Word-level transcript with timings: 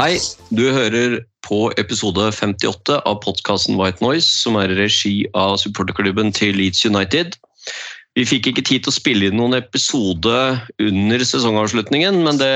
Hei, 0.00 0.14
du 0.48 0.62
hører 0.72 1.18
på 1.44 1.66
episode 1.76 2.30
58 2.32 3.02
av 3.04 3.18
podkasten 3.20 3.76
White 3.76 4.00
Noise, 4.00 4.30
som 4.32 4.54
er 4.56 4.72
i 4.72 4.78
regi 4.78 5.10
av 5.36 5.58
supporterklubben 5.60 6.30
til 6.32 6.56
Leeds 6.56 6.86
United. 6.88 7.36
Vi 8.16 8.24
fikk 8.24 8.48
ikke 8.48 8.64
tid 8.64 8.86
til 8.86 8.94
å 8.94 8.96
spille 8.96 9.28
inn 9.28 9.36
noen 9.36 9.58
episode 9.58 10.38
under 10.80 11.26
sesongavslutningen, 11.28 12.16
men 12.24 12.40
det 12.40 12.48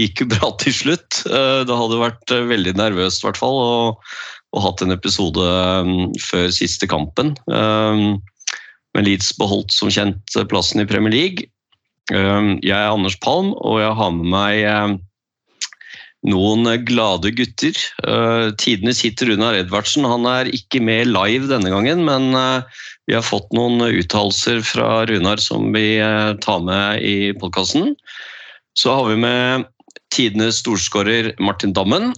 gikk 0.00 0.24
jo 0.24 0.28
bra 0.32 0.54
til 0.64 0.72
slutt. 0.78 1.20
Eh, 1.28 1.60
Det 1.68 1.76
hadde 1.82 2.00
vært 2.06 2.32
eh, 2.32 2.48
veldig 2.54 2.72
nervøst 2.80 3.20
i 3.20 3.28
hvert 3.28 3.42
fall 3.44 3.60
å, 3.60 3.76
å 4.56 4.64
hatt 4.64 4.80
en 4.80 4.96
episode 4.96 5.52
mm, 5.84 6.16
før 6.24 6.48
siste 6.56 6.88
kampen. 6.88 7.36
Eh, 7.52 8.04
Men 8.96 9.10
Leeds 9.12 9.34
beholdt 9.36 9.76
som 9.76 9.92
kjent 9.92 10.40
plassen 10.48 10.80
i 10.80 10.88
Premier 10.88 11.12
League. 11.12 11.50
Jeg 12.08 12.72
er 12.72 12.88
Anders 12.88 13.20
Palm, 13.20 13.52
og 13.60 13.82
jeg 13.84 13.92
har 14.00 14.16
med 14.16 14.32
meg 14.32 15.00
noen 16.28 16.68
glade 16.86 17.32
gutter. 17.34 17.76
Uh, 18.06 18.52
Tidenes 18.60 19.02
hit 19.02 19.22
Runar 19.26 19.56
Edvardsen. 19.58 20.06
Han 20.08 20.26
er 20.30 20.50
ikke 20.54 20.82
med 20.84 21.10
live 21.10 21.50
denne 21.50 21.72
gangen, 21.72 22.04
men 22.06 22.30
eh, 22.38 22.82
vi 23.10 23.16
har 23.16 23.24
fått 23.26 23.50
noen 23.56 23.82
uttalelser 23.88 24.62
fra 24.66 25.02
Runar 25.10 25.42
som 25.42 25.72
vi 25.74 25.96
eh, 25.98 26.32
tar 26.44 26.62
med 26.62 27.02
i 27.02 27.32
podkasten. 27.34 27.96
Så 28.78 28.94
har 28.94 29.08
vi 29.10 29.18
med 29.20 29.66
tidenes 30.14 30.62
storskårer 30.62 31.32
Martin 31.42 31.74
Dammen. 31.74 32.12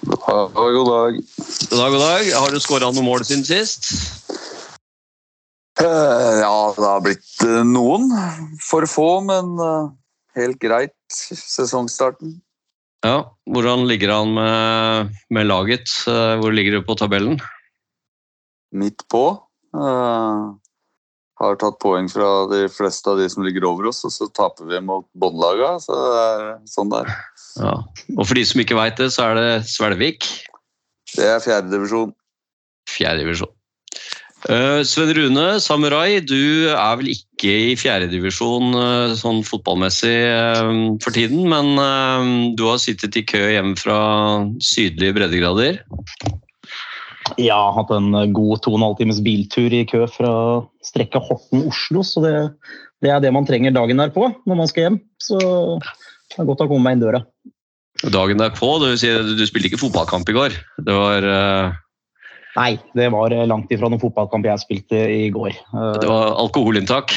God 0.00 0.88
dag. 0.88 1.20
God 1.70 1.78
dag, 1.78 1.90
god 1.92 2.00
dag. 2.00 2.32
Har 2.40 2.50
du 2.50 2.60
skåra 2.62 2.88
noen 2.90 3.04
mål 3.04 3.24
siden 3.28 3.44
sist? 3.44 3.90
Eh, 5.80 6.40
Ja, 6.40 6.74
det 6.76 6.86
har 6.86 7.04
blitt 7.04 7.42
eh, 7.44 7.62
noen. 7.64 8.08
For 8.64 8.86
få, 8.88 9.20
men 9.24 9.56
eh, 9.60 9.90
helt 10.40 10.60
greit. 10.62 10.96
Sesongstarten. 11.12 12.38
Ja. 13.06 13.36
Hvordan 13.48 13.86
ligger 13.88 14.12
han 14.12 14.34
med, 14.36 15.14
med 15.32 15.48
laget? 15.48 15.88
Eh, 16.08 16.34
Hvor 16.40 16.52
ligger 16.52 16.78
du 16.78 16.86
på 16.86 16.96
tabellen? 17.00 17.40
Midt 18.76 19.06
på. 19.10 19.24
Uh, 19.74 20.52
Har 21.40 21.56
tatt 21.58 21.78
poeng 21.80 22.10
fra 22.12 22.28
de 22.50 22.66
fleste 22.70 23.10
av 23.10 23.18
de 23.18 23.28
som 23.32 23.44
ligger 23.46 23.64
over 23.66 23.88
oss, 23.90 24.02
og 24.04 24.12
så 24.12 24.28
taper 24.36 24.68
vi 24.68 24.82
mot 24.84 25.06
båndlaga. 25.16 25.72
Så 25.82 25.96
det 25.96 26.24
er 26.24 26.44
sånn 26.68 26.92
det 26.92 27.04
er. 27.04 27.14
Ja. 27.62 27.74
Og 28.18 28.26
for 28.26 28.36
de 28.36 28.44
som 28.46 28.62
ikke 28.62 28.78
veit 28.78 29.00
det, 29.00 29.08
så 29.14 29.30
er 29.30 29.40
det 29.40 29.48
Svelvik. 29.70 30.28
Det 31.16 31.26
er 31.26 31.42
fjerdedivisjon. 31.42 32.12
Fjerde 32.90 33.24
divisjon. 33.24 33.54
Uh, 34.48 34.80
Sven 34.88 35.10
Rune, 35.12 35.46
Samurai, 35.60 36.20
du 36.24 36.70
er 36.72 36.94
vel 36.96 37.10
ikke 37.12 37.52
i 37.70 37.74
fjerdedivisjon 37.76 38.72
uh, 38.72 39.12
sånn 39.18 39.42
fotballmessig 39.44 40.16
uh, 40.32 40.70
for 41.04 41.12
tiden, 41.12 41.44
men 41.50 41.74
uh, 41.76 42.54
du 42.56 42.64
har 42.70 42.80
sittet 42.80 43.18
i 43.20 43.24
kø 43.28 43.42
hjem 43.52 43.74
fra 43.76 43.98
sydlige 44.64 45.18
breddegrader. 45.18 45.82
Jeg 47.36 47.52
har 47.52 47.76
hatt 47.76 47.92
en 47.94 48.14
god 48.32 48.64
to 48.64 48.72
og 48.72 48.80
en 48.80 48.86
halv 48.88 48.96
times 48.98 49.20
biltur 49.22 49.76
i 49.76 49.84
kø 49.88 50.06
fra 50.10 50.32
strekket 50.88 51.28
Horten-Oslo, 51.28 52.02
så 52.06 52.24
det, 52.24 52.34
det 53.04 53.12
er 53.12 53.20
det 53.22 53.34
man 53.36 53.46
trenger 53.46 53.76
dagen 53.76 54.00
derpå 54.00 54.32
når 54.48 54.62
man 54.62 54.70
skal 54.70 54.88
hjem. 54.88 55.00
Så 55.20 55.36
det 55.36 56.40
er 56.40 56.48
godt 56.48 56.64
å 56.64 56.70
komme 56.70 56.86
meg 56.86 56.96
inn 56.96 57.04
døra. 57.04 57.22
Dagen 58.08 58.40
derpå, 58.40 58.72
du, 58.80 58.88
du 58.96 59.44
spilte 59.44 59.68
ikke 59.68 59.82
fotballkamp 59.82 60.28
i 60.32 60.36
går. 60.36 60.56
Det 60.80 60.96
var, 60.96 61.26
eh, 61.28 61.78
Nei, 62.56 62.72
det 62.98 63.10
var 63.14 63.34
langt 63.46 63.70
ifra 63.70 63.90
noen 63.90 64.02
fotballkamp 64.02 64.48
jeg 64.48 64.62
spilte 64.64 64.98
i 65.10 65.28
går. 65.34 65.54
Eh, 65.54 65.94
det 66.02 66.10
var 66.10 66.34
alkoholinntak. 66.42 67.14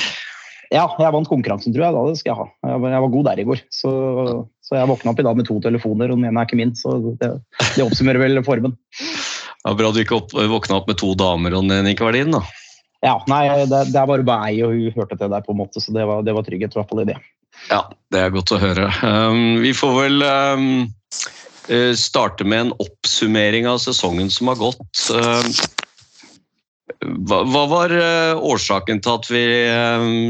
Ja, 0.73 0.87
jeg 0.97 1.13
vant 1.13 1.29
konkurransen, 1.29 1.73
tror 1.73 1.85
jeg. 1.85 1.93
da, 1.93 2.03
det 2.09 2.19
skal 2.19 2.31
jeg 2.31 2.39
ha. 2.39 2.71
Jeg 2.71 2.81
var, 2.81 3.11
god 3.13 3.27
der 3.29 3.41
i 3.43 3.45
går. 3.45 3.61
Så, 3.73 3.91
så 4.65 4.77
jeg 4.77 4.89
våkna 4.89 5.13
opp 5.13 5.21
i 5.21 5.25
dag 5.27 5.37
med 5.37 5.45
to 5.49 5.59
telefoner, 5.61 6.09
og 6.09 6.17
den 6.17 6.29
ene 6.29 6.41
er 6.41 6.49
ikke 6.49 6.57
min. 6.57 6.73
Så 6.77 6.95
det, 7.21 7.29
det 7.75 7.85
oppsummerer 7.85 8.21
vel 8.23 8.41
formen. 8.45 8.73
Ja, 9.63 9.75
bra 9.77 9.93
du 9.93 10.01
ikke 10.01 10.17
opp, 10.17 10.33
våkna 10.33 10.79
opp 10.79 10.89
med 10.89 10.97
to 10.99 11.13
damer 11.17 11.53
og 11.55 11.69
den 11.69 11.87
ikke 11.91 12.07
var 12.07 12.17
din, 12.17 12.33
da. 12.33 12.41
Ja, 13.03 13.17
nei, 13.27 13.43
det, 13.67 13.79
det 13.91 13.99
er 13.99 14.07
bare 14.07 14.25
meg 14.25 14.61
og 14.63 14.73
hun 14.73 14.95
hørte 14.95 15.17
til 15.19 15.31
der, 15.31 15.43
på 15.43 15.53
en 15.53 15.59
måte, 15.59 15.81
så 15.83 15.93
det 15.95 16.05
var, 16.07 16.23
det 16.23 16.35
var 16.35 16.45
trygghet 16.47 16.75
i 16.75 16.79
hvert 16.79 16.91
fall 16.91 17.03
i 17.03 17.09
det. 17.11 17.17
Ja, 17.69 17.81
det 18.11 18.21
er 18.21 18.33
godt 18.33 18.53
å 18.55 18.59
høre. 18.61 18.89
Um, 19.03 19.59
vi 19.63 19.73
får 19.75 19.93
vel 19.97 20.23
um, 20.23 20.67
eh, 20.87 21.52
starte 21.95 22.43
med 22.43 22.59
en 22.59 22.73
oppsummering 22.83 23.67
av 23.69 23.77
sesongen 23.79 24.27
som 24.33 24.49
har 24.51 24.57
gått. 24.59 25.05
Um, 25.15 25.53
hva, 27.03 27.63
var 27.67 27.93
eh, 27.95 28.41
årsaken 28.43 29.01
til 29.03 29.17
at 29.17 29.29
vi 29.31 29.43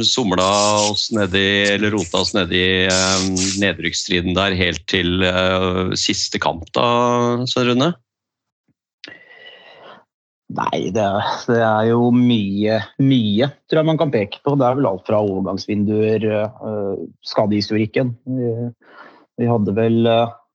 somla 0.07 0.45
oss 0.89 1.09
nedi, 1.13 1.45
eller 1.73 1.94
rota 1.94 2.21
oss 2.23 2.33
nedi 2.35 2.63
nedrykksstriden 3.61 4.35
der 4.38 4.55
helt 4.57 4.85
til 4.91 5.25
eh, 5.27 5.94
siste 5.99 6.41
kamp, 6.41 6.66
da, 6.75 6.85
Svein 7.50 7.71
Rune? 7.71 7.91
Nei, 10.53 10.79
det 10.94 11.01
er, 11.01 11.29
det 11.50 11.61
er 11.65 11.88
jo 11.89 12.11
mye, 12.13 12.77
mye 13.01 13.50
tror 13.65 13.81
jeg 13.81 13.89
man 13.89 13.97
kan 13.97 14.13
peke 14.13 14.41
på. 14.45 14.53
Det 14.59 14.67
er 14.67 14.77
vel 14.77 14.85
alt 14.85 15.07
fra 15.07 15.21
overgangsvinduer, 15.25 16.27
skadehistorikken. 17.25 18.11
Vi, 18.27 19.47
hadde 19.50 19.73
vel, 19.73 19.97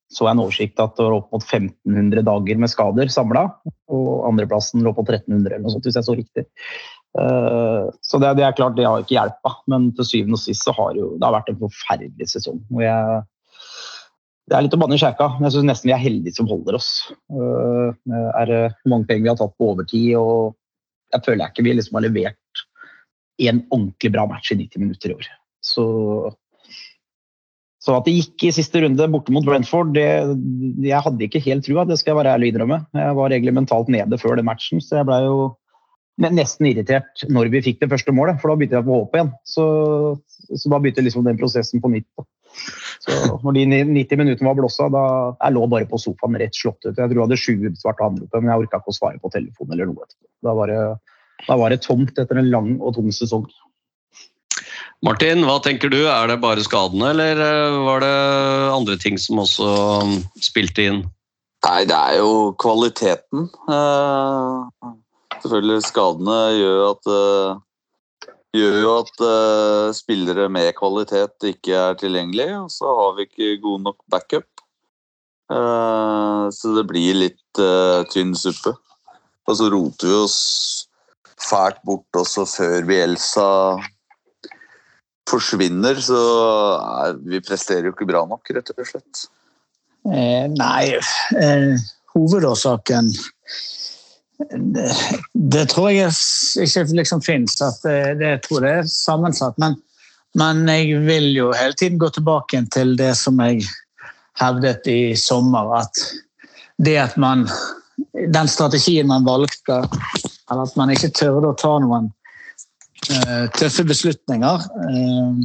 så 0.09 0.25
jeg 0.25 0.33
en 0.33 0.41
oversikt 0.41 0.81
at 0.81 0.95
det 0.97 1.05
var 1.05 1.19
opp 1.19 1.35
mot 1.35 1.45
1500 1.45 2.25
dager 2.25 2.61
med 2.61 2.73
skader 2.73 3.11
samla. 3.13 3.45
Og 3.93 4.13
andreplassen 4.29 4.85
lå 4.85 4.95
på 4.97 5.05
1300 5.05 5.51
eller 5.53 5.67
noe 5.67 5.75
sånt, 5.75 5.85
hvis 5.85 5.99
jeg 5.99 6.07
så 6.07 6.17
riktig. 6.17 6.45
Eh, 7.19 7.89
så 8.05 8.21
det, 8.23 8.31
det 8.39 8.47
er 8.47 8.57
klart, 8.57 8.77
det 8.79 8.87
har 8.89 9.05
ikke 9.05 9.19
hjelpa. 9.19 9.53
Men 9.69 9.91
til 9.99 10.09
syvende 10.09 10.39
og 10.39 10.45
sist 10.45 10.65
så 10.65 10.73
har 10.79 10.97
jo, 10.97 11.11
det 11.17 11.29
har 11.29 11.37
vært 11.37 11.53
en 11.53 11.61
forferdelig 11.61 12.31
sesong. 12.33 12.63
Og 12.73 12.81
jeg, 12.87 13.21
det 14.49 14.57
er 14.57 14.65
litt 14.65 14.79
å 14.79 14.81
banne 14.81 14.97
i 14.97 15.03
kjerka. 15.03 15.29
men 15.37 15.49
Jeg 15.49 15.59
syns 15.59 15.71
nesten 15.75 15.91
vi 15.91 15.97
er 15.99 16.05
heldige 16.07 16.39
som 16.41 16.49
holder 16.49 16.81
oss. 16.81 16.91
Uh, 17.29 17.93
er 18.09 18.49
det 18.49 18.63
mange 18.89 19.09
penger 19.11 19.27
vi 19.27 19.33
har 19.35 19.41
tatt 19.41 19.57
på 19.61 19.73
overtid, 19.75 20.15
og 20.17 20.57
jeg 21.13 21.25
føler 21.27 21.45
jeg 21.45 21.55
ikke 21.55 21.69
vi 21.69 21.77
liksom 21.77 22.01
har 22.01 22.09
levert 22.09 22.65
en 23.49 23.61
ordentlig 23.69 24.11
bra 24.17 24.25
match 24.29 24.53
i 24.53 24.59
90 24.59 24.83
minutter 24.83 25.13
i 25.13 25.19
år. 25.19 25.29
Så, 25.63 25.85
så 27.79 27.95
at 27.95 28.09
det 28.09 28.17
gikk 28.17 28.49
i 28.49 28.55
siste 28.57 28.81
runde 28.83 29.07
borte 29.13 29.33
mot 29.35 29.47
Brentford, 29.47 29.93
det, 29.95 30.09
jeg 30.83 31.03
hadde 31.05 31.27
ikke 31.29 31.43
helt 31.45 31.65
trua, 31.67 31.85
det 31.87 32.01
skal 32.01 32.13
jeg 32.13 32.19
være 32.19 32.35
ærlig 32.35 32.51
innrømme. 32.53 32.81
Jeg 32.99 33.19
var 33.21 33.35
egentlig 33.35 33.55
mentalt 33.55 33.91
nede 33.95 34.19
før 34.19 34.39
den 34.39 34.49
matchen, 34.49 34.83
så 34.83 34.99
jeg 34.99 35.09
blei 35.09 35.21
jo 35.23 35.39
nesten 36.19 36.67
irritert 36.67 37.23
når 37.31 37.53
vi 37.53 37.63
fikk 37.63 37.79
det 37.85 37.91
første 37.93 38.15
målet, 38.15 38.41
for 38.41 38.51
da 38.51 38.59
begynte 38.59 38.81
jeg 38.81 38.87
på 38.89 38.97
håpet 38.97 39.07
håp 39.07 39.15
igjen. 39.21 39.31
Så, 39.47 39.67
så 40.51 40.73
da 40.73 40.81
begynte 40.83 41.05
liksom 41.07 41.29
den 41.29 41.39
prosessen 41.39 41.85
på 41.85 41.93
nytt. 41.93 42.27
Så 43.05 43.15
når 43.45 43.55
de 43.55 43.65
90 43.87 44.19
minuttene 44.19 44.51
var 44.51 44.59
blåsa, 44.59 44.89
da 44.91 45.05
jeg 45.37 45.55
lå 45.55 45.63
bare 45.71 45.87
på 45.91 46.01
sofaen 46.03 46.39
rett 46.43 46.59
slått 46.59 46.83
ut. 46.83 46.97
Jeg 46.97 46.99
tror 46.99 47.15
jeg 47.15 47.25
hadde 47.29 47.41
sju 47.45 47.55
svarte 47.79 48.09
anrop, 48.09 48.35
men 48.41 48.51
jeg 48.51 48.65
orka 48.65 48.83
ikke 48.83 48.95
å 48.95 48.99
svare 48.99 49.23
på 49.23 49.31
telefonen 49.35 49.77
eller 49.77 49.93
noe. 49.93 50.11
Da 50.43 50.55
var, 50.59 50.73
det, 50.73 50.83
da 51.47 51.59
var 51.63 51.71
det 51.71 51.83
tomt 51.87 52.19
etter 52.19 52.43
en 52.43 52.51
lang 52.51 52.75
og 52.81 52.97
tung 52.99 53.15
sesong. 53.15 53.47
Martin, 55.07 55.45
hva 55.47 55.61
tenker 55.63 55.93
du? 55.93 56.01
Er 56.11 56.27
det 56.27 56.41
bare 56.43 56.65
skadene, 56.65 57.13
eller 57.13 57.39
eh, 57.39 57.77
var 57.87 58.03
det 58.03 58.15
andre 58.75 58.97
ting 58.99 59.19
som 59.23 59.39
også 59.45 59.69
um, 60.03 60.17
spilte 60.43 60.89
inn? 60.91 61.05
Nei, 61.67 61.83
det 61.91 61.95
er 61.95 62.19
jo 62.21 62.53
kvaliteten. 62.59 63.49
Eh, 63.71 64.93
selvfølgelig 65.43 65.87
skadene 65.87 66.37
gjør 66.55 66.83
at 66.93 67.11
eh, 67.15 68.31
gjør 68.59 68.79
jo 68.83 68.93
at 69.01 69.25
eh, 69.27 69.89
spillere 69.99 70.47
med 70.55 70.71
kvalitet 70.79 71.49
ikke 71.51 71.75
er 71.79 71.99
tilgjengelig, 71.99 72.49
og 72.61 72.71
så 72.75 72.95
har 73.01 73.17
vi 73.19 73.27
ikke 73.27 73.59
god 73.65 73.87
nok 73.89 73.99
backup. 74.11 74.49
Så 75.49 76.75
det 76.77 76.83
blir 76.85 77.15
litt 77.17 77.61
tynn 78.13 78.35
suppe. 78.37 78.75
Og 79.49 79.55
så 79.57 79.71
roter 79.73 80.11
vi 80.11 80.17
oss 80.19 80.41
fælt 81.41 81.79
bort 81.89 82.19
også 82.21 82.45
før 82.45 82.85
Bielsa 82.85 83.47
forsvinner, 85.29 86.01
så 86.03 86.21
er, 87.05 87.19
vi 87.29 87.43
presterer 87.45 87.89
jo 87.89 87.95
ikke 87.97 88.09
bra 88.09 88.25
nok, 88.29 88.49
rett 88.57 88.73
og 88.75 88.89
slett. 88.89 89.27
Eh, 90.09 90.47
nei, 90.55 90.95
eh, 91.37 91.89
hovedårsaken 92.15 93.13
det, 94.39 94.87
det 95.33 95.67
tror 95.73 95.91
jeg 95.91 96.13
ikke 96.63 96.85
liksom 96.97 97.23
finnes. 97.25 97.59
Det, 97.83 97.97
det 98.21 98.33
jeg 98.35 98.43
tror 98.47 98.65
det 98.65 98.73
er 98.81 98.91
sammensatt. 98.91 99.59
Men, 99.59 99.77
Men 100.39 100.69
jeg 100.69 101.01
vil 101.07 101.33
jo 101.35 101.53
hele 101.57 101.75
tiden 101.75 101.99
gå 101.99 102.11
tilbake 102.15 102.61
til 102.73 102.97
det 102.99 103.15
som 103.17 103.41
jeg 103.43 103.65
hevdet 104.39 104.87
i 104.87 105.17
sommer, 105.19 105.73
at 105.81 106.05
det 106.79 106.99
at 106.99 107.17
man 107.17 107.49
Den 108.15 108.47
strategien 108.47 109.09
man 109.11 109.25
valgte, 109.27 109.81
eller 110.51 110.63
at 110.63 110.77
man 110.77 110.91
ikke 110.91 111.11
tørde 111.11 111.49
å 111.51 111.57
ta 111.59 111.73
noen 111.83 112.05
eh, 112.07 112.18
tøffe 113.55 113.85
beslutninger 113.87 114.65
eh, 114.91 115.37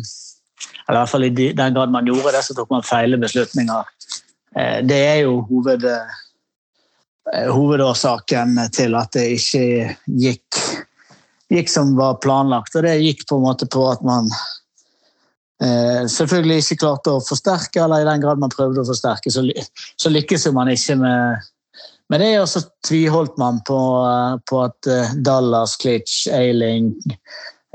Eller 0.88 0.98
i 0.98 1.00
hvert 1.00 1.12
fall 1.12 1.28
i 1.28 1.34
den 1.34 1.76
grad 1.76 1.92
man 1.94 2.08
gjorde 2.08 2.34
det, 2.36 2.44
så 2.48 2.56
tok 2.58 2.72
man 2.74 2.86
feile 2.86 3.20
beslutninger. 3.22 3.92
Eh, 4.56 4.80
det 4.86 5.00
er 5.00 5.20
jo 5.24 5.42
hoved, 5.50 5.86
eh, 5.88 7.52
hovedårsaken 7.52 8.58
til 8.76 8.98
at 9.00 9.14
det 9.16 9.28
ikke 9.38 9.64
gikk, 10.26 10.60
gikk 11.54 11.72
som 11.72 11.96
var 11.98 12.20
planlagt. 12.24 12.76
Og 12.76 12.86
det 12.86 13.00
gikk 13.02 13.26
på 13.30 13.40
en 13.40 13.48
måte 13.48 13.70
på 13.70 13.86
at 13.90 14.04
man 14.06 14.30
eh, 15.64 16.04
selvfølgelig 16.12 16.60
ikke 16.62 16.82
klarte 16.84 17.16
å 17.16 17.24
forsterke, 17.24 17.84
eller 17.84 18.04
i 18.04 18.10
den 18.12 18.24
grad 18.24 18.42
man 18.44 18.54
prøvde 18.54 18.84
å 18.84 18.90
forsterke, 18.90 19.34
så, 19.34 19.46
lykkes 20.12 20.50
man 20.54 20.72
ikke 20.74 21.00
med, 21.02 21.50
med 22.10 22.20
det. 22.20 22.34
er 22.34 22.46
så 22.46 22.62
tviholdt 22.88 23.38
man 23.38 23.62
på, 23.68 23.80
på 24.50 24.62
at 24.64 24.90
eh, 24.90 25.16
Dallas, 25.26 25.76
Klitsch, 25.82 26.28
Ailing, 26.32 26.94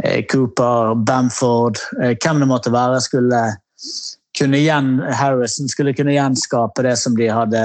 eh, 0.05 0.25
Cooper, 0.31 0.95
Bamford, 0.95 1.81
eh, 2.03 2.15
hvem 2.17 2.43
det 2.45 2.51
måtte 2.51 2.73
være, 2.75 3.01
skulle 3.05 3.43
kunne 4.39 4.61
igjen, 4.61 4.99
Harrison 5.15 5.69
skulle 5.69 5.95
kunne 5.97 6.15
gjenskape 6.15 6.85
det 6.87 6.97
som 7.01 7.17
de 7.19 7.31
hadde 7.33 7.63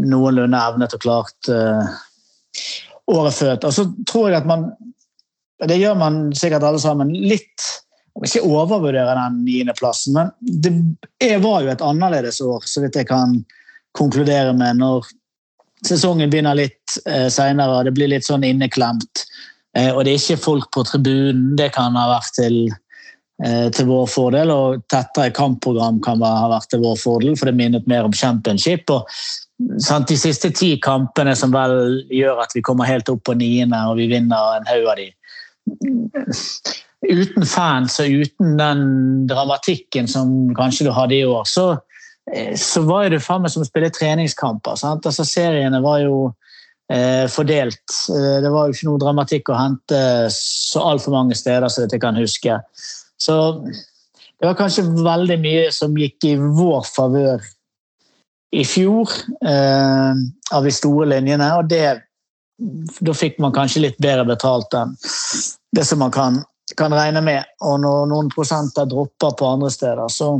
noenlunde 0.00 0.58
evnet 0.58 0.94
og 0.96 1.02
klart 1.02 1.50
uh, 1.50 1.86
året 3.10 3.36
før. 3.36 3.54
Og 3.68 3.74
så 3.74 3.86
tror 4.08 4.30
jeg 4.30 4.40
at 4.42 4.48
man 4.50 4.70
Det 5.68 5.76
gjør 5.76 5.94
man 6.00 6.30
sikkert 6.36 6.64
alle 6.64 6.80
sammen 6.80 7.10
litt 7.12 7.66
ikke 8.24 8.42
overvurdere 8.44 9.14
den 9.16 9.42
niendeplassen, 9.44 10.16
men 10.16 10.30
det 10.40 11.36
var 11.40 11.62
jo 11.64 11.70
et 11.72 11.84
annerledes 11.84 12.40
år, 12.44 12.64
så 12.68 12.82
vidt 12.82 12.96
jeg 12.96 13.08
kan 13.08 13.38
konkludere 13.96 14.52
med, 14.56 14.80
når 14.80 15.06
sesongen 15.86 16.30
begynner 16.30 16.58
litt 16.58 16.98
eh, 17.06 17.28
seinere 17.32 17.84
det 17.86 17.94
blir 17.96 18.10
litt 18.12 18.26
sånn 18.26 18.44
inneklemt. 18.46 19.24
Eh, 19.78 19.90
og 19.94 20.04
det 20.04 20.14
er 20.14 20.22
ikke 20.22 20.44
folk 20.44 20.70
på 20.74 20.84
tribunen. 20.88 21.54
Det 21.58 21.70
kan 21.76 21.98
ha 21.98 22.06
vært 22.10 22.34
til, 22.38 22.58
eh, 23.44 23.68
til 23.74 23.88
vår 23.90 24.08
fordel. 24.10 24.52
Og 24.54 24.82
tettere 24.92 25.34
kampprogram 25.36 26.00
kan 26.04 26.22
ha 26.26 26.50
vært 26.52 26.72
til 26.72 26.82
vår 26.84 26.98
fordel, 27.00 27.36
for 27.38 27.50
det 27.50 27.56
minnet 27.58 27.88
mer 27.90 28.08
om 28.08 28.16
championship. 28.16 28.90
og 28.90 29.08
sant, 29.78 30.08
De 30.08 30.18
siste 30.18 30.50
ti 30.56 30.76
kampene 30.82 31.36
som 31.36 31.52
vel 31.54 32.04
gjør 32.10 32.44
at 32.44 32.54
vi 32.54 32.62
kommer 32.62 32.88
helt 32.88 33.08
opp 33.08 33.24
på 33.24 33.36
niende 33.36 33.80
og 33.88 33.98
vi 34.00 34.08
vinner 34.08 34.56
en 34.56 34.68
haug 34.68 34.86
av 34.88 34.96
de 34.96 35.10
uten 37.00 37.46
fans 37.48 37.96
og 38.02 38.22
uten 38.24 38.56
den 38.58 38.82
dramatikken 39.30 40.08
som 40.10 40.52
kanskje 40.56 40.88
du 40.88 40.92
hadde 40.94 41.16
i 41.16 41.24
år, 41.24 41.46
så, 41.48 41.78
så 42.56 42.82
var 42.86 43.10
det 43.10 43.22
faen 43.24 43.42
meg 43.42 43.52
som 43.52 43.64
å 43.64 43.68
spille 43.68 43.90
treningskamper. 43.90 44.78
Sant? 44.78 45.06
Altså, 45.08 45.24
seriene 45.26 45.80
var 45.82 46.02
jo 46.04 46.16
eh, 46.92 47.26
fordelt. 47.32 47.82
Eh, 48.12 48.36
Det 48.44 48.50
var 48.52 48.68
jo 48.68 48.76
ikke 48.76 48.88
noe 48.90 49.02
dramatikk 49.02 49.50
å 49.50 49.58
hente 49.58 50.02
så 50.34 50.84
altfor 50.92 51.16
mange 51.16 51.38
steder 51.38 51.68
som 51.68 51.88
jeg 51.88 52.02
kan 52.02 52.18
huske. 52.18 52.60
Så 53.20 53.38
det 53.64 54.46
var 54.46 54.58
kanskje 54.58 54.86
veldig 54.88 55.40
mye 55.42 55.72
som 55.74 55.96
gikk 55.98 56.28
i 56.28 56.36
vår 56.38 56.86
favør 56.88 57.42
i 58.56 58.64
fjor, 58.66 59.10
eh, 59.46 60.14
av 60.50 60.64
de 60.64 60.72
store 60.74 61.06
linjene, 61.06 61.50
og 61.58 61.68
det 61.70 62.00
da 63.00 63.12
fikk 63.16 63.38
man 63.40 63.54
kanskje 63.56 63.84
litt 63.86 64.00
bedre 64.02 64.26
betalt 64.28 64.74
enn 64.76 64.96
det 65.72 65.84
som 65.88 66.00
man 66.02 66.10
kan, 66.12 66.42
kan 66.76 66.92
regne 66.92 67.22
med. 67.24 67.46
Og 67.64 67.78
når 67.80 68.08
noen 68.10 68.28
prosenter 68.32 68.88
dropper 68.90 69.36
på 69.38 69.52
andre 69.54 69.70
steder, 69.72 70.10
så 70.12 70.34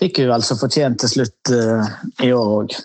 fikk 0.00 0.20
vi 0.22 0.28
vel 0.30 0.44
så 0.44 0.56
fortjent 0.60 1.00
til 1.02 1.12
slutt 1.14 1.52
uh, 1.54 1.86
i 2.24 2.32
år 2.36 2.52
òg. 2.60 2.76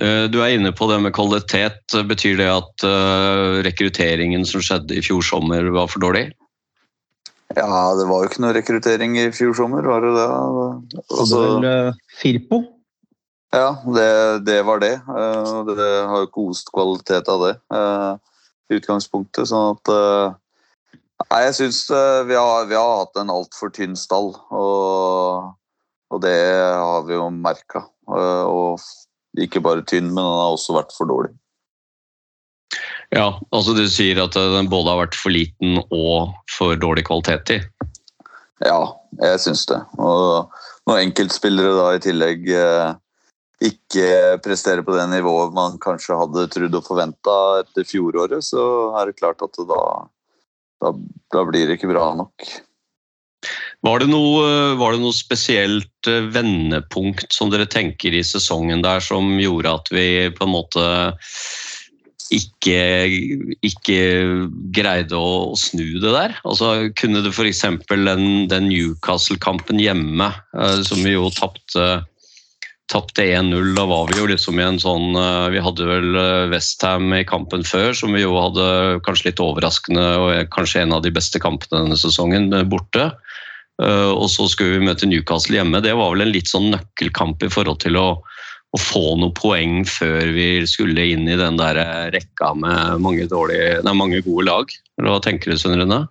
Eh, 0.00 0.26
Du 0.30 0.38
er 0.44 0.54
inne 0.54 0.70
på 0.76 0.86
det 0.90 1.00
med 1.02 1.14
kvalitet. 1.16 1.80
Betyr 2.06 2.36
det 2.38 2.50
at 2.52 2.84
uh, 2.86 3.58
rekrutteringen 3.66 4.44
som 4.46 4.62
skjedde 4.62 4.98
i 4.98 5.02
fjor 5.04 5.24
sommer 5.26 5.66
var 5.74 5.90
for 5.90 6.04
dårlig? 6.04 6.28
Ja, 7.56 7.94
det 7.96 8.04
var 8.10 8.22
jo 8.22 8.28
ikke 8.28 8.42
noe 8.44 8.52
rekruttering 8.54 9.14
i 9.18 9.30
fjor 9.32 9.54
sommer, 9.56 9.86
var 9.88 10.02
det 10.04 10.10
det? 10.18 10.26
Hadde 10.28 11.04
Altså, 11.16 11.38
vel 11.40 11.64
eh, 11.64 11.94
Firpo. 12.20 12.58
ja, 13.56 13.70
det, 13.96 14.10
det 14.44 14.58
var 14.68 14.82
det. 14.84 14.92
Eh, 15.00 15.62
Det 15.72 15.86
har 16.10 16.20
jo 16.20 16.26
ikke 16.28 16.44
ost 16.52 16.68
kvalitet 16.74 17.30
av 17.32 17.46
det 17.46 17.54
eh, 17.72 18.12
i 18.68 18.76
utgangspunktet. 18.76 19.48
Sånn 19.48 19.78
at 19.78 19.92
Nei, 21.26 21.40
jeg 21.48 21.56
syns 21.58 21.80
eh, 21.90 22.22
vi, 22.28 22.36
har, 22.38 22.68
vi 22.70 22.76
har 22.78 23.02
hatt 23.02 23.18
en 23.20 23.32
altfor 23.34 23.72
tynn 23.74 23.96
stall, 23.98 24.30
og, 24.54 25.50
og 26.14 26.22
det 26.24 26.38
har 26.38 27.04
vi 27.08 27.18
jo 27.18 27.26
merka. 27.34 27.84
Og 28.08 28.80
ikke 29.38 29.60
bare 29.64 29.84
tynn, 29.84 30.08
men 30.12 30.22
den 30.22 30.40
har 30.40 30.54
også 30.54 30.78
vært 30.78 30.94
for 30.96 31.10
dårlig. 31.10 31.34
Ja, 33.14 33.32
altså 33.56 33.72
du 33.76 33.86
sier 33.88 34.20
at 34.20 34.36
eh, 34.36 34.54
den 34.54 34.68
både 34.70 34.92
har 34.92 35.02
vært 35.06 35.16
for 35.16 35.32
liten 35.32 35.80
og 35.88 36.34
for 36.52 36.76
dårlig 36.80 37.06
kvalitet 37.08 37.54
i. 37.56 37.60
Ja, 38.64 38.80
jeg 39.22 39.40
syns 39.40 39.64
det. 39.70 39.78
Og 40.02 40.50
når 40.88 41.04
enkeltspillere 41.06 41.76
da 41.78 41.86
i 41.96 42.02
tillegg 42.04 42.48
eh, 42.52 42.90
ikke 43.64 44.38
presterer 44.44 44.84
på 44.86 44.94
det 44.94 45.06
nivået 45.10 45.56
man 45.56 45.78
kanskje 45.82 46.18
hadde 46.20 46.46
trodd 46.52 46.76
og 46.78 46.86
forventa 46.86 47.38
etter 47.62 47.86
fjoråret, 47.88 48.44
så 48.44 48.62
er 49.00 49.08
det 49.08 49.18
klart 49.18 49.42
at 49.46 49.56
det 49.56 49.66
da, 49.70 49.82
da, 50.82 50.94
da 51.34 51.44
blir 51.48 51.68
det 51.68 51.78
ikke 51.78 51.92
bra 51.92 52.10
nok. 52.18 52.48
Var 53.86 54.02
det, 54.02 54.08
noe, 54.10 54.74
var 54.80 54.94
det 54.94 55.02
noe 55.04 55.14
spesielt 55.14 56.08
eh, 56.10 56.26
vendepunkt 56.34 57.30
som 57.34 57.52
dere 57.52 57.68
tenker 57.70 58.16
i 58.16 58.24
sesongen 58.26 58.82
der 58.82 59.02
som 59.04 59.36
gjorde 59.38 59.76
at 59.78 59.90
vi 59.94 60.08
på 60.34 60.48
en 60.48 60.54
måte 60.56 60.86
ikke, 62.34 62.80
ikke 63.64 64.00
greide 64.74 65.14
å 65.14 65.54
snu 65.56 66.00
det 66.02 66.10
der? 66.10 66.34
Altså, 66.42 66.90
kunne 66.98 67.22
det 67.22 67.30
f.eks. 67.30 67.62
den, 67.94 68.26
den 68.50 68.68
Newcastle-kampen 68.72 69.78
hjemme, 69.82 70.32
eh, 70.58 70.80
som 70.82 71.04
vi 71.06 71.14
jo 71.14 71.30
tapte 71.38 71.88
tapte 72.92 73.24
1-0. 73.24 73.74
Da 73.76 73.84
var 73.88 74.08
vi 74.10 74.18
jo 74.20 74.28
liksom 74.30 74.58
i 74.60 74.64
en 74.64 74.80
sånn 74.80 75.16
eh, 75.18 75.48
Vi 75.54 75.62
hadde 75.64 75.88
vel 75.88 76.18
Westham 76.52 77.12
i 77.16 77.24
kampen 77.28 77.64
før, 77.66 77.92
som 77.96 78.16
vi 78.16 78.24
jo 78.24 78.34
hadde 78.38 78.98
kanskje 79.06 79.30
litt 79.30 79.42
overraskende 79.44 80.06
og 80.22 80.50
kanskje 80.54 80.84
en 80.84 80.96
av 80.96 81.04
de 81.04 81.12
beste 81.14 81.40
kampene 81.42 81.84
denne 81.84 82.00
sesongen, 82.00 82.50
eh, 82.54 82.66
borte. 82.68 83.10
Eh, 83.82 84.10
Og 84.10 84.28
så 84.32 84.48
skulle 84.50 84.78
vi 84.78 84.88
møte 84.88 85.08
Newcastle 85.08 85.60
hjemme. 85.60 85.82
Det 85.84 85.94
var 85.96 86.14
vel 86.14 86.26
en 86.26 86.34
litt 86.34 86.50
sånn 86.50 86.70
nøkkelkamp 86.74 87.44
i 87.44 87.52
forhold 87.52 87.82
til 87.84 88.00
å, 88.00 88.08
å 88.18 88.82
få 88.82 89.04
noen 89.20 89.34
poeng 89.36 89.82
før 89.88 90.32
vi 90.34 90.50
skulle 90.68 91.10
inn 91.14 91.28
i 91.28 91.38
den 91.38 91.60
der 91.60 91.78
rekka 92.14 92.54
med 92.58 93.04
mange, 93.04 93.28
dårlige, 93.30 93.82
nei, 93.84 93.96
mange 93.96 94.22
gode 94.26 94.48
lag. 94.48 94.78
Hva 95.04 95.20
tenker 95.24 95.52
du, 95.52 95.60
Rune? 95.78 96.06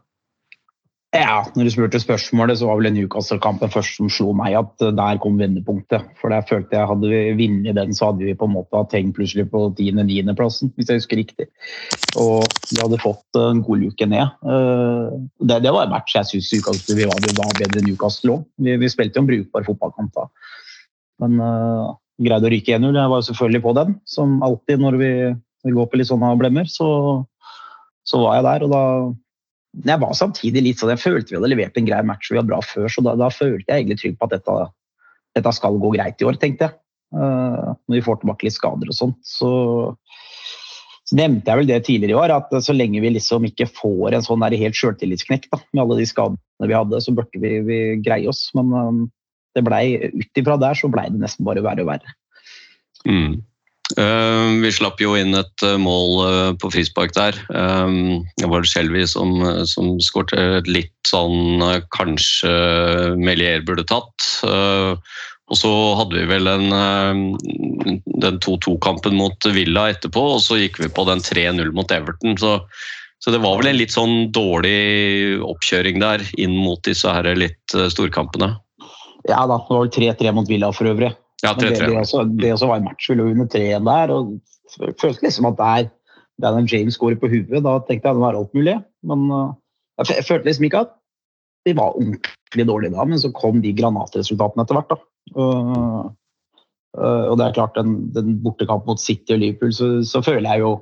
Ja, 1.18 1.38
når 1.58 1.66
du 1.66 1.72
spurte 1.74 2.00
spørsmålet, 2.02 2.60
så 2.60 2.68
var 2.70 2.78
vel 2.78 2.92
Newcastle-kampen 2.94 3.72
først 3.74 3.98
som 3.98 4.10
slo 4.12 4.34
meg 4.38 4.54
at 4.60 4.84
eh, 4.86 4.94
der 4.94 5.18
kom 5.24 5.40
vendepunktet. 5.42 6.06
For 6.20 6.34
der 6.34 6.46
følte 6.46 6.78
jeg 6.78 6.90
hadde 6.92 7.10
vi 7.10 7.22
vunnet 7.40 7.78
den, 7.80 7.96
så 7.98 8.12
hadde 8.12 8.28
vi 8.28 8.36
på 8.38 8.46
en 8.46 8.54
måte 8.54 8.78
hatt 8.78 8.94
hengt 8.94 9.16
plutselig 9.18 9.48
på 9.50 9.64
10.-9.-plassen, 9.80 10.74
hvis 10.78 10.92
jeg 10.92 11.02
husker 11.02 11.22
riktig. 11.22 11.50
Og 12.22 12.46
vi 12.70 12.82
hadde 12.84 13.02
fått 13.02 13.42
en 13.42 13.64
god 13.66 13.82
luke 13.86 14.10
ned. 14.10 14.36
Eh, 14.46 15.18
Det, 15.48 15.62
det 15.64 15.74
var 15.74 15.88
en 15.88 15.96
match 15.96 16.14
jeg 16.14 16.28
syns 16.30 16.54
vi 16.94 17.08
var, 17.08 17.18
var 17.40 17.54
bedre 17.58 17.82
enn 17.82 17.88
Newcastle 17.88 18.38
òg. 18.38 18.48
Vi, 18.62 18.78
vi 18.78 18.92
spilte 18.92 19.18
jo 19.18 19.26
en 19.26 19.32
brukbar 19.32 19.66
fotballkamp 19.66 20.14
da. 20.18 20.28
Men 21.24 21.40
uh, 21.42 21.96
greide 22.22 22.46
å 22.46 22.52
ryke 22.52 22.76
1-0. 22.78 22.94
Jeg 22.94 23.12
var 23.14 23.22
jo 23.22 23.28
selvfølgelig 23.32 23.64
på 23.64 23.74
den, 23.78 23.96
som 24.06 24.42
alltid 24.46 24.84
når 24.84 25.00
vi, 25.02 25.14
vi 25.66 25.74
går 25.74 25.88
på 25.90 26.00
litt 26.00 26.10
sånne 26.12 26.36
blemmer. 26.38 26.70
Så, 26.70 26.90
så 28.06 28.22
var 28.22 28.38
jeg 28.38 28.46
der, 28.52 28.68
og 28.68 28.76
da 28.76 28.84
men 29.78 29.94
jeg 29.94 30.02
var 30.02 30.18
samtidig 30.18 30.64
litt 30.66 30.82
sånn, 30.82 30.94
jeg 30.96 31.04
følte 31.04 31.34
vi 31.34 31.38
hadde 31.38 31.52
levert 31.52 31.78
en 31.78 31.88
grei 31.88 32.00
match, 32.06 32.32
vi 32.32 32.40
var 32.40 32.48
bra 32.48 32.60
før, 32.66 32.88
så 32.90 33.04
da, 33.06 33.14
da 33.20 33.30
følte 33.34 33.70
jeg 33.70 33.84
egentlig 33.84 34.00
trygg 34.02 34.16
på 34.18 34.28
at 34.28 34.36
dette, 34.38 34.56
dette 35.38 35.54
skal 35.54 35.78
gå 35.82 35.92
greit 35.94 36.24
i 36.24 36.28
år, 36.28 36.40
tenkte 36.42 36.70
jeg. 36.70 36.80
Uh, 37.16 37.76
når 37.88 38.00
vi 38.00 38.04
får 38.04 38.18
tilbake 38.20 38.44
litt 38.44 38.56
skader 38.58 38.90
og 38.92 38.98
sånt. 38.98 39.20
Så, 39.24 39.50
så 41.08 41.20
nevnte 41.20 41.48
jeg 41.48 41.62
vel 41.62 41.70
det 41.70 41.78
tidligere 41.88 42.16
i 42.16 42.20
år, 42.20 42.34
at 42.36 42.58
så 42.66 42.76
lenge 42.76 43.04
vi 43.04 43.14
liksom 43.16 43.46
ikke 43.48 43.70
får 43.70 44.18
en 44.18 44.26
sånn 44.26 44.44
helt 44.60 44.80
sjøltillitsknekk 44.80 45.48
med 45.54 45.84
alle 45.86 46.02
de 46.02 46.10
skadene 46.10 46.68
vi 46.68 46.76
hadde, 46.76 47.04
så 47.04 47.14
burde 47.16 47.44
vi, 47.44 47.54
vi 47.68 47.80
greie 48.04 48.28
oss. 48.28 48.48
Men 48.58 48.74
um, 48.74 49.04
det 49.56 49.64
ut 50.14 50.42
ifra 50.42 50.58
der 50.62 50.78
så 50.78 50.90
blei 50.92 51.08
det 51.14 51.22
nesten 51.22 51.48
bare 51.48 51.64
verre 51.66 51.86
og 51.86 51.94
verre. 51.94 52.18
Mm. 53.08 53.40
Eh, 53.96 54.48
vi 54.60 54.72
slapp 54.76 55.00
jo 55.00 55.14
inn 55.16 55.38
et 55.38 55.64
eh, 55.64 55.78
mål 55.80 56.10
eh, 56.26 56.50
på 56.60 56.72
frispark 56.74 57.14
der. 57.16 57.38
Det 57.48 58.50
var 58.52 58.68
Shelby 58.68 59.06
som, 59.08 59.40
som 59.70 59.96
et 59.96 60.68
litt 60.68 60.94
sånn 61.08 61.64
kanskje 61.96 62.52
Melier 63.16 63.64
burde 63.64 63.88
tatt. 63.88 64.28
Og 65.48 65.56
så 65.56 65.72
hadde 65.96 66.20
vi 66.20 66.28
vel 66.28 66.50
en, 66.52 66.68
den 68.20 68.40
2-2-kampen 68.44 69.16
mot 69.16 69.48
Villa 69.56 69.86
etterpå, 69.94 70.26
og 70.36 70.42
så 70.44 70.60
gikk 70.60 70.82
vi 70.82 70.92
på 70.92 71.08
den 71.08 71.24
3-0 71.24 71.72
mot 71.72 71.92
Everton. 71.92 72.36
Så 72.38 72.60
Så 73.24 73.32
det 73.34 73.40
var 73.42 73.56
vel 73.58 73.72
en 73.72 73.80
litt 73.80 73.96
sånn 73.96 74.28
dårlig 74.30 75.40
oppkjøring 75.42 75.98
der 76.04 76.22
inn 76.38 76.54
mot 76.54 76.84
disse 76.86 77.10
her 77.10 77.26
litt 77.34 77.74
storkampene. 77.90 78.52
Ja 79.26 79.48
da, 79.50 79.58
det 79.58 79.74
var 79.74 79.88
vel 79.88 79.96
3-3 79.96 80.36
mot 80.36 80.52
Villa 80.52 80.70
for 80.76 80.92
øvrig. 80.92 81.16
Ja, 81.44 81.54
Men 81.54 81.62
det, 81.62 81.74
det, 81.78 81.90
3-3. 81.92 82.00
også, 82.02 82.24
det 82.42 82.52
også 82.54 82.70
var 82.72 82.80
en 82.80 82.88
match 82.88 83.10
vi 83.10 83.16
lå 83.18 83.30
under 83.30 83.50
3 83.54 83.66
der. 83.86 84.14
og 84.14 84.38
det 84.82 84.96
føltes 85.02 85.24
liksom 85.24 85.50
at 85.52 85.60
der 85.60 85.90
Daniel 86.42 86.70
James 86.70 86.98
skårer 86.98 87.18
på 87.18 87.30
huet, 87.32 87.64
da 87.66 87.78
tenkte 87.86 88.10
jeg 88.10 88.18
det 88.18 88.24
var 88.24 88.38
alt 88.38 88.54
mulig. 88.58 88.76
Men 89.10 89.26
uh, 89.32 89.54
jeg, 90.04 90.26
følte 90.28 90.50
liksom 90.50 90.68
ikke 90.68 90.84
at 90.86 90.94
de 91.68 91.74
var 91.78 91.98
ordentlig 91.98 92.68
dårlige 92.68 92.94
da, 92.94 93.06
men 93.10 93.22
så 93.22 93.32
kom 93.36 93.62
de 93.64 93.74
granatresultatene 93.76 94.66
etter 94.66 94.78
hvert. 94.78 94.94
da. 94.94 95.00
Uh, 95.38 96.04
uh, 96.98 97.26
og 97.32 97.40
det 97.40 97.48
er 97.48 97.58
klart, 97.58 97.80
den, 97.80 97.98
den 98.16 98.38
bortekampen 98.44 98.94
mot 98.94 99.02
City 99.02 99.36
og 99.36 99.42
Liverpool, 99.42 99.74
så, 99.74 99.90
så 100.06 100.22
føler 100.26 100.50
jeg 100.52 100.66
jo 100.66 100.78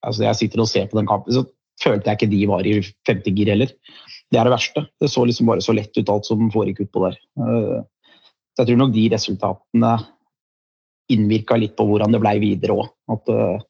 altså 0.00 0.24
Jeg 0.24 0.36
sitter 0.38 0.60
og 0.62 0.68
ser 0.70 0.86
på 0.88 0.96
den 0.96 1.08
kampen, 1.08 1.34
så 1.36 1.44
følte 1.82 2.08
jeg 2.08 2.16
ikke 2.16 2.30
de 2.32 2.44
var 2.48 2.64
i 2.64 2.78
femte 3.04 3.32
gir 3.36 3.50
heller. 3.52 3.68
Det 4.32 4.38
er 4.40 4.48
det 4.48 4.54
verste. 4.54 4.86
Det 4.96 5.10
så 5.12 5.26
liksom 5.28 5.50
bare 5.50 5.60
så 5.60 5.74
lett 5.76 5.98
ut 5.98 6.08
alt 6.08 6.24
som 6.24 6.46
foregikk 6.54 6.86
utpå 6.86 7.02
der. 7.04 7.18
Så 8.60 8.66
jeg 8.66 8.74
tror 8.74 8.80
nok 8.82 8.90
de 8.92 9.02
resultatene 9.08 9.90
innvirka 11.08 11.56
litt 11.56 11.72
på 11.78 11.86
hvordan 11.88 12.12
det 12.12 12.18
ble 12.20 12.34
videre 12.42 12.74
òg. 12.76 12.90
At 13.08 13.30
uh, 13.32 13.62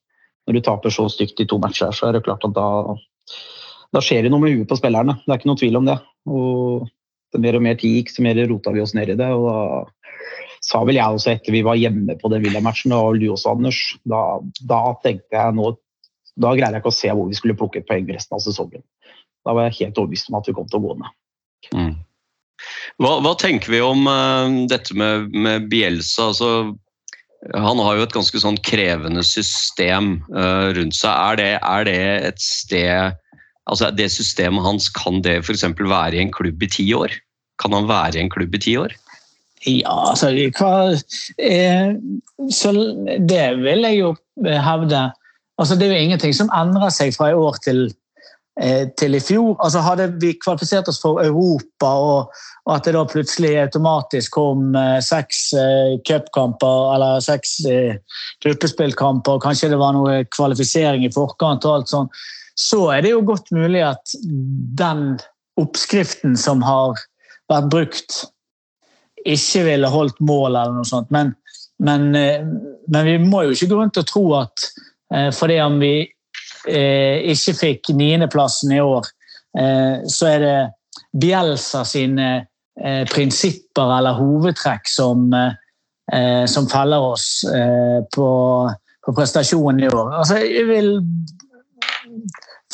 når 0.48 0.56
du 0.56 0.62
taper 0.66 0.90
så 0.90 1.04
stygt 1.14 1.38
i 1.38 1.46
to 1.46 1.60
matcher, 1.62 1.94
så 1.94 2.08
er 2.08 2.16
det 2.16 2.24
klart 2.26 2.42
at 2.48 2.56
da, 2.56 2.96
da 3.94 4.02
skjer 4.02 4.26
det 4.26 4.32
noe 4.34 4.42
med 4.42 4.56
huet 4.56 4.66
på 4.66 4.80
spillerne. 4.80 5.14
Det 5.22 5.30
er 5.30 5.38
ikke 5.38 5.50
noe 5.52 5.60
tvil 5.62 5.78
om 5.78 5.86
det. 5.86 5.94
Og 6.26 6.90
det 7.30 7.42
mer 7.46 7.60
og 7.60 7.64
mer 7.68 7.78
tid 7.78 8.00
gikk, 8.00 8.10
så 8.10 8.26
mer 8.26 8.42
rota 8.50 8.74
vi 8.74 8.82
oss 8.82 8.96
ned 8.98 9.14
i 9.14 9.18
det. 9.22 9.30
Og 9.30 9.46
da 9.46 9.62
sa 10.66 10.82
vel 10.90 10.98
jeg 10.98 11.20
også 11.20 11.36
etter 11.36 11.54
vi 11.54 11.62
var 11.70 11.78
hjemme 11.78 12.18
på 12.18 12.34
den 12.34 12.42
Villa-matchen, 12.48 12.98
og 12.98 13.22
du 13.22 13.30
også, 13.30 13.54
Anders, 13.54 13.78
da, 14.02 14.26
da 14.74 14.82
tenkte 15.06 15.38
jeg 15.38 15.54
nå 15.60 15.70
Da 16.40 16.50
greier 16.56 16.74
jeg 16.74 16.82
ikke 16.82 16.90
å 16.90 16.98
se 16.98 17.14
hvor 17.14 17.30
vi 17.30 17.38
skulle 17.38 17.58
plukke 17.62 17.84
et 17.84 17.86
poeng 17.86 18.10
resten 18.10 18.34
av 18.34 18.42
sesongen. 18.42 18.82
Da 19.46 19.54
var 19.54 19.70
jeg 19.70 19.84
helt 19.84 20.02
overbevist 20.02 20.34
om 20.34 20.42
at 20.42 20.50
vi 20.50 20.58
kom 20.58 20.66
til 20.66 20.82
å 20.82 20.88
gå 20.88 20.98
ned. 20.98 21.18
Mm. 21.78 21.98
Hva, 23.00 23.16
hva 23.24 23.34
tenker 23.40 23.72
vi 23.72 23.80
om 23.84 24.06
uh, 24.08 24.66
dette 24.70 24.96
med, 24.96 25.30
med 25.32 25.68
Bielsa? 25.72 26.30
Altså, 26.30 26.50
han 27.54 27.80
har 27.80 27.96
jo 27.96 28.04
et 28.04 28.16
ganske 28.16 28.42
sånn 28.42 28.58
krevende 28.66 29.24
system 29.24 30.18
uh, 30.34 30.70
rundt 30.76 30.98
seg. 30.98 31.10
Er 31.10 31.40
det, 31.40 31.50
er 31.60 31.88
det 31.88 32.00
et 32.32 32.44
sted 32.44 33.18
Altså 33.70 33.90
det 33.94 34.08
systemet 34.10 34.64
hans, 34.64 34.88
kan 34.90 35.20
det 35.22 35.36
f.eks. 35.44 35.62
være 35.78 36.16
i 36.16 36.24
en 36.24 36.32
klubb 36.34 36.62
i 36.64 36.68
ti 36.74 36.88
år? 36.96 37.12
Kan 37.62 37.76
han 37.76 37.86
være 37.86 38.18
i 38.18 38.24
en 38.24 38.32
klubb 38.32 38.56
i 38.56 38.62
ti 38.64 38.74
år? 38.80 38.96
Ja, 39.68 39.92
altså 40.10 40.30
hva, 40.56 40.96
eh, 41.38 41.92
så 42.50 42.72
Det 43.28 43.46
vil 43.60 43.84
jeg 43.84 43.98
jo 43.98 44.14
hevde. 44.40 45.10
Altså, 45.60 45.76
det 45.76 45.86
er 45.86 45.92
jo 45.92 46.04
ingenting 46.06 46.34
som 46.34 46.50
endrer 46.56 46.88
seg 46.88 47.12
fra 47.14 47.30
i 47.30 47.36
år 47.36 47.60
til, 47.62 47.90
til 48.98 49.14
i 49.16 49.20
fjor. 49.22 49.54
Altså, 49.62 49.80
hadde 49.84 50.08
vi 50.20 50.34
kvalifisert 50.36 50.88
oss 50.90 50.98
for 51.00 51.22
Europa, 51.22 51.86
og, 51.86 52.40
og 52.66 52.74
at 52.74 52.84
det 52.84 52.92
da 52.96 53.04
plutselig 53.08 53.54
automatisk 53.62 54.34
kom 54.36 54.74
eh, 54.76 54.98
seks 55.04 55.38
eh, 55.56 55.94
cupkamper 56.08 56.94
eller 56.96 57.22
seks 57.24 57.54
eh, 57.70 57.96
gruppespillkamper, 58.44 59.38
og 59.38 59.46
kanskje 59.46 59.70
det 59.72 59.80
var 59.80 59.96
noe 59.96 60.20
kvalifisering 60.34 61.06
i 61.06 61.12
forkant, 61.14 61.64
og 61.64 61.78
alt 61.78 61.94
sånn, 61.94 62.12
så 62.60 62.82
er 62.92 63.06
det 63.06 63.14
jo 63.14 63.24
godt 63.24 63.48
mulig 63.56 63.80
at 63.86 64.16
den 64.80 65.14
oppskriften 65.60 66.36
som 66.38 66.62
har 66.66 66.98
vært 67.50 67.70
brukt, 67.72 68.20
ikke 69.28 69.64
ville 69.66 69.90
holdt 69.92 70.20
mål 70.24 70.54
eller 70.54 70.78
noe 70.78 70.88
sånt. 70.88 71.10
Men, 71.12 71.34
men, 71.82 72.10
eh, 72.16 72.44
men 72.88 73.08
vi 73.08 73.18
må 73.24 73.44
jo 73.46 73.56
ikke 73.56 73.72
gå 73.72 73.82
rundt 73.82 74.00
og 74.00 74.08
tro 74.08 74.24
at 74.40 74.70
eh, 75.14 75.28
fordi 75.34 75.58
om 75.64 75.80
vi 75.82 75.94
eh, 76.04 76.14
ikke 76.68 77.54
fikk 77.56 77.90
niendeplassen 77.96 78.72
i 78.76 78.80
år, 78.82 79.06
eh, 79.58 80.02
så 80.10 80.28
er 80.34 80.44
det 80.44 80.58
Bielsa 81.20 81.84
sine 81.88 82.28
eh, 82.80 83.04
prinsipper 83.10 83.96
eller 83.98 84.18
hovedtrekk 84.18 84.88
som, 84.88 85.32
eh, 85.34 86.44
som 86.46 86.68
feller 86.70 87.10
oss 87.12 87.44
eh, 87.48 87.98
på, 88.14 88.28
på 89.06 89.16
prestasjonen 89.16 89.84
i 89.84 89.90
år. 89.90 90.12
Altså, 90.20 90.38
jeg 90.44 90.68
vil 90.68 90.92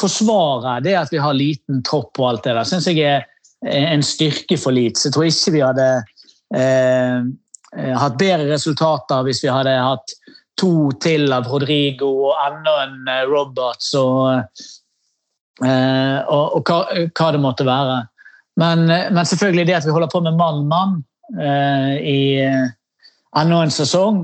forsvare 0.01 0.81
det 0.85 0.97
at 0.99 1.13
vi 1.13 1.23
har 1.23 1.37
liten 1.37 1.83
tropp 1.87 2.19
og 2.21 2.29
alt 2.31 2.45
det 2.45 2.57
der. 2.59 2.69
syns 2.69 2.91
jeg 2.91 3.01
er 3.07 3.25
en 3.65 4.05
styrke 4.05 4.59
for 4.61 4.77
Leeds. 4.77 5.07
Jeg 5.07 5.17
tror 5.17 5.29
ikke 5.31 5.55
vi 5.55 5.65
hadde 5.65 5.89
eh, 6.57 7.29
hatt 7.97 8.19
bedre 8.21 8.51
resultater 8.53 9.25
hvis 9.27 9.43
vi 9.45 9.53
hadde 9.53 9.73
hatt 9.81 10.17
to 10.61 10.91
til 11.03 11.33
av 11.35 11.49
Rodrigo 11.51 12.09
og 12.31 12.37
enda 12.47 12.77
en 12.87 13.11
eh, 13.13 13.25
Roberts 13.29 13.93
og, 13.99 14.61
eh, 15.65 16.19
og, 16.23 16.59
og 16.59 16.63
hva, 16.69 16.81
hva 17.13 17.33
det 17.35 17.43
måtte 17.43 17.67
være. 17.69 17.99
Men, 18.61 18.87
eh, 18.91 19.09
men 19.13 19.29
selvfølgelig 19.29 19.67
det 19.69 19.79
at 19.81 19.89
vi 19.89 19.95
holder 19.97 20.13
på 20.13 20.25
med 20.25 20.39
mann-mann 20.41 21.03
i 21.27 22.39
enda 22.39 23.57
en 23.59 23.73
sesong, 23.75 24.21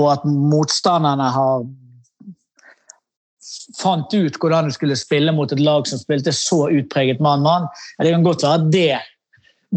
og 0.00 0.06
at 0.08 0.22
motstanderne 0.24 1.26
har 1.34 1.66
fant 3.76 4.14
ut 4.14 4.38
hvordan 4.40 4.70
du 4.70 4.72
skulle 4.72 4.96
spille 4.96 5.34
mot 5.36 5.52
et 5.52 5.60
lag 5.60 5.84
som 5.86 6.00
spilte 6.00 6.32
så 6.32 6.64
utpreget 6.72 7.20
mann-mann. 7.20 7.68
Det 8.00 8.14
kan 8.14 8.24
godt 8.24 8.46
være 8.46 8.62
at 8.62 8.72
det, 8.72 8.96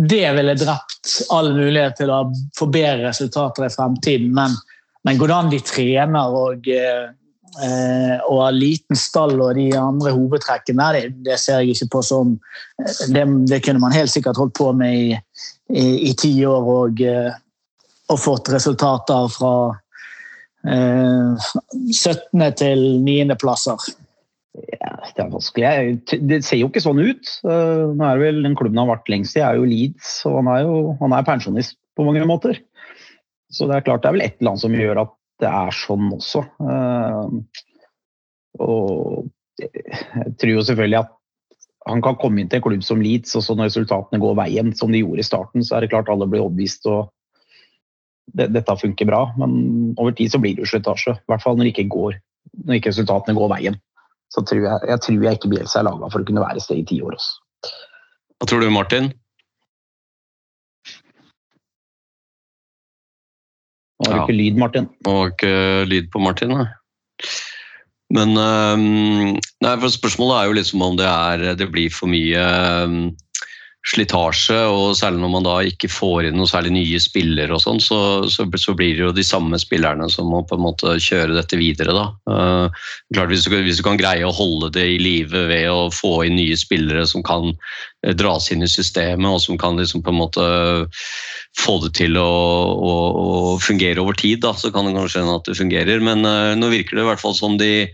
det 0.08 0.24
ville 0.38 0.56
drept 0.64 1.18
all 1.36 1.52
mulighet 1.58 2.00
til 2.00 2.16
å 2.16 2.22
få 2.58 2.70
bedre 2.72 3.10
resultater 3.10 3.68
i 3.68 3.74
fremtiden, 3.76 4.32
men, 4.38 4.56
men 5.08 5.18
hvordan 5.18 5.50
de 5.52 5.60
trener 5.66 6.36
og, 6.38 6.68
eh, 6.70 8.18
og 8.28 8.42
har 8.44 8.56
liten 8.56 9.00
stall 9.00 9.40
og 9.40 9.56
de 9.58 9.70
andre 9.78 10.14
hovedtrekkene, 10.16 10.90
det, 11.26 11.40
ser 11.42 11.62
jeg 11.62 11.76
ikke 11.76 11.90
på 11.98 12.04
som 12.06 12.36
Det, 12.80 13.26
det 13.50 13.62
kunne 13.66 13.82
man 13.82 13.96
helt 13.96 14.14
sikkert 14.14 14.38
holdt 14.38 14.56
på 14.58 14.72
med 14.74 14.98
i, 14.98 15.16
i, 15.74 15.86
i 16.12 16.14
ti 16.18 16.34
år 16.46 16.70
og, 16.76 17.02
eh, 17.02 17.32
og 18.12 18.20
fått 18.20 18.54
resultater 18.54 19.28
fra 19.34 19.56
eh, 20.68 21.50
17. 21.90 22.48
til 22.60 22.86
9. 23.02 23.36
plasser. 23.42 23.92
Ja, 24.52 24.98
det 25.16 25.64
er. 25.64 25.94
Det 26.20 26.42
ser 26.44 26.60
jo 26.60 26.68
ikke 26.68 26.84
sånn 26.84 27.00
ut. 27.00 27.30
Eh, 27.48 27.84
Nå 27.96 28.08
er 28.08 28.20
vel 28.20 28.42
Den 28.44 28.58
klubben 28.60 28.82
han 28.82 28.90
har 28.90 28.98
vært 28.98 29.12
lengst 29.14 29.38
i, 29.40 29.44
er 29.46 29.58
jo 29.58 29.68
Leeds, 29.68 30.22
og 30.28 30.42
han 30.42 30.52
er 30.52 30.66
jo 30.66 30.82
han 31.00 31.16
er 31.16 31.28
pensjonist 31.28 31.78
på 31.96 32.06
mange 32.08 32.26
måter. 32.28 32.60
Så 33.52 33.68
det 33.70 33.78
er 33.78 33.86
klart 33.88 34.04
det 34.04 34.12
er 34.12 34.18
vel 34.18 34.26
et 34.26 34.38
eller 34.40 34.54
annet 34.54 34.64
som 34.64 34.78
gjør 34.78 35.02
at 35.04 35.16
det 35.42 35.50
er 35.50 35.76
sånn 35.76 36.12
også. 36.16 36.44
Eh, 36.72 37.64
Og 38.62 39.28
jeg 39.62 40.36
tror 40.42 40.52
jo 40.52 40.64
selvfølgelig 40.68 41.00
at 41.02 41.12
han 41.88 42.02
kan 42.06 42.18
komme 42.22 42.42
inn 42.42 42.50
til 42.50 42.60
en 42.60 42.66
klubb 42.66 42.84
som 42.86 43.02
Leeds, 43.02 43.34
og 43.40 43.44
så 43.46 43.56
når 43.58 43.72
resultatene 43.72 44.22
går 44.22 44.36
veien, 44.38 44.70
som 44.78 44.92
de 44.94 45.02
gjorde 45.02 45.24
i 45.24 45.26
starten, 45.26 45.64
så 45.66 45.76
er 45.76 45.84
det 45.84 45.92
klart 45.94 46.12
alle 46.14 46.28
blir 46.30 46.44
overbevist 46.44 46.86
og 46.92 47.10
det, 48.38 48.52
dette 48.54 48.76
funker 48.78 49.08
bra. 49.10 49.24
Men 49.40 49.96
over 49.98 50.14
tid 50.16 50.34
så 50.34 50.40
blir 50.42 50.56
det 50.56 50.66
jo 50.66 50.72
slitasje. 50.76 51.16
I 51.18 51.32
hvert 51.32 51.44
fall 51.44 51.58
når 51.58 51.72
ikke, 51.72 51.88
går, 51.92 52.20
når 52.68 52.78
ikke 52.78 52.94
resultatene 52.94 53.38
går 53.40 53.50
veien 53.56 53.80
så 54.32 54.44
tror 54.48 54.64
jeg, 54.64 54.88
jeg 54.88 55.04
tror 55.04 55.26
jeg 55.26 55.40
ikke 55.40 55.52
Bielsa 55.52 55.82
er 55.82 55.88
laga 55.90 56.10
for 56.12 56.24
å 56.24 56.28
kunne 56.28 56.44
være 56.44 56.60
et 56.60 56.66
sted 56.66 56.80
i 56.80 56.86
ti 56.88 57.02
år. 57.04 57.18
Også. 57.20 57.72
Hva 58.40 58.48
tror 58.48 58.64
du, 58.64 58.70
Martin? 58.74 59.12
Nå 64.02 64.10
har 64.10 64.14
du 64.14 64.20
Ja. 64.20 64.26
ikke 64.26 64.38
lyd, 64.38 64.58
Martin. 64.58 64.88
Og 65.06 65.32
ikke 65.32 65.86
lyd 65.86 66.08
på 66.14 66.22
Martin, 66.24 66.50
nei. 66.58 66.66
Men 68.12 68.34
øhm, 68.36 69.38
nei, 69.64 69.74
for 69.80 69.94
spørsmålet 69.94 70.38
er 70.38 70.48
jo 70.50 70.56
liksom 70.58 70.82
om 70.84 70.98
det, 71.00 71.06
er, 71.08 71.54
det 71.56 71.70
blir 71.72 71.94
for 71.94 72.12
mye 72.12 72.42
øhm, 72.42 73.12
slitasje, 73.82 74.58
og 74.70 74.94
særlig 74.94 75.24
når 75.24 75.32
man 75.34 75.46
da 75.48 75.56
ikke 75.66 75.90
får 75.90 76.28
inn 76.28 76.36
noe 76.38 76.50
særlig 76.50 76.74
nye 76.76 77.00
spillere 77.02 77.56
og 77.56 77.64
sånn, 77.64 77.80
så, 77.82 77.98
så, 78.30 78.46
så 78.62 78.76
blir 78.78 78.94
det 78.94 79.06
jo 79.08 79.14
de 79.18 79.26
samme 79.26 79.58
spillerne 79.62 80.06
som 80.14 80.30
må 80.30 80.44
på 80.46 80.58
en 80.58 80.66
måte 80.68 80.94
kjøre 81.02 81.34
dette 81.34 81.58
videre, 81.58 81.96
da. 81.98 82.06
Uh, 82.30 82.84
klart 83.16 83.34
hvis 83.34 83.48
du, 83.48 83.56
hvis 83.58 83.82
du 83.82 83.86
kan 83.88 83.98
greie 83.98 84.28
å 84.28 84.36
holde 84.38 84.70
det 84.78 84.86
i 84.86 85.00
live 85.02 85.48
ved 85.50 85.66
å 85.74 85.90
få 85.94 86.20
inn 86.28 86.38
nye 86.38 86.60
spillere 86.60 87.08
som 87.10 87.26
kan 87.26 87.50
eh, 88.06 88.14
dras 88.14 88.52
inn 88.54 88.62
i 88.62 88.70
systemet, 88.70 89.26
og 89.26 89.42
som 89.42 89.58
kan 89.58 89.82
liksom 89.82 90.06
på 90.06 90.14
en 90.14 90.22
måte 90.22 90.46
få 91.58 91.80
det 91.82 91.96
til 91.98 92.22
å, 92.22 92.30
å, 92.78 92.94
å 93.18 93.58
fungere 93.66 94.06
over 94.06 94.14
tid, 94.20 94.44
da, 94.46 94.54
så 94.54 94.70
kan 94.70 94.86
det 94.86 94.94
kanskje 95.00 95.24
hende 95.24 95.40
at 95.42 95.50
det 95.50 95.58
fungerer. 95.58 96.06
Men 96.06 96.22
uh, 96.22 96.54
nå 96.54 96.70
virker 96.70 97.00
det 97.00 97.08
i 97.08 97.10
hvert 97.10 97.24
fall 97.24 97.34
som 97.34 97.58
de, 97.58 97.90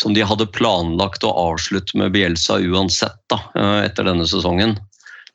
som 0.00 0.16
de 0.16 0.24
hadde 0.24 0.48
planlagt 0.56 1.28
å 1.28 1.36
avslutte 1.52 2.00
med 2.00 2.16
Bielsa 2.16 2.56
uansett 2.56 3.20
da, 3.28 3.44
etter 3.84 4.08
denne 4.08 4.24
sesongen. 4.24 4.80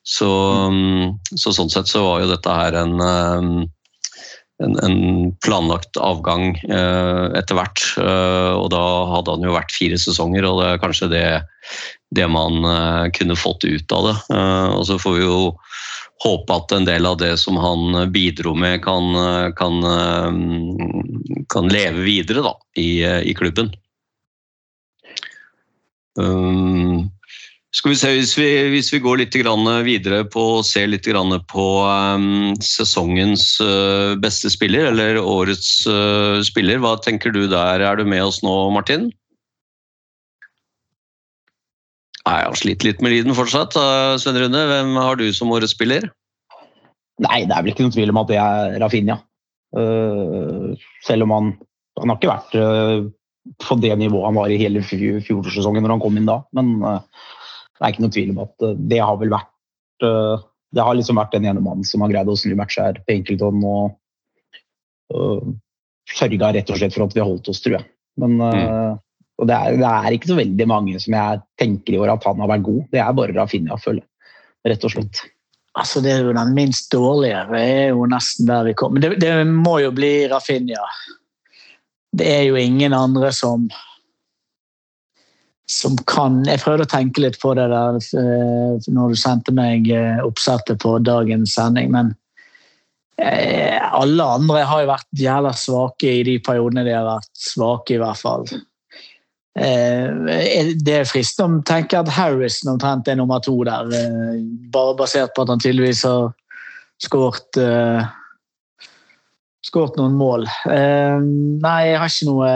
Så, 0.06 0.30
mm, 0.70 1.18
så 1.34 1.54
sånn 1.56 1.72
sett 1.74 1.90
så 1.90 2.04
var 2.06 2.22
jo 2.22 2.30
dette 2.30 2.54
her 2.54 2.76
en, 2.78 2.94
eh, 3.02 3.48
en, 4.64 4.76
en 4.86 5.00
planlagt 5.44 5.98
avgang 5.98 6.52
eh, 6.62 7.26
etter 7.40 7.58
hvert. 7.58 7.82
eh, 8.04 8.54
og 8.54 8.70
da 8.74 8.86
hadde 9.16 9.34
han 9.34 9.48
jo 9.50 9.56
vært 9.58 9.74
fire 9.74 9.98
sesonger, 10.00 10.46
og 10.46 10.62
det 10.62 10.68
er 10.70 10.84
kanskje 10.84 11.10
det, 11.12 11.26
det 12.16 12.28
man 12.30 12.62
kunne 13.18 13.40
fått 13.40 13.66
ut 13.66 13.98
av 13.98 14.12
det. 14.12 14.18
Og 14.78 14.86
så 14.88 15.00
får 15.02 15.18
vi 15.18 15.26
jo 15.26 15.40
håpe 16.24 16.54
at 16.54 16.72
en 16.78 16.86
del 16.88 17.10
av 17.10 17.18
det 17.20 17.34
som 17.42 17.58
han 17.60 18.06
bidro 18.14 18.54
med, 18.56 18.86
kan, 18.86 19.10
kan, 19.58 19.82
kan 21.52 21.74
leve 21.74 22.06
videre 22.06 22.46
da, 22.46 22.54
i, 22.80 23.02
i 23.04 23.34
klubben. 23.36 23.74
Um, 26.16 27.10
skal 27.76 27.92
vi 27.92 27.98
se, 28.00 28.12
Hvis 28.16 28.34
vi, 28.40 28.48
hvis 28.72 28.90
vi 28.94 29.02
går 29.04 29.20
litt 29.20 29.36
videre 29.36 30.24
på 30.32 30.44
og 30.60 30.66
ser 30.68 30.88
litt 30.88 31.08
på 31.52 31.66
um, 31.84 32.56
sesongens 32.64 33.60
uh, 33.60 34.16
beste 34.16 34.50
spiller, 34.50 34.88
eller 34.94 35.20
årets 35.20 35.84
uh, 35.88 36.40
spiller, 36.42 36.80
hva 36.80 36.96
tenker 37.04 37.36
du 37.36 37.48
der? 37.52 37.84
Er 37.84 38.00
du 38.00 38.06
med 38.06 38.24
oss 38.24 38.42
nå, 38.44 38.54
Martin? 38.72 39.12
Nei, 42.26 42.38
Jeg 42.40 42.48
har 42.48 42.56
slitt 42.58 42.88
litt 42.88 43.04
med 43.04 43.12
lyden 43.12 43.36
fortsatt. 43.36 43.76
Uh, 43.76 44.16
Rune, 44.24 44.64
hvem 44.72 44.96
har 44.96 45.20
du 45.20 45.28
som 45.36 45.52
årets 45.52 45.76
spiller? 45.76 46.08
Nei, 47.20 47.44
det 47.44 47.54
er 47.56 47.62
vel 47.64 47.74
ikke 47.76 47.84
noen 47.84 47.96
tvil 47.96 48.12
om 48.16 48.24
at 48.24 48.32
det 48.32 48.40
er 48.40 48.80
Rafinha. 48.82 49.20
Uh, 49.76 50.72
selv 51.04 51.28
om 51.28 51.36
han, 51.36 51.54
han 52.00 52.12
har 52.12 52.22
ikke 52.22 52.32
vært 52.32 53.14
på 53.62 53.76
det 53.78 53.94
nivået 54.00 54.26
han 54.26 54.38
var 54.40 54.50
i 54.50 54.58
hele 54.58 54.82
fj- 54.82 55.20
fjorårssesongen 55.28 55.84
når 55.86 55.98
han 55.98 56.02
kom 56.04 56.16
inn 56.18 56.30
da. 56.30 56.40
Men 56.56 56.78
uh, 56.82 57.02
det 57.76 57.84
er 57.84 57.94
ikke 57.94 58.06
noen 58.06 58.16
tvil 58.16 58.34
om 58.34 58.42
at 58.46 58.66
uh, 58.66 58.76
det 58.92 59.02
har 59.04 59.20
vel 59.20 59.34
vært 59.34 60.06
uh, 60.08 60.44
Det 60.76 60.84
har 60.84 60.98
liksom 60.98 61.20
vært 61.20 61.36
den 61.36 61.48
ene 61.50 61.64
mannen 61.64 61.88
som 61.88 62.04
har 62.04 62.12
greid 62.12 62.32
å 62.32 62.38
snu 62.40 62.56
matcher 62.60 63.00
på 63.04 63.16
enkelthånd 63.16 63.66
og 63.68 63.96
uh, 65.16 65.54
sørga 66.16 66.54
rett 66.56 66.72
og 66.72 66.80
slett 66.80 66.96
for 66.96 67.08
at 67.08 67.16
vi 67.16 67.24
holdt 67.26 67.50
oss, 67.52 67.62
tror 67.64 67.80
jeg. 67.80 67.88
Men 68.22 68.40
uh, 68.40 68.96
og 69.36 69.50
det 69.50 69.56
er, 69.56 69.78
det 69.80 69.88
er 69.92 70.16
ikke 70.16 70.32
så 70.32 70.38
veldig 70.38 70.68
mange 70.72 71.00
som 71.04 71.16
jeg 71.18 71.40
tenker 71.60 71.96
i 71.96 72.00
år 72.00 72.14
at 72.14 72.28
han 72.28 72.40
har 72.40 72.52
vært 72.54 72.68
god. 72.68 72.84
Det 72.94 73.02
er 73.04 73.16
bare 73.18 73.36
Rafinha, 73.36 73.80
føler 73.82 74.04
jeg. 74.04 74.12
Rett 74.72 74.86
og 74.88 74.94
slett. 74.94 75.24
Altså, 75.76 76.00
det 76.02 76.14
er 76.14 76.24
jo 76.24 76.36
den 76.38 76.54
minst 76.56 76.88
dårlige. 76.94 77.42
Det 77.52 77.60
er 77.60 77.90
jo 77.92 78.06
nesten 78.10 78.48
der 78.48 78.64
vi 78.70 78.76
kommer. 78.80 79.04
Det, 79.04 79.18
det 79.20 79.34
må 79.50 79.76
jo 79.84 79.92
bli 79.96 80.14
Rafinha. 80.32 80.88
Det 82.16 82.30
er 82.32 82.46
jo 82.48 82.56
ingen 82.56 82.96
andre 82.96 83.34
som 83.36 83.68
som 85.72 85.96
kan 86.06 86.44
Jeg 86.46 86.62
prøvde 86.62 86.86
å 86.86 86.90
tenke 86.90 87.24
litt 87.24 87.40
på 87.42 87.56
det 87.58 87.66
der 87.72 87.98
eh, 87.98 88.92
når 88.94 89.14
du 89.14 89.18
sendte 89.18 89.54
meg 89.56 89.90
eh, 89.90 90.22
oppsettet 90.26 90.82
på 90.84 90.98
dagens 91.02 91.56
sending, 91.58 91.90
men 91.96 92.14
eh, 93.18 93.82
alle 93.82 94.30
andre 94.38 94.62
har 94.70 94.84
jo 94.84 94.92
vært 94.92 95.24
jævla 95.26 95.56
svake 95.58 96.12
i 96.20 96.24
de 96.28 96.38
periodene 96.46 96.86
de 96.86 96.94
har 96.94 97.08
vært 97.08 97.32
svake, 97.48 97.96
i 97.96 98.02
hvert 98.02 98.22
fall. 98.22 98.48
Det 99.56 100.92
er 100.92 101.08
fristende 101.08 101.62
å 101.62 101.64
tenke 101.64 101.96
at 101.96 102.10
Harrison 102.12 102.74
omtrent 102.74 103.08
er 103.08 103.16
nummer 103.16 103.40
to 103.40 103.54
der, 103.64 103.88
bare 104.74 104.98
basert 105.00 105.32
på 105.32 105.46
at 105.46 105.54
han 105.54 105.64
tydeligvis 105.64 106.02
har 106.04 106.34
skåret 107.00 107.62
skåret 109.66 109.98
noen 110.00 110.16
mål. 110.18 110.46
Eh, 110.70 111.18
nei, 111.64 111.78
jeg 111.90 112.00
har 112.02 112.12
ikke 112.12 112.28
noe, 112.30 112.50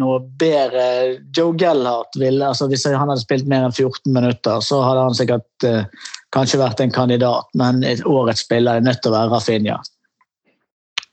noe 0.00 0.18
bedre 0.40 0.86
Joe 1.34 1.54
Gellhardt 1.58 2.18
ville 2.20 2.48
altså 2.48 2.68
Hvis 2.70 2.84
han 2.88 2.98
hadde 3.00 3.22
spilt 3.22 3.48
mer 3.50 3.66
enn 3.66 3.74
14 3.74 4.12
minutter, 4.12 4.60
så 4.64 4.82
hadde 4.84 5.06
han 5.06 5.16
sikkert 5.16 5.68
eh, 5.68 6.08
kanskje 6.34 6.60
vært 6.60 6.82
en 6.84 6.94
kandidat, 6.94 7.48
men 7.58 7.82
et 7.86 8.04
årets 8.08 8.44
spiller 8.44 8.80
er 8.80 8.86
nødt 8.86 9.02
til 9.04 9.12
å 9.12 9.16
være 9.16 9.32
Rafinha. 9.32 9.78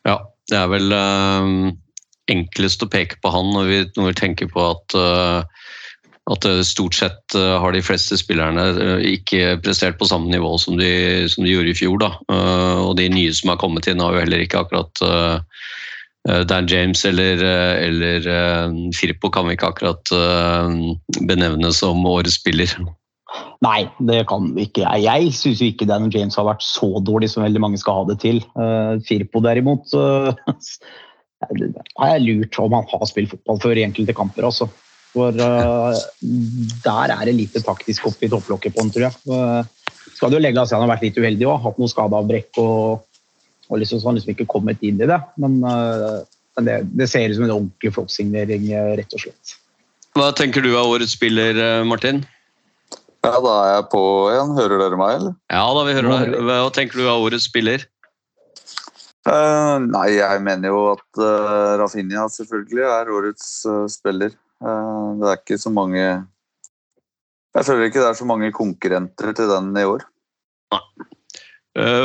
Ja, 0.08 0.18
det 0.52 0.60
er 0.60 0.72
vel 0.72 0.96
eh, 0.96 1.54
enklest 2.34 2.84
å 2.84 2.92
peke 2.92 3.20
på 3.24 3.32
han 3.34 3.52
når 3.56 3.70
vi, 3.70 3.82
når 3.98 4.12
vi 4.12 4.20
tenker 4.20 4.52
på 4.52 4.70
at, 4.74 4.98
eh, 4.98 5.68
at 6.30 6.46
stort 6.68 6.98
sett 6.98 7.36
eh, 7.36 7.56
har 7.62 7.74
de 7.74 7.82
fleste 7.84 8.18
spillerne 8.20 8.66
eh, 8.70 9.06
ikke 9.16 9.58
prestert 9.66 9.98
på 10.00 10.08
samme 10.10 10.30
nivå 10.32 10.56
som 10.62 10.78
de, 10.78 10.92
som 11.32 11.46
de 11.46 11.54
gjorde 11.56 11.74
i 11.74 11.78
fjor. 11.78 11.98
Da. 12.02 12.12
Eh, 12.30 12.82
og 12.86 12.96
de 13.00 13.10
nye 13.14 13.34
som 13.36 13.54
har 13.54 13.62
kommet 13.62 13.90
inn, 13.90 14.02
har 14.04 14.14
jo 14.14 14.22
heller 14.24 14.44
ikke 14.44 14.62
akkurat 14.62 15.04
eh, 15.06 15.64
eh, 16.30 16.44
Dan 16.50 16.70
James 16.70 17.02
eller, 17.10 17.42
eh, 17.42 17.74
eller 17.88 18.30
eh, 18.36 18.78
Firpo 18.98 19.32
kan 19.34 19.50
vi 19.50 19.58
ikke 19.58 19.72
akkurat 19.74 20.14
eh, 20.14 20.78
benevne 21.26 21.74
som 21.76 22.06
årets 22.06 22.38
spiller. 22.42 22.78
Nei, 23.66 23.84
det 24.10 24.24
kan 24.30 24.52
vi 24.56 24.68
ikke. 24.70 24.86
Jeg 25.02 25.34
syns 25.38 25.64
ikke 25.66 25.88
Dan 25.90 26.10
James 26.14 26.38
har 26.38 26.48
vært 26.48 26.66
så 26.66 26.92
dårlig 27.06 27.32
som 27.34 27.44
veldig 27.46 27.62
mange 27.62 27.82
skal 27.82 28.02
ha 28.02 28.06
det 28.10 28.18
til. 28.24 28.40
Firpo 29.06 29.42
derimot 29.46 29.92
har 32.00 32.14
jeg 32.14 32.24
lurt 32.26 32.58
om 32.62 32.78
han 32.78 32.88
har 32.90 33.06
spilt 33.10 33.34
fotball 33.36 33.60
før 33.62 33.82
i 33.82 33.86
enkelte 33.86 34.16
kamper. 34.18 34.48
Altså. 34.50 34.70
For 35.10 35.34
uh, 35.34 35.98
der 36.86 37.14
er 37.16 37.22
det 37.28 37.36
lite 37.38 37.62
taktisk 37.66 38.10
oppi 38.12 38.30
topplokket 38.32 38.76
på 38.76 38.84
han, 38.84 38.92
tror 38.94 39.08
jeg. 39.08 39.16
Uh, 39.26 39.94
skal 40.14 40.34
du 40.34 40.40
legge 40.40 40.62
av 40.62 40.70
seg 40.70 40.78
han 40.78 40.86
har 40.86 40.96
vært 40.96 41.08
litt 41.08 41.20
uheldig 41.20 41.48
og 41.50 41.62
hatt 41.66 41.80
noe 41.82 41.92
skadeavbrekk 41.92 42.60
og, 42.62 43.06
og 43.70 43.82
liksom, 43.82 44.02
så 44.02 44.12
han 44.12 44.20
liksom 44.20 44.36
ikke 44.36 44.50
kommet 44.52 44.84
inn 44.86 45.02
i 45.02 45.10
det. 45.10 45.20
Men, 45.42 45.60
uh, 45.66 46.22
men 46.58 46.70
det, 46.70 46.82
det 47.00 47.10
ser 47.10 47.30
ut 47.30 47.40
som 47.40 47.48
en 47.48 47.56
ordentlig 47.56 47.94
floppsignering, 47.96 48.68
rett 49.00 49.16
og 49.16 49.24
slett. 49.26 49.56
Hva 50.18 50.34
tenker 50.36 50.66
du 50.66 50.74
av 50.74 50.90
årets 50.92 51.14
spiller, 51.16 51.58
Martin? 51.88 52.24
Ja, 53.24 53.38
da 53.44 53.54
er 53.62 53.72
jeg 53.76 53.86
på 53.92 54.02
igjen. 54.32 54.52
Hører 54.58 54.82
dere 54.82 55.00
meg, 55.00 55.16
eller? 55.20 55.34
Ja 55.52 55.64
da, 55.76 55.86
vi 55.88 55.96
hører 55.98 56.12
deg. 56.16 56.44
Hva 56.50 56.68
tenker 56.76 57.00
du 57.00 57.08
av 57.08 57.24
årets 57.24 57.48
spiller? 57.50 57.86
Uh, 59.28 59.78
nei, 59.84 60.16
jeg 60.16 60.42
mener 60.42 60.72
jo 60.72 60.84
at 60.94 61.20
uh, 61.22 61.76
Rafinha 61.82 62.24
selvfølgelig 62.32 62.86
er 62.88 63.12
årets 63.14 63.50
uh, 63.68 63.84
spiller. 63.92 64.32
Eh, 64.60 65.06
det 65.20 65.30
er 65.30 65.40
ikke 65.40 65.60
så 65.62 65.72
mange 65.72 66.02
Jeg 66.04 67.66
føler 67.66 67.88
ikke 67.88 68.02
det 68.04 68.10
er 68.12 68.20
så 68.20 68.28
mange 68.28 68.52
konkurrenter 68.56 69.34
til 69.36 69.48
den 69.50 69.72
i 69.80 69.86
år. 69.88 70.04
Nei. 70.76 70.84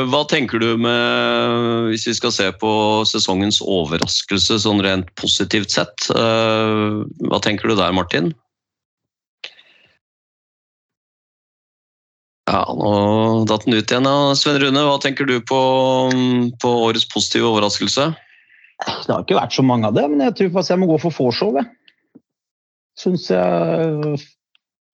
Hva 0.07 0.21
tenker 0.29 0.61
du 0.61 0.77
med, 0.79 1.89
hvis 1.89 2.05
vi 2.07 2.13
skal 2.15 2.31
se 2.31 2.45
på 2.61 2.69
sesongens 3.09 3.57
overraskelse 3.59 4.59
sånn 4.61 4.79
rent 4.85 5.09
positivt 5.19 5.73
sett? 5.73 6.07
eh, 6.15 7.03
Hva 7.27 7.41
tenker 7.43 7.67
du 7.69 7.75
der, 7.75 7.91
Martin? 7.97 8.31
Ja, 12.45 12.61
nå 12.77 12.91
datt 13.49 13.65
den 13.65 13.73
ut 13.73 13.89
igjen. 13.89 14.05
da. 14.05 14.35
Sven 14.37 14.59
Rune, 14.61 14.83
hva 14.85 14.99
tenker 15.01 15.25
du 15.25 15.39
på, 15.41 15.59
på 16.61 16.73
årets 16.85 17.07
positive 17.09 17.49
overraskelse? 17.49 18.11
Det 18.85 19.09
har 19.09 19.23
ikke 19.23 19.39
vært 19.39 19.55
så 19.55 19.65
mange 19.65 19.89
av 19.89 19.95
det, 19.97 20.05
men 20.11 20.21
jeg 20.27 20.35
tror 20.37 20.61
jeg 20.69 20.79
må 20.81 20.89
gå 20.91 20.99
for 21.01 21.15
vorshow. 21.15 21.57
Syns 22.99 23.27
jeg 23.31 24.19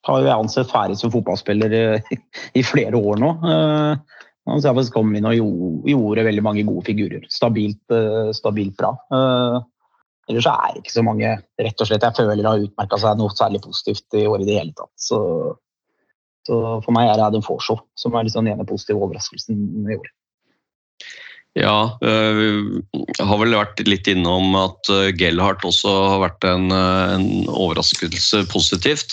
har 0.08 0.22
jo 0.22 0.26
jeg 0.26 0.34
ansett 0.34 0.72
ferdig 0.72 0.98
som 0.98 1.12
fotballspiller 1.14 1.76
i, 2.58 2.64
flere 2.66 2.98
år 2.98 3.20
nå. 3.22 3.32
Eh, 3.46 4.22
Han 4.50 4.64
faktisk 4.66 4.96
kom 4.96 5.12
inn 5.16 5.28
og 5.30 5.36
gjo- 5.38 5.92
gjorde 5.92 6.24
veldig 6.26 6.44
mange 6.44 6.64
gode 6.66 6.86
figurer. 6.88 7.28
Stabilt, 7.30 7.84
uh, 7.94 8.32
stabilt 8.34 8.74
bra. 8.80 8.96
Uh, 9.14 9.60
Ellers 10.30 10.48
er 10.50 10.74
det 10.74 10.82
ikke 10.82 10.94
så 10.96 11.04
mange 11.06 11.30
rett 11.60 11.82
og 11.84 11.88
slett, 11.90 12.04
jeg 12.06 12.16
føler 12.18 12.48
har 12.48 12.62
utmerka 12.64 12.98
seg 13.02 13.18
noe 13.20 13.34
særlig 13.36 13.62
positivt 13.66 14.16
i 14.18 14.26
år 14.30 14.42
i 14.44 14.48
det 14.48 14.58
hele 14.60 14.74
tatt. 14.78 14.92
Så, 14.96 15.18
så 16.48 16.58
for 16.86 16.96
meg 16.96 17.10
er 17.10 17.18
det 17.20 17.26
Adam 17.26 17.44
Forshaw 17.46 17.82
som 18.00 18.16
er 18.16 18.28
liksom 18.28 18.46
den 18.48 18.54
ene 18.56 18.66
positive 18.70 19.02
overraskelsen 19.02 19.60
i 19.92 19.98
år. 19.98 20.12
Ja, 21.60 21.98
jeg 22.00 22.36
vi 22.38 23.26
har 23.28 23.40
vel 23.42 23.58
vært 23.58 23.82
litt 23.84 24.08
innom 24.08 24.54
at 24.56 24.88
øh, 24.88 25.10
Gellhardt 25.20 25.66
også 25.68 25.92
har 26.14 26.22
vært 26.24 26.48
en, 26.48 26.70
øh, 26.72 27.16
en 27.18 27.26
overraskelse 27.52 28.46
positivt. 28.54 29.12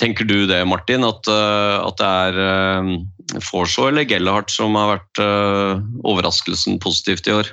Tenker 0.00 0.26
du 0.26 0.48
det, 0.50 0.58
Martin, 0.66 1.04
at, 1.06 1.28
at 1.28 2.00
det 2.00 2.08
er 2.08 3.42
Forshaw 3.44 3.92
eller 3.92 4.08
Gellhardt 4.08 4.50
som 4.50 4.74
har 4.74 4.96
vært 4.96 5.20
overraskelsen 5.22 6.80
positivt 6.82 7.28
i 7.28 7.36
år? 7.36 7.52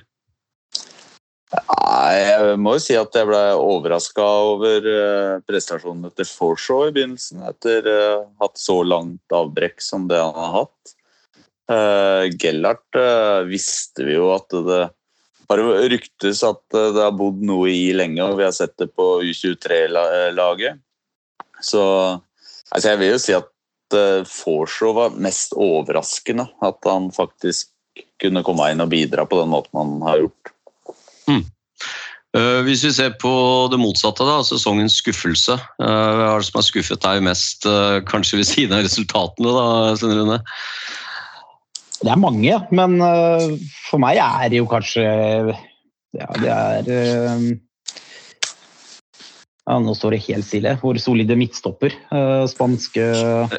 Nei, 1.49 2.13
jeg 2.21 2.57
må 2.61 2.75
jo 2.77 2.81
si 2.83 2.95
at 2.97 3.15
jeg 3.17 3.25
ble 3.25 3.39
overraska 3.57 4.25
over 4.51 4.85
eh, 4.85 5.39
prestasjonen 5.49 6.05
etter 6.11 6.27
Forshaw 6.29 6.89
i 6.89 6.93
begynnelsen. 6.93 7.41
Etter 7.49 7.89
uh, 7.89 8.27
hatt 8.43 8.61
så 8.61 8.79
langt 8.85 9.33
avbrekk 9.33 9.81
som 9.81 10.05
det 10.11 10.19
han 10.21 10.37
har 10.37 10.53
hatt. 10.59 10.93
Uh, 11.69 12.25
Gellert 12.41 12.97
uh, 12.97 13.45
visste 13.45 14.07
vi 14.07 14.15
jo 14.15 14.31
at 14.33 14.49
det 14.49 14.87
har 15.49 15.61
ryktes 15.89 16.43
at 16.45 16.77
eh, 16.77 16.91
det 16.93 17.01
har 17.01 17.15
bodd 17.17 17.39
noe 17.45 17.71
i 17.73 17.89
lenge, 17.97 18.21
og 18.21 18.37
vi 18.37 18.45
har 18.45 18.53
sett 18.53 18.75
det 18.77 18.91
på 18.93 19.05
U23-laget. 19.25 20.77
Så 21.65 21.81
altså 22.69 22.91
jeg 22.91 22.99
vil 23.01 23.11
jo 23.15 23.21
si 23.23 23.33
at 23.33 23.49
uh, 23.97 24.21
Forshaw 24.29 24.93
var 24.93 25.17
mest 25.17 25.57
overraskende. 25.57 26.45
At 26.61 26.85
han 26.85 27.09
faktisk 27.15 27.73
kunne 28.21 28.45
komme 28.45 28.69
inn 28.69 28.85
og 28.85 28.93
bidra 28.93 29.25
på 29.25 29.41
den 29.41 29.49
måten 29.49 29.81
han 29.81 29.97
har 30.05 30.21
gjort. 30.21 30.53
Øh, 32.37 32.61
Hvis 32.67 32.85
vi 32.85 32.93
ser 32.93 33.17
på 33.17 33.33
det 33.73 33.81
motsatte, 33.81 34.21
da, 34.21 34.37
sesongens 34.45 34.99
skuffelse. 35.01 35.57
Hva 35.81 36.29
er 36.29 36.37
det 36.37 36.45
som 36.45 36.59
har 36.61 36.67
skuffet 36.67 37.01
deg 37.01 37.25
mest, 37.25 37.65
kanskje 38.05 38.43
ved 38.43 38.47
siden 38.47 38.77
av 38.77 38.85
resultatene, 38.85 39.55
da, 39.57 39.95
Svein 39.97 40.19
Rune? 40.21 40.43
Det 41.99 42.11
er 42.11 42.19
mange, 42.19 42.59
men 42.71 43.01
øh, 43.03 43.57
for 43.89 43.99
meg 43.99 44.19
er 44.23 44.51
det 44.51 44.61
jo 44.61 44.69
kanskje 44.71 45.03
Ja, 46.15 46.27
det 46.41 46.49
er 46.49 46.87
øh, 46.95 47.49
ja, 49.67 49.79
Nå 49.83 49.93
står 49.93 50.15
det 50.15 50.23
helt 50.25 50.47
stille. 50.47 50.77
Hvor 50.81 50.97
solide 50.97 51.35
midtstopper, 51.37 51.93
øh, 52.13 52.45
spanske 52.49 53.09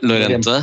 Lorente? 0.02 0.62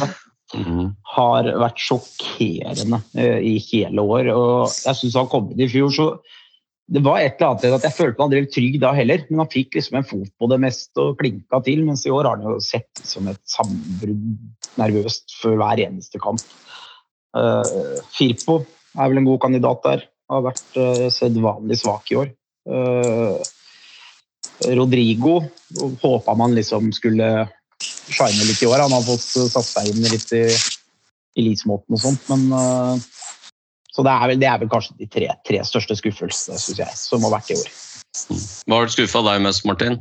Mhm. 0.56 0.94
har 1.12 1.44
vært 1.60 1.82
sjokkerende 1.84 3.02
i 3.44 3.58
hele 3.60 4.02
år. 4.02 4.30
Og 4.32 4.70
jeg 4.72 4.96
syns 4.96 5.18
han 5.20 5.28
kom 5.28 5.50
inn 5.52 5.66
i 5.66 5.68
fjor, 5.68 5.92
så 5.92 6.06
det 6.88 7.02
var 7.04 7.20
et 7.20 7.36
eller 7.36 7.52
annet 7.52 7.74
at 7.76 7.84
Jeg 7.84 7.96
følte 7.98 8.24
han 8.24 8.32
drev 8.32 8.46
trygg 8.52 8.78
da 8.80 8.94
heller, 8.96 9.26
men 9.28 9.42
han 9.44 9.52
fikk 9.52 9.76
liksom 9.76 9.98
en 10.00 10.08
fot 10.08 10.30
på 10.40 10.48
det 10.54 10.60
meste 10.64 11.04
og 11.04 11.18
klinka 11.20 11.60
til. 11.66 11.84
Mens 11.88 12.06
i 12.08 12.14
år 12.16 12.30
har 12.30 12.38
han 12.40 12.48
jo 12.48 12.62
sett 12.64 13.04
som 13.04 13.28
et 13.28 13.42
sammenbrudd 13.52 14.24
nervøst 14.80 15.36
for 15.42 15.60
hver 15.60 15.84
eneste 15.84 16.22
kamp. 16.24 16.44
Uh, 17.36 17.98
Firpo 18.14 18.62
er 18.98 19.12
vel 19.12 19.22
en 19.22 19.28
god 19.28 19.42
kandidat 19.44 19.84
der. 19.86 20.08
Har 20.32 20.46
vært 20.46 20.80
uh, 20.80 21.08
sedvanlig 21.14 21.80
svak 21.82 22.12
i 22.12 22.20
år. 22.24 22.34
Uh, 22.68 23.38
Rodrigo 24.78 25.40
håpa 26.02 26.34
man 26.36 26.56
liksom 26.58 26.90
skulle 26.96 27.48
shine 27.78 28.48
litt 28.48 28.64
i 28.64 28.70
år. 28.70 28.84
Han 28.86 28.96
har 28.96 29.06
fått 29.06 29.52
satt 29.54 29.68
seg 29.68 29.92
inn 29.92 30.08
litt 30.08 30.34
i 30.36 30.48
elitemåten 31.38 31.94
og 31.94 32.02
sånt, 32.02 32.24
men 32.32 32.48
uh, 32.50 33.08
så 33.98 34.06
det 34.06 34.14
er, 34.14 34.30
vel, 34.30 34.40
det 34.42 34.50
er 34.50 34.60
vel 34.62 34.70
kanskje 34.70 34.94
de 35.00 35.08
tre, 35.10 35.28
tre 35.48 35.64
største 35.66 35.96
skuffelsene 35.98 36.60
syns 36.62 36.82
jeg, 36.84 36.98
som 37.00 37.24
har 37.26 37.34
vært 37.34 37.54
i 37.54 37.58
år. 37.58 37.72
Hva 38.70 38.82
har 38.84 38.92
skuffa 38.94 39.24
deg 39.26 39.42
mest, 39.46 39.66
Martin? 39.66 39.98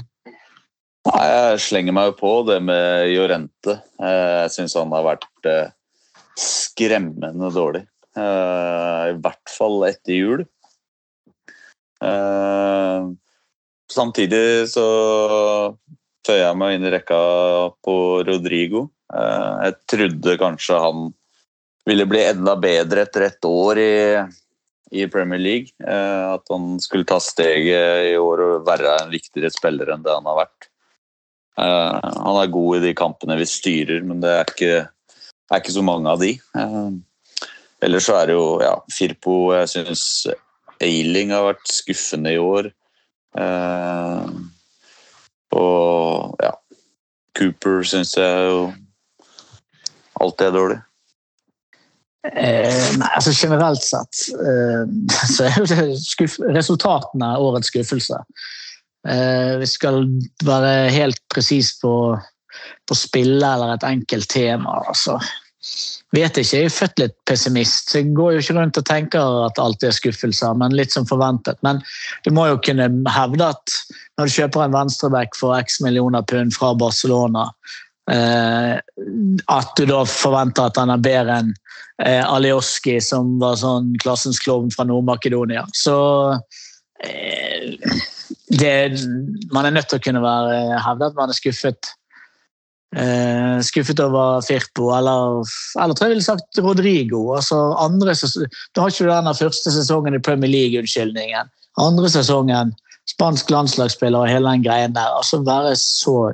Nei, 1.06 1.24
Jeg 1.30 1.62
slenger 1.64 1.96
meg 1.96 2.10
jo 2.10 2.16
på 2.18 2.32
det 2.48 2.58
med 2.66 3.06
Jorente. 3.12 3.78
Eh, 4.02 4.34
Jeg 4.42 4.52
syns 4.52 4.76
han 4.76 4.92
har 4.92 5.06
vært 5.06 5.48
eh, 5.48 5.72
skremmende 6.36 7.50
dårlig. 7.54 7.84
Eh, 8.16 9.02
I 9.12 9.16
hvert 9.20 9.52
fall 9.52 9.82
etter 9.90 10.16
jul. 10.16 10.44
Eh, 12.04 13.12
Samtidig 13.86 14.66
så 14.66 14.84
føyer 16.26 16.40
jeg 16.42 16.58
meg 16.58 16.74
inn 16.74 16.86
i 16.88 16.90
rekka 16.90 17.18
på 17.86 17.94
Rodrigo. 18.26 18.88
Eh, 19.14 19.52
Jeg 19.68 19.76
trodde 19.92 20.38
kanskje 20.40 20.80
han 20.82 21.12
ville 21.86 22.06
bli 22.10 22.24
enda 22.26 22.56
bedre 22.58 23.04
etter 23.06 23.28
ett 23.28 23.46
år 23.46 23.78
i, 23.78 23.94
i 24.90 25.06
Premier 25.06 25.38
League. 25.38 25.70
At 25.86 26.42
han 26.50 26.80
skulle 26.82 27.06
ta 27.06 27.20
steget 27.22 28.10
i 28.10 28.16
år 28.18 28.42
og 28.42 28.66
være 28.66 28.96
en 29.04 29.12
viktigere 29.14 29.52
spiller 29.54 29.94
enn 29.94 30.02
det 30.02 30.16
han 30.16 30.26
har 30.26 30.40
vært. 30.40 30.66
Han 31.56 32.40
er 32.42 32.50
god 32.52 32.76
i 32.76 32.82
de 32.88 32.92
kampene 32.98 33.38
vi 33.38 33.46
styrer, 33.48 34.02
men 34.04 34.18
det 34.20 34.32
er 34.34 34.50
ikke, 34.50 34.80
er 35.50 35.62
ikke 35.62 35.76
så 35.76 35.84
mange 35.86 36.10
av 36.10 36.22
de. 36.22 36.34
Eh, 36.58 36.90
Ellers 37.86 38.08
så 38.08 38.16
er 38.18 38.30
det 38.30 38.36
jo 38.38 38.56
ja, 38.64 38.72
Firpo 38.88 39.52
Jeg 39.52 39.68
syns 39.68 40.04
Ailing 40.82 41.32
har 41.34 41.44
vært 41.50 41.72
skuffende 41.72 42.32
i 42.34 42.40
år. 42.40 42.70
Eh, 43.36 44.28
og 45.56 46.36
ja 46.42 46.52
Cooper 47.36 47.84
syns 47.86 48.14
jeg 48.16 48.44
jo 48.48 48.60
alltid 50.20 50.46
er 50.48 50.54
dårlig. 50.56 50.78
Eh, 52.26 52.86
nei, 52.98 53.08
altså 53.14 53.30
Generelt 53.36 53.84
sett 53.84 54.22
eh, 54.34 54.86
så 55.34 55.46
er 55.46 55.58
jo 55.60 55.66
det 55.70 55.98
skuff 56.02 56.38
resultatene 56.56 57.34
årets 57.38 57.70
skuffelse. 57.70 58.22
Eh, 59.06 59.52
vi 59.60 59.68
skal 59.70 60.02
være 60.46 60.90
helt 60.94 61.20
presis 61.32 61.76
på, 61.82 61.92
på 62.88 62.96
spillet 62.98 63.48
eller 63.48 63.74
et 63.74 63.88
enkelt 63.88 64.28
tema. 64.32 64.80
altså. 64.88 65.18
Vet 66.14 66.38
ikke, 66.38 66.56
Jeg 66.56 66.68
er 66.68 66.72
født 66.72 67.00
litt 67.02 67.14
pessimist. 67.26 67.90
så 67.90 67.98
Jeg 67.98 68.14
går 68.14 68.32
jo 68.32 68.38
ikke 68.38 68.54
rundt 68.56 68.78
og 68.78 68.86
tenker 68.86 69.40
at 69.46 69.58
alt 69.58 69.82
er 69.82 69.90
skuffelser, 69.90 70.54
men 70.54 70.76
litt 70.76 70.92
som 70.92 71.06
forventet. 71.06 71.58
Men 71.62 71.82
du 72.24 72.30
må 72.30 72.46
jo 72.46 72.60
kunne 72.62 72.88
hevde 73.10 73.48
at 73.50 73.74
når 74.16 74.26
du 74.26 74.36
kjøper 74.36 74.64
en 74.64 74.76
venstreback 74.76 75.36
for 75.36 75.58
x 75.58 75.80
millioner 75.80 76.22
pund 76.22 76.54
fra 76.54 76.72
Barcelona, 76.74 77.50
eh, 78.10 78.78
at 79.48 79.74
du 79.76 79.84
da 79.90 80.04
forventer 80.06 80.70
at 80.70 80.78
han 80.80 80.94
er 80.94 81.02
bedre 81.02 81.40
enn 81.42 81.52
eh, 81.98 82.22
Alioski, 82.22 83.00
som 83.02 83.36
var 83.42 83.58
sånn 83.60 83.92
klassens 84.02 84.40
klovn 84.40 84.70
fra 84.70 84.86
Nord-Makedonia. 84.86 85.66
Så 85.74 85.98
eh, 87.02 87.74
det, 88.54 88.74
man 89.52 89.66
er 89.66 89.74
nødt 89.74 89.90
til 89.90 89.98
å 89.98 90.06
kunne 90.06 90.22
være, 90.22 90.80
hevde 90.86 91.10
at 91.10 91.18
man 91.18 91.34
er 91.34 91.40
skuffet. 91.42 91.96
Eh, 92.94 93.60
skuffet 93.66 93.98
over 94.00 94.40
Firpo, 94.46 94.92
eller, 94.94 95.42
eller 95.82 95.94
tror 95.94 96.06
jeg 96.06 96.14
ville 96.14 96.24
sagt 96.24 96.60
Rodrigo. 96.62 97.34
Altså 97.34 97.58
andre, 97.82 98.14
da 98.14 98.84
har 98.84 98.92
ikke 98.92 99.04
du 99.08 99.10
den 99.10 99.38
første 99.40 99.72
sesongen 99.74 100.14
i 100.14 100.22
Premier 100.22 100.50
League-unnskyldningen. 100.52 101.50
Andre 101.82 102.08
sesongen, 102.08 102.72
spansk 103.10 103.50
landslagsspiller 103.50 104.22
og 104.22 104.30
hele 104.30 104.54
den 104.54 104.64
greien 104.64 104.94
der. 104.94 105.10
Altså 105.18 105.42
være 105.44 105.74
så 105.80 106.32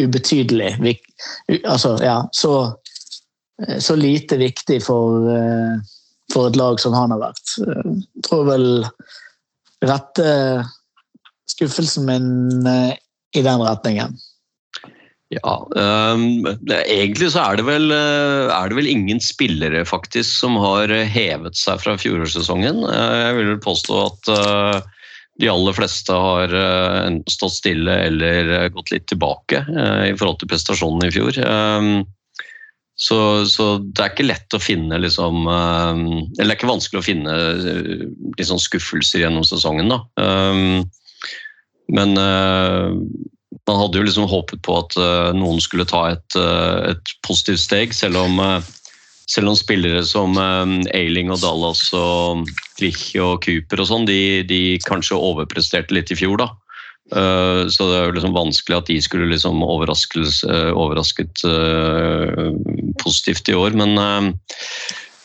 ubetydelig 0.00 0.96
altså, 1.64 1.98
ja, 2.00 2.22
så, 2.32 2.54
eh, 3.66 3.78
så 3.78 3.96
lite 3.98 4.38
viktig 4.40 4.80
for, 4.86 5.28
eh, 5.34 5.82
for 6.32 6.48
et 6.48 6.56
lag 6.56 6.80
som 6.80 6.96
han 6.96 7.10
har 7.10 7.20
vært. 7.26 7.56
Eh, 7.66 7.92
Jeg 8.16 8.24
tror 8.28 8.46
vel 8.48 8.68
rette 9.84 10.30
skuffelsen 11.50 12.06
min 12.06 12.66
eh, 12.66 12.96
i 13.36 13.42
den 13.42 13.60
retningen. 13.60 14.16
Ja, 15.30 15.52
um, 15.78 16.42
egentlig 16.74 17.28
så 17.30 17.44
er 17.44 17.60
det, 17.60 17.64
vel, 17.68 17.92
eh, 17.94 18.50
er 18.50 18.70
det 18.70 18.74
vel 18.80 18.88
ingen 18.90 19.20
spillere 19.22 19.84
faktisk 19.86 20.26
som 20.40 20.56
har 20.58 20.90
hevet 20.90 21.54
seg 21.54 21.78
fra 21.84 21.94
fjorårssesongen. 22.02 22.82
Eh, 22.82 23.18
Jeg 23.28 23.36
vil 23.36 23.50
vel 23.52 23.60
påstå 23.62 24.00
at 24.08 24.30
uh, 24.34 24.80
de 25.38 25.52
aller 25.52 25.76
fleste 25.76 26.10
har 26.10 26.50
uh, 26.50 27.06
stått 27.30 27.60
stille 27.60 27.94
eller 28.08 28.72
gått 28.74 28.90
litt 28.90 29.06
tilbake 29.06 29.62
uh, 29.70 30.08
i 30.08 30.16
forhold 30.18 30.40
til 30.42 30.50
prestasjonen 30.50 31.06
i 31.06 31.14
fjor. 31.14 31.38
Um, 31.46 31.92
Så, 33.00 33.46
så 33.48 33.78
det 33.80 34.02
er 34.02 34.10
ikke 34.10 34.26
lett 34.26 34.52
å 34.52 34.58
finne 34.60 34.98
liksom 35.00 35.46
ehm, 35.48 36.02
Eller 36.36 36.50
det 36.50 36.52
er 36.52 36.58
ikke 36.58 36.68
vanskelig 36.68 37.00
å 37.00 37.06
finne 37.06 37.36
liksom 38.36 38.58
skuffelser 38.60 39.22
gjennom 39.22 39.46
sesongen, 39.48 39.88
da. 39.88 40.02
Um, 40.20 40.84
Men 41.88 42.12
man 43.68 43.78
hadde 43.80 44.00
jo 44.00 44.06
liksom 44.06 44.28
håpet 44.30 44.62
på 44.66 44.76
at 44.80 44.96
eh, 44.98 45.30
noen 45.36 45.60
skulle 45.62 45.88
ta 45.88 46.06
et, 46.14 46.36
eh, 46.38 46.92
et 46.92 47.12
positivt 47.26 47.62
steg, 47.62 47.94
selv 47.96 48.20
om, 48.22 48.38
eh, 48.42 48.70
selv 49.30 49.52
om 49.52 49.58
spillere 49.58 50.02
som 50.06 50.34
Ailing 50.40 51.30
og 51.30 51.42
Dallas 51.42 51.84
og 51.94 52.48
Klich 52.80 53.12
og 53.20 53.44
Cooper 53.44 53.82
og 53.82 53.90
sånn, 53.90 54.08
de, 54.08 54.42
de 54.48 54.62
kanskje 54.88 55.18
overpresterte 55.18 55.94
litt 55.94 56.10
i 56.10 56.18
fjor, 56.18 56.40
da. 56.42 56.50
Så 57.10 57.86
det 57.88 57.94
er 57.96 58.04
jo 58.06 58.14
liksom 58.14 58.34
vanskelig 58.36 58.76
at 58.76 58.90
de 58.90 58.96
skulle 59.02 59.30
liksom 59.32 59.62
overrasket 59.66 61.40
positivt 63.02 63.50
i 63.50 63.56
år, 63.58 63.74
men, 63.78 63.96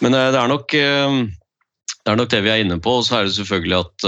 men 0.02 0.18
det 0.18 0.40
er 0.40 0.50
nok 0.50 0.74
det 0.74 2.10
er 2.10 2.18
nok 2.18 2.32
det 2.34 2.42
vi 2.46 2.54
er 2.54 2.64
inne 2.64 2.80
på, 2.82 2.96
og 3.02 3.06
så 3.06 3.20
er 3.20 3.28
det 3.28 3.36
selvfølgelig 3.38 3.78
at 3.84 4.08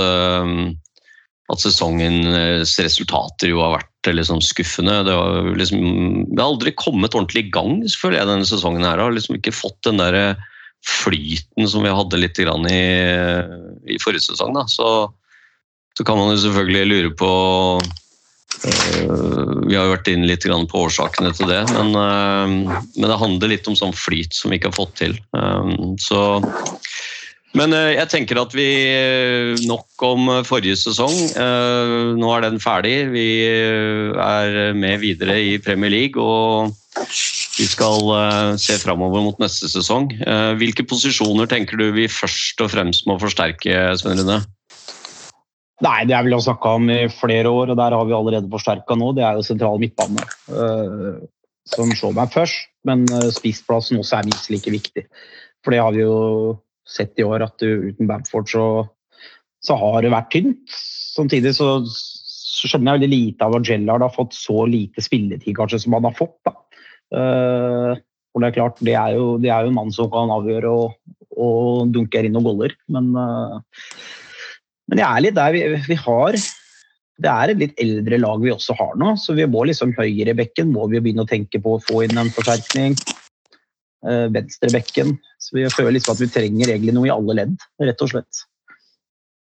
at 1.54 1.64
sesongens 1.64 2.74
resultater 2.82 3.54
jo 3.54 3.62
har 3.66 3.78
vært 3.78 3.94
liksom 4.16 4.42
skuffende. 4.44 5.02
Det 5.08 5.16
har, 5.16 5.50
liksom, 5.58 5.82
det 6.32 6.44
aldri 6.44 6.76
kommet 6.78 7.16
ordentlig 7.16 7.48
i 7.48 7.52
gang, 7.54 7.82
føler 8.00 8.22
jeg, 8.22 8.30
denne 8.32 8.48
sesongen. 8.48 8.86
her. 8.86 9.02
Har 9.04 9.16
liksom 9.16 9.40
ikke 9.40 9.56
fått 9.56 9.80
den 9.88 10.02
der 10.02 10.38
flyten 10.86 11.68
som 11.68 11.84
vi 11.84 11.94
hadde 11.94 12.20
litt 12.22 12.40
i, 12.40 12.48
i 12.48 14.00
forrige 14.02 14.28
sesong. 14.30 14.58
Så, 14.72 14.90
så 15.98 16.06
kan 16.08 16.20
man 16.20 16.34
jo 16.36 16.42
selvfølgelig 16.46 16.86
lure 16.92 17.14
på 17.18 17.32
øh, 17.82 19.68
Vi 19.68 19.76
har 19.76 19.88
jo 19.88 19.96
vært 19.96 20.12
inn 20.14 20.28
litt 20.30 20.46
grann 20.48 20.68
på 20.70 20.86
årsakene 20.88 21.34
til 21.36 21.50
det, 21.52 21.64
men, 21.74 21.94
øh, 21.98 22.82
men 22.96 23.10
det 23.10 23.22
handler 23.24 23.54
litt 23.54 23.68
om 23.68 23.78
sånn 23.80 23.96
flyt 23.96 24.38
som 24.38 24.52
vi 24.52 24.62
ikke 24.62 24.72
har 24.72 24.80
fått 24.80 24.96
til. 25.02 25.18
Um, 25.36 25.98
så 26.02 26.22
men 27.58 27.74
eh, 27.74 27.96
jeg 27.96 28.10
tenker 28.12 28.40
at 28.42 28.54
vi 28.56 28.66
eh, 28.92 29.54
nok 29.68 30.04
om 30.06 30.28
eh, 30.32 30.44
forrige 30.48 30.78
sesong. 30.80 31.16
Nå 32.18 32.34
er 32.34 32.44
den 32.46 32.60
ferdig. 32.62 32.96
Vi 33.14 33.28
er 33.48 34.76
med 34.78 35.02
videre 35.02 35.38
i 35.42 35.56
Premier 35.64 35.94
League 35.94 36.22
og 36.22 36.74
vi 37.58 37.66
skal 37.70 38.58
se 38.58 38.78
framover 38.82 39.22
mot 39.22 39.40
neste 39.42 39.70
sesong. 39.70 40.10
Hvilke 40.58 40.86
posisjoner 40.88 41.50
tenker 41.50 41.78
du 41.78 41.92
vi 41.94 42.08
først 42.10 42.62
og 42.66 42.72
fremst 42.74 43.06
må 43.10 43.20
forsterke, 43.22 43.76
Sven 44.02 44.18
Rune? 44.18 44.40
Nei, 45.86 46.00
det 46.10 46.16
er 46.18 46.26
vel 46.26 46.40
snakka 46.42 46.74
om 46.80 46.90
i 46.90 47.04
flere 47.14 47.52
år, 47.54 47.70
og 47.70 47.78
der 47.78 47.94
har 47.94 48.10
vi 48.10 48.18
allerede 48.18 48.50
forsterka 48.50 48.98
nå. 48.98 49.12
Det 49.14 49.26
er 49.28 49.38
jo 49.38 49.46
sentral 49.46 49.78
midtbane 49.82 50.26
som 51.70 51.94
slår 51.94 52.18
meg 52.18 52.34
først. 52.34 52.66
Men 52.90 53.06
spissplassen 53.36 54.02
også 54.02 54.18
er 54.18 54.32
minst 54.32 54.50
like 54.54 54.74
viktig. 54.74 55.06
For 55.62 55.76
det 55.76 55.84
har 55.84 55.94
vi 55.94 56.02
jo 56.02 56.18
sett 56.88 57.20
i 57.20 57.26
år, 57.28 57.46
at 57.46 57.58
du, 57.62 57.90
uten 57.92 58.10
Bamford 58.10 58.50
så, 58.52 58.68
så 59.64 59.78
har 59.80 60.02
det 60.04 60.14
vært 60.14 60.32
tynt. 60.36 60.78
Samtidig 61.18 61.56
så, 61.58 61.70
så 61.88 62.72
skjønner 62.72 62.96
jeg 62.96 63.02
veldig 63.02 63.14
lite 63.14 63.48
av 63.48 63.58
at 63.58 63.70
Jellard 63.70 64.06
har 64.06 64.14
fått 64.16 64.38
så 64.38 64.66
lite 64.70 65.04
spilletid 65.04 65.58
kanskje 65.58 65.82
som 65.84 65.98
han 65.98 66.08
har 66.10 66.18
fått. 66.18 66.38
da. 66.48 66.56
Uh, 67.08 67.94
og 68.36 68.44
det 68.44 68.50
er 68.50 68.56
klart, 68.60 68.80
det 68.86 68.94
er 69.00 69.16
jo, 69.18 69.36
det 69.42 69.50
er 69.50 69.66
jo 69.66 69.72
en 69.72 69.78
mann 69.80 69.92
som 69.96 70.10
kan 70.14 70.32
avgjøre 70.34 70.70
og, 70.70 70.98
og 71.38 71.92
dunker 71.96 72.28
inn 72.28 72.36
noen 72.36 72.46
goller, 72.50 72.76
men 72.94 73.14
uh, 73.18 73.60
men 74.88 75.02
jeg 75.02 75.08
er 75.08 75.24
litt 75.26 75.38
der 75.38 75.56
vi, 75.56 75.64
vi 75.90 76.00
har 76.00 76.38
Det 77.18 77.32
er 77.32 77.52
et 77.52 77.62
litt 77.62 77.80
eldre 77.82 78.20
lag 78.22 78.42
vi 78.44 78.54
også 78.54 78.76
har 78.78 78.98
nå, 79.00 79.16
så 79.20 79.36
vi 79.38 79.48
må 79.50 79.66
liksom 79.68 79.96
høyrebekken 79.98 80.70
må 80.74 80.88
vi 80.92 81.02
begynne 81.02 81.26
å 81.26 81.30
tenke 81.30 81.62
på 81.64 81.76
å 81.76 81.82
få 81.82 82.04
inn 82.06 82.20
en 82.20 82.30
forsterkning. 82.34 82.94
Eh, 84.06 84.28
Venstrebekken. 84.34 85.18
Så 85.42 85.58
vi 85.58 85.66
føler 85.74 85.98
liksom 85.98 86.14
at 86.14 86.22
vi 86.22 86.30
trenger 86.32 86.74
egentlig 86.74 86.94
noe 86.96 87.10
i 87.10 87.14
alle 87.14 87.40
ledd, 87.40 87.56
rett 87.82 88.04
og 88.06 88.12
slett. 88.14 88.44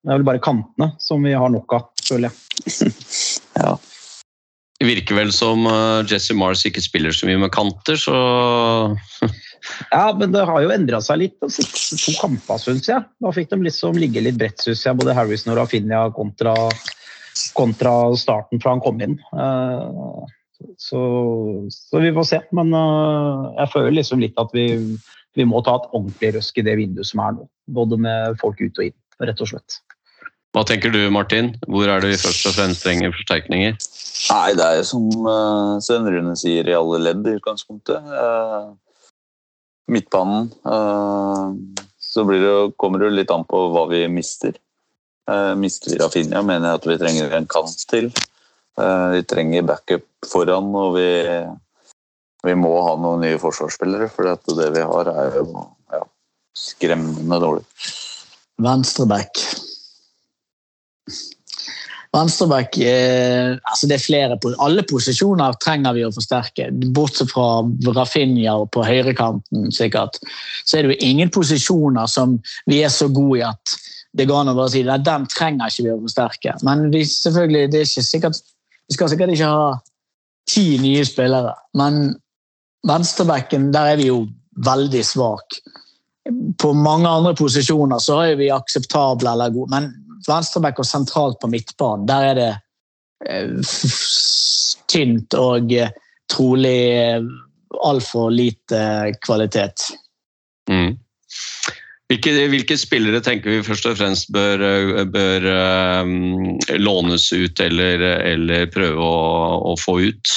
Det 0.04 0.12
er 0.12 0.20
vel 0.20 0.28
bare 0.28 0.44
kantene 0.44 0.92
som 1.02 1.24
vi 1.24 1.34
har 1.34 1.50
nok 1.54 1.80
av, 1.80 1.90
føler 2.04 2.30
jeg. 2.30 2.94
Ja. 3.54 3.76
Det 4.82 4.88
virker 4.90 5.16
vel 5.16 5.30
som 5.32 5.68
eh, 5.70 6.04
Jesse 6.10 6.34
Mars 6.36 6.64
ikke 6.68 6.82
spiller 6.84 7.14
så 7.14 7.28
mye 7.30 7.40
med 7.46 7.52
kanter, 7.54 7.96
så 8.02 8.16
Ja, 9.94 10.10
men 10.18 10.34
det 10.34 10.42
har 10.50 10.64
jo 10.66 10.74
endra 10.74 11.00
seg 11.06 11.22
litt 11.22 11.36
de 11.40 11.48
siste 11.54 12.00
to 12.02 12.16
kampene, 12.18 12.60
syns 12.60 12.90
jeg. 12.90 13.06
Da 13.24 13.32
fikk 13.32 13.52
de 13.54 13.62
liksom 13.64 14.00
ligge 14.02 14.26
litt 14.26 14.40
bredt, 14.42 14.60
syns 14.66 14.82
jeg, 14.84 14.98
både 15.00 15.16
Harrison 15.16 15.54
og 15.54 15.62
Rafinha 15.62 16.02
kontra, 16.18 16.56
kontra 17.56 17.94
starten 18.20 18.60
fra 18.60 18.74
han 18.74 18.84
kom 18.84 19.00
inn. 19.06 19.16
Eh, 19.38 20.34
Så, 20.82 21.00
så 21.72 22.02
vi 22.04 22.12
får 22.16 22.28
se. 22.30 22.42
Men 22.56 22.74
eh, 22.78 23.48
jeg 23.62 23.72
føler 23.74 23.98
liksom 23.98 24.22
litt 24.24 24.38
at 24.42 24.54
vi, 24.56 24.68
vi 25.38 25.48
må 25.48 25.64
ta 25.66 25.78
et 25.80 25.90
ordentlig 25.92 26.34
røsk 26.38 26.60
i 26.60 26.66
det 26.68 26.78
vinduet 26.80 27.10
som 27.10 27.24
er 27.26 27.36
nå. 27.38 27.48
Både 27.74 28.00
med 28.02 28.38
folk 28.42 28.62
ut 28.62 28.80
og 28.80 28.88
inn, 28.90 28.98
rett 29.24 29.44
og 29.44 29.54
slett. 29.54 29.80
hva 30.54 30.66
tenker 30.68 30.92
du, 30.94 31.02
Martin? 31.14 31.54
Hvor 31.66 31.90
er 31.90 32.04
det 32.04 32.14
vi 32.14 32.22
først 32.22 32.50
og 32.50 32.58
fremst 32.58 32.84
trenger 32.86 33.14
forsterkninger? 33.16 33.78
Nei, 34.30 34.50
det 34.60 34.68
er 34.68 34.84
som 34.88 35.08
uh, 35.26 35.80
Sven 35.84 36.10
Rune 36.12 36.36
sier 36.40 36.68
i 36.70 36.76
alle 36.78 37.00
ledd 37.02 37.26
i 37.28 37.38
utgangspunktet. 37.40 38.12
Uh, 38.12 38.76
midtbanen. 39.92 40.52
Uh, 40.68 41.56
så 41.98 42.28
blir 42.28 42.44
det, 42.44 42.54
kommer 42.78 43.02
det 43.02 43.16
litt 43.16 43.34
an 43.34 43.48
på 43.50 43.66
hva 43.74 43.88
vi 43.90 44.06
mister. 44.12 44.60
Uh, 45.30 45.56
mister 45.56 45.96
vi 45.96 45.98
Rafinha, 46.02 46.44
mener 46.46 46.74
jeg 46.74 46.82
at 46.82 46.88
vi 46.92 47.00
trenger 47.02 47.36
en 47.40 47.50
kant 47.50 47.88
til. 47.90 48.12
Eh, 48.82 49.08
vi 49.14 49.24
trenger 49.30 49.68
backup 49.68 50.06
foran, 50.26 50.72
og 50.76 50.96
vi, 50.98 51.10
vi 52.48 52.56
må 52.58 52.74
ha 52.88 52.96
noen 52.98 53.22
nye 53.26 53.42
forsvarsspillere. 53.42 54.10
For 54.14 54.30
det 54.58 54.72
vi 54.78 54.88
har, 54.94 55.12
er 55.14 55.38
jo 55.42 55.68
ja, 55.94 56.02
skremmende 56.58 57.42
dårlig. 57.44 57.68
Venstreback. 58.64 59.44
Venstreback 62.14 62.78
eh, 62.78 63.56
altså 63.66 63.88
det 63.90 63.96
er 63.96 64.04
flere, 64.04 64.38
Alle 64.62 64.84
posisjoner 64.86 65.56
trenger 65.62 65.96
vi 65.98 66.06
å 66.06 66.12
forsterke. 66.14 66.70
Bortsett 66.94 67.34
fra 67.34 67.64
Rafinha 67.94 68.58
og 68.62 68.70
på 68.74 68.86
høyrekanten, 68.86 69.72
sikkert. 69.74 70.20
Så 70.66 70.78
er 70.78 70.86
det 70.86 70.94
jo 70.94 71.10
ingen 71.10 71.34
posisjoner 71.34 72.10
som 72.10 72.38
vi 72.70 72.84
er 72.86 72.94
så 72.94 73.10
gode 73.10 73.42
i 73.42 73.48
at 73.48 73.78
det 74.14 74.28
går 74.30 74.44
an 74.44 74.52
å 74.52 74.58
bare 74.58 74.70
si 74.70 74.84
at 74.86 75.06
den 75.06 75.26
trenger 75.32 75.72
ikke 75.72 75.88
vi 75.88 75.94
å 75.94 76.02
forsterke. 76.04 76.54
Men 76.66 76.86
vi, 76.94 77.02
selvfølgelig, 77.10 77.72
det 77.74 77.80
er 77.80 77.90
ikke 77.90 78.06
sikkert, 78.06 78.53
vi 78.94 78.98
skal 78.98 79.10
sikkert 79.12 79.34
ikke 79.34 79.50
ha 79.50 79.70
ti 80.50 80.78
nye 80.78 81.04
spillere. 81.08 81.56
Men 81.80 82.14
venstrebacken, 82.88 83.72
der 83.74 83.94
er 83.94 84.00
vi 84.00 84.12
jo 84.12 84.20
veldig 84.64 85.02
svak 85.08 85.58
på 86.60 86.74
mange 86.74 87.10
andre 87.10 87.34
posisjoner 87.36 88.00
så 88.00 88.20
er 88.30 88.38
vi 88.40 88.52
akseptable 88.54 89.34
eller 89.34 89.52
gode, 89.54 89.72
men 89.74 89.90
venstreback 90.28 90.80
og 90.80 90.88
sentralt 90.88 91.40
på 91.42 91.50
midtbanen, 91.52 92.08
der 92.08 92.28
er 92.30 92.38
det 92.40 92.52
eh, 93.28 93.74
tynt 94.92 95.36
og 95.36 95.74
eh, 95.76 95.92
trolig 96.32 96.78
eh, 96.96 97.26
altfor 97.84 98.32
lite 98.32 98.80
kvalitet. 99.26 99.90
Mm. 100.70 100.96
Hvilke, 102.14 102.30
hvilke 102.46 102.76
spillere 102.78 103.24
tenker 103.26 103.50
vi 103.50 103.64
først 103.66 103.88
og 103.90 103.96
fremst 103.98 104.28
bør, 104.30 104.62
bør 105.10 105.48
um, 106.06 106.60
lånes 106.78 107.32
ut 107.34 107.58
eller, 107.64 108.04
eller 108.22 108.68
prøve 108.70 109.02
å, 109.02 109.16
å 109.72 109.74
få 109.82 109.96
ut? 110.12 110.34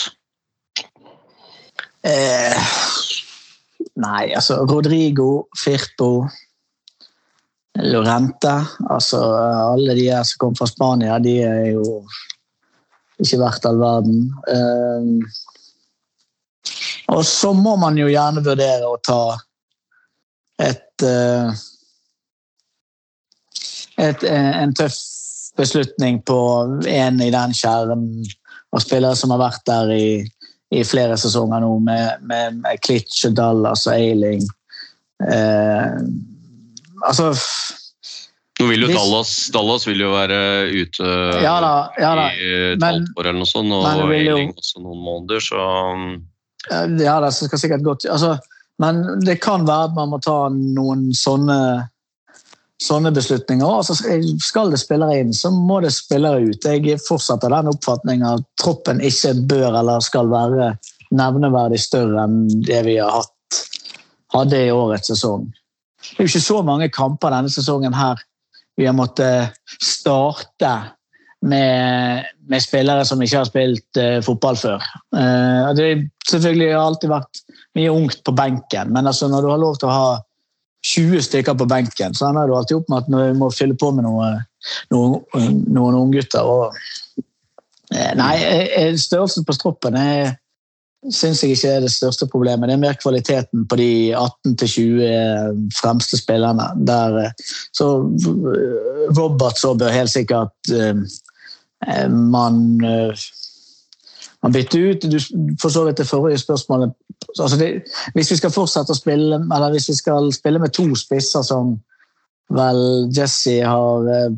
Eh, 2.01 2.57
nei, 4.01 4.33
altså 4.33 4.63
Rodrigo, 4.65 5.51
Firpo, 5.61 6.25
Lorente 7.85 8.55
altså 8.89 9.21
Alle 9.37 9.93
de 9.99 10.07
her 10.09 10.25
som 10.25 10.47
kom 10.47 10.57
fra 10.57 10.65
Spania, 10.71 11.19
de 11.21 11.35
er 11.45 11.75
jo 11.75 12.07
ikke 13.21 13.43
verdt 13.43 13.69
all 13.69 13.83
verden. 13.85 14.33
Eh, 14.49 15.05
og 17.13 17.21
så 17.29 17.53
må 17.53 17.77
man 17.85 18.01
jo 18.01 18.09
gjerne 18.09 18.41
vurdere 18.49 18.89
å 18.89 18.97
ta 19.05 19.37
et, 20.63 21.03
eh, 21.05 21.51
et 24.07 24.25
eh, 24.25 24.53
En 24.63 24.75
tøff 24.75 24.97
beslutning 25.57 26.21
på 26.29 26.39
en 26.89 27.21
i 27.25 27.31
den 27.33 27.55
skjermen 27.57 28.09
og 28.75 28.83
spillere 28.83 29.17
som 29.17 29.33
har 29.33 29.41
vært 29.41 29.63
der 29.69 29.93
i 29.97 30.09
i 30.75 30.83
flere 30.87 31.17
sesonger 31.21 31.63
nå, 31.63 31.71
med, 31.87 32.25
med, 32.27 32.59
med 32.65 32.83
Klitsch 32.85 33.27
Dallas 33.37 33.87
og 33.87 33.95
Eiling. 33.95 34.43
Eh, 35.23 36.01
altså 37.07 37.31
Nå 38.57 38.67
vil 38.71 38.87
jo 38.87 38.89
Dallas, 38.89 39.31
Dallas 39.53 39.85
vil 39.85 40.01
jo 40.01 40.11
være 40.15 40.39
ute 40.73 41.07
Ja 41.45 41.59
da. 41.61 41.73
Ja, 42.01 42.11
da. 42.17 42.27
i 42.33 42.51
et 42.73 42.85
halvt 42.85 43.13
år 43.17 43.29
eller 43.29 43.39
noe 43.43 43.49
sånt, 43.49 43.73
og 43.73 44.13
Eiling 44.17 44.55
også 44.57 44.81
noen 44.81 45.03
måneder, 45.05 45.45
så 45.45 45.63
Ja 46.99 47.19
da, 47.21 47.29
det 47.29 47.35
skal 47.37 47.63
sikkert 47.63 47.85
godt 47.87 48.09
altså, 48.11 48.35
Men 48.83 49.05
det 49.25 49.39
kan 49.45 49.67
være 49.69 49.91
at 49.91 49.95
man 49.97 50.11
må 50.13 50.21
ta 50.25 50.47
noen 50.53 51.09
sånne 51.17 51.59
sånne 52.83 53.09
beslutninger. 53.17 53.65
Altså, 53.65 53.95
skal 54.45 54.73
det 54.73 54.81
spillere 54.83 55.21
inn, 55.23 55.33
så 55.33 55.49
må 55.49 55.79
det 55.81 55.95
spillere 55.97 56.45
ut. 56.45 56.67
Jeg 56.67 57.01
fortsetter 57.07 57.53
den 57.53 57.71
oppfatning 57.73 58.25
at 58.27 58.45
troppen 58.61 59.01
ikke 59.01 59.33
bør 59.49 59.79
eller 59.81 60.05
skal 60.05 60.29
være 60.29 60.75
nevneverdig 61.17 61.81
større 61.81 62.27
enn 62.27 62.43
det 62.67 62.83
vi 62.85 62.99
har 63.01 63.15
hatt 63.23 63.63
hadde 64.35 64.59
i 64.67 64.73
årets 64.75 65.09
sesong. 65.13 65.47
Det 66.03 66.19
er 66.19 66.27
jo 66.27 66.31
ikke 66.33 66.45
så 66.45 66.61
mange 66.67 66.91
kamper 66.93 67.33
denne 67.33 67.53
sesongen 67.53 67.95
her 67.97 68.21
vi 68.77 68.85
har 68.85 68.93
måttet 68.93 69.57
starte 69.81 70.73
med, 71.43 72.25
med 72.49 72.63
spillere 72.63 73.05
som 73.05 73.23
ikke 73.23 73.41
har 73.41 73.49
spilt 73.49 74.01
uh, 74.01 74.21
fotball 74.25 74.57
før. 74.59 74.87
Eh, 75.17 75.75
det 75.77 75.91
selvfølgelig 76.31 76.71
alltid 76.79 77.13
vært 77.13 77.43
mye 77.77 77.93
ungt 77.93 78.23
på 78.25 78.35
benken, 78.37 78.93
men 78.95 79.07
altså 79.07 79.29
når 79.29 79.45
du 79.45 79.51
har 79.53 79.61
lov 79.63 79.77
til 79.81 79.91
å 79.91 79.97
ha 79.97 80.09
20 80.87 81.27
stykker 81.27 81.59
på 81.59 81.67
benken, 81.69 82.15
så 82.15 82.29
ender 82.29 82.49
du 82.49 82.57
alltid 82.57 82.79
opp 82.79 82.91
med 82.91 83.03
at 83.03 83.11
du 83.11 83.39
må 83.39 83.51
fylle 83.55 83.77
på 83.79 83.91
med 83.95 84.07
noe, 84.07 84.33
noen, 84.95 85.61
noen 85.75 85.99
unggutter. 85.99 86.73
Eh, 87.93 88.13
nei, 88.19 88.35
størrelsen 88.99 89.47
på 89.47 89.57
stroppen 89.57 89.99
er 89.99 90.37
syns 91.13 91.43
jeg 91.45 91.55
ikke 91.55 91.71
er 91.71 91.85
det 91.85 91.93
største 91.95 92.27
problemet. 92.31 92.67
Det 92.67 92.75
er 92.75 92.83
mer 92.83 92.97
kvaliteten 92.99 93.67
på 93.71 93.79
de 93.79 93.91
18-20 94.17 95.69
fremste 95.77 96.19
spillerne. 96.19 96.67
Der, 96.89 97.31
så 97.77 97.91
Robert 99.15 99.61
så 99.61 99.75
bør 99.79 99.95
helt 99.95 100.11
sikkert 100.11 100.75
man 102.09 102.85
eh, 102.85 103.27
man 104.47 104.53
bytter 104.53 104.79
ut. 104.79 105.03
Du, 105.03 105.19
for 105.61 105.69
så 105.69 105.85
vidt 105.85 105.99
det 105.99 106.09
forrige 106.09 106.39
spørsmålet. 106.39 106.93
Altså 107.39 107.57
det, 107.57 107.83
hvis 108.15 108.31
vi 108.31 108.37
skal 108.37 108.55
fortsette 108.55 108.95
å 108.95 108.99
spille 108.99 109.41
eller 109.41 109.73
hvis 109.75 109.89
vi 109.91 109.97
skal 109.99 110.29
spille 110.35 110.61
med 110.63 110.75
to 110.77 110.87
spisser 110.99 111.43
som 111.47 111.77
vel 112.55 113.09
Jesse 113.17 113.59
har 113.67 114.07
eh, 114.13 114.37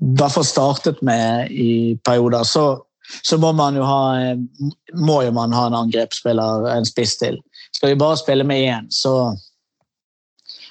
i 0.00 0.14
hvert 0.16 0.32
fall 0.32 0.46
startet 0.48 1.02
med 1.04 1.50
i 1.52 1.98
perioder, 2.06 2.46
så, 2.48 2.80
så 3.20 3.36
må 3.36 3.52
man 3.52 3.76
jo 3.76 3.84
ha 3.84 4.00
eh, 4.16 4.40
må 4.96 5.20
jo 5.26 5.34
man 5.36 5.52
ha 5.52 5.66
en 5.68 5.76
angrepsspiller, 5.82 6.70
en 6.72 6.88
spiss 6.88 7.18
til. 7.20 7.36
Skal 7.76 7.92
vi 7.92 8.00
bare 8.00 8.16
spille 8.16 8.46
med 8.48 8.64
én, 8.64 8.88
så, 8.88 9.34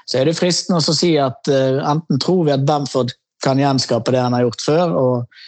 så 0.10 0.18
er 0.18 0.26
det 0.26 0.38
fristende 0.40 0.82
å 0.82 0.98
si 0.98 1.14
at 1.22 1.52
eh, 1.52 1.78
enten 1.78 2.22
tror 2.24 2.48
vi 2.48 2.58
at 2.58 2.66
Bamford 2.66 3.14
kan 3.46 3.62
gjenskape 3.62 4.12
det 4.16 4.26
han 4.26 4.34
har 4.34 4.48
gjort 4.48 4.66
før, 4.66 4.98
og 4.98 5.16
eh, 5.22 5.46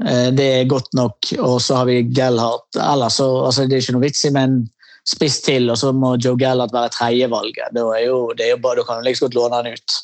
det 0.00 0.44
er 0.56 0.68
godt 0.70 0.94
nok, 0.96 1.28
og 1.44 1.58
så 1.60 1.80
har 1.80 1.88
vi 1.88 1.98
Gellhardt. 2.16 2.78
Ellers 2.80 3.18
så, 3.20 3.26
altså, 3.44 3.66
det 3.68 3.76
er 3.76 3.82
ikke 3.84 3.96
noe 3.98 4.06
vits 4.06 4.22
i 4.24 4.30
med 4.32 4.46
en 4.48 4.60
spiss 5.08 5.40
til, 5.44 5.68
og 5.72 5.78
så 5.80 5.90
må 5.96 6.14
Joe 6.16 6.38
Gellhardt 6.40 6.72
være 6.72 6.92
tredjevalget. 6.94 7.74
Da, 7.76 7.84
er 7.96 8.06
jo, 8.06 8.20
det 8.36 8.46
er 8.46 8.54
jo 8.54 8.62
bare, 8.64 8.80
da 8.80 8.86
kan 8.88 9.00
du 9.00 9.08
like 9.08 9.20
godt 9.20 9.36
låne 9.36 9.60
han 9.60 9.74
ut. 9.74 9.98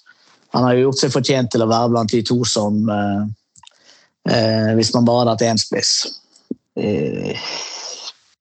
Han 0.57 0.67
har 0.67 0.77
jo 0.77 0.87
gjort 0.87 1.03
seg 1.03 1.15
fortjent 1.15 1.53
til 1.53 1.65
å 1.65 1.71
være 1.71 1.93
blant 1.93 2.13
de 2.13 2.23
to 2.25 2.39
som 2.49 2.79
eh, 2.93 3.25
eh, 4.33 4.71
Hvis 4.79 4.93
man 4.95 5.09
bare 5.09 5.25
hadde 5.25 5.35
hatt 5.35 5.47
én 5.51 5.61
spiss. 5.61 5.93
Eh, 6.79 7.37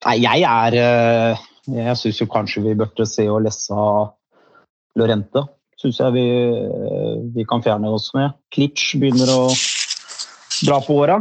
Nei, 0.06 0.20
jeg 0.22 0.46
er 0.46 0.76
eh, 0.78 1.46
Jeg 1.74 1.98
syns 1.98 2.22
jo 2.22 2.30
kanskje 2.30 2.62
vi 2.68 2.76
burde 2.78 3.08
se 3.10 3.26
og 3.32 3.42
lese 3.48 3.86
Lorente. 4.96 5.42
Syns 5.82 6.00
jeg 6.00 6.16
vi, 6.16 6.26
eh, 6.56 7.16
vi 7.36 7.46
kan 7.50 7.64
fjerne 7.66 7.92
oss 7.92 8.12
med. 8.16 8.38
Klitsch 8.54 8.96
begynner 9.02 9.32
å 9.34 9.42
dra 10.64 10.80
på 10.86 11.02
åra. 11.02 11.20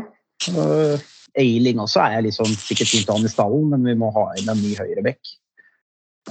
Eiling 1.34 1.80
også 1.82 2.02
er 2.04 2.18
jeg 2.18 2.28
liksom 2.28 2.52
sikkert 2.54 2.90
fint 2.92 3.10
an 3.10 3.26
i 3.26 3.30
stallen, 3.32 3.70
men 3.72 3.88
vi 3.88 3.96
må 3.98 4.10
ha 4.14 4.28
inn 4.38 4.50
en 4.50 4.60
ny 4.62 4.74
høyrebekk. 4.78 5.32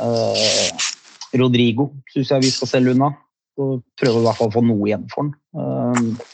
Eh, 0.03 0.87
Rodrigo 1.39 1.89
syns 2.13 2.31
jeg 2.31 2.45
vi 2.45 2.53
skal 2.53 2.71
selge 2.71 2.95
unna. 2.95 3.11
Og 3.61 3.83
prøve 3.99 4.21
i 4.21 4.25
hvert 4.25 4.39
fall 4.39 4.49
å 4.49 4.55
få 4.55 4.63
noe 4.65 4.87
igjen 4.87 5.03
for 5.11 5.27
han. 5.27 5.33
Eh, 5.59 6.29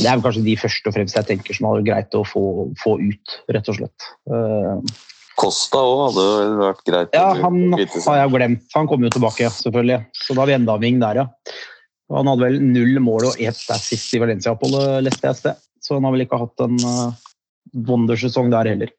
det 0.00 0.06
er 0.06 0.16
vel 0.16 0.24
kanskje 0.24 0.44
de 0.46 0.56
først 0.58 0.86
og 0.88 0.94
fremst 0.96 1.18
jeg 1.18 1.28
tenker 1.28 1.56
som 1.56 1.68
hadde 1.68 1.86
greit 1.88 2.14
å 2.16 2.22
få, 2.26 2.44
få 2.80 2.96
ut, 3.00 3.34
rett 3.52 3.68
og 3.72 3.80
slett. 3.80 4.06
Eh, 4.30 4.94
Costa 5.40 5.80
òg 5.80 6.00
hadde 6.08 6.24
vært 6.60 6.82
greit. 6.86 7.16
ja, 7.16 7.28
han 7.40 7.60
har 7.74 8.18
jeg 8.22 8.32
glemt. 8.34 8.64
Han 8.76 8.88
kommer 8.90 9.08
jo 9.08 9.16
tilbake, 9.16 9.50
selvfølgelig. 9.56 10.02
Så 10.16 10.36
da 10.36 10.42
har 10.42 10.50
vi 10.50 10.56
enda 10.58 10.76
en 10.76 10.84
ving 10.84 11.00
der, 11.02 11.22
ja. 11.22 11.26
Han 12.10 12.28
hadde 12.28 12.48
vel 12.48 12.58
null 12.64 12.98
mål 13.02 13.28
og 13.30 13.40
ett 13.40 13.60
assist 13.72 14.16
i 14.16 14.20
Valencia-oppholdet, 14.20 15.04
leste 15.06 15.28
jeg 15.28 15.36
et 15.36 15.42
sted. 15.44 15.66
Så 15.90 15.96
han 15.98 16.06
har 16.06 16.14
vel 16.14 16.22
ikke 16.22 16.38
hatt 16.38 16.62
en 16.62 16.76
uh, 16.86 17.30
wondersesong 17.88 18.52
der 18.52 18.68
heller. 18.70 18.92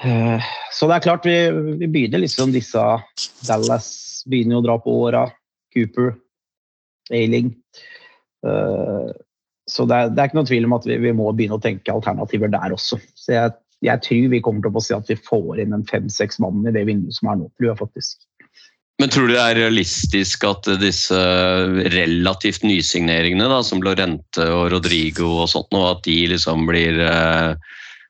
Eh, 0.00 0.46
så 0.72 0.88
det 0.88 0.96
er 0.96 1.04
klart, 1.04 1.26
vi, 1.26 1.36
vi 1.76 1.88
begynner 1.90 2.22
liksom 2.22 2.54
disse 2.54 2.80
Dallas 3.44 3.88
begynner 4.30 4.56
jo 4.56 4.62
å 4.62 4.64
dra 4.64 4.76
på 4.80 4.94
åra. 5.04 5.26
Cooper, 5.74 6.14
Ailing. 7.12 7.50
Eh, 8.46 9.10
så 9.68 9.84
det 9.84 9.98
er, 9.98 10.12
det 10.14 10.22
er 10.22 10.30
ikke 10.30 10.38
noe 10.38 10.48
tvil 10.48 10.68
om 10.70 10.76
at 10.78 10.88
vi, 10.88 10.96
vi, 11.04 11.12
må 11.12 11.28
begynne 11.36 11.58
å 11.58 11.64
tenke 11.68 11.92
alternativer 11.92 12.48
der 12.56 12.72
også. 12.72 12.96
Så 13.12 13.34
jeg, 13.34 13.52
jeg 13.84 14.04
tror 14.06 14.32
vi 14.32 14.42
kommer 14.44 14.64
til 14.64 14.72
å 14.72 14.78
få 14.78 14.84
se 14.86 14.96
at 14.96 15.12
vi 15.12 15.20
får 15.28 15.60
inn 15.66 15.76
en 15.76 15.84
fem-seks 15.90 16.40
mann 16.40 16.64
i 16.64 16.72
det 16.72 16.86
vinduet 16.88 17.18
som 17.18 17.28
er 17.28 17.42
nå, 17.42 17.52
tror 17.58 17.74
jeg 17.74 17.80
faktisk. 17.82 18.24
Men 18.98 19.12
tror 19.14 19.28
du 19.28 19.36
det 19.36 19.42
er 19.42 19.58
realistisk 19.60 20.42
at 20.48 20.66
disse 20.82 21.18
relativt 21.94 22.64
nysigneringene, 22.66 23.46
da, 23.46 23.60
som 23.62 23.82
Lorente 23.84 24.46
og 24.50 24.72
Rodrigo 24.72 25.28
og 25.44 25.50
sånt, 25.52 25.68
nå, 25.74 25.84
at 25.92 26.02
de 26.06 26.16
liksom 26.34 26.66
blir 26.66 26.98
eh, 27.06 27.52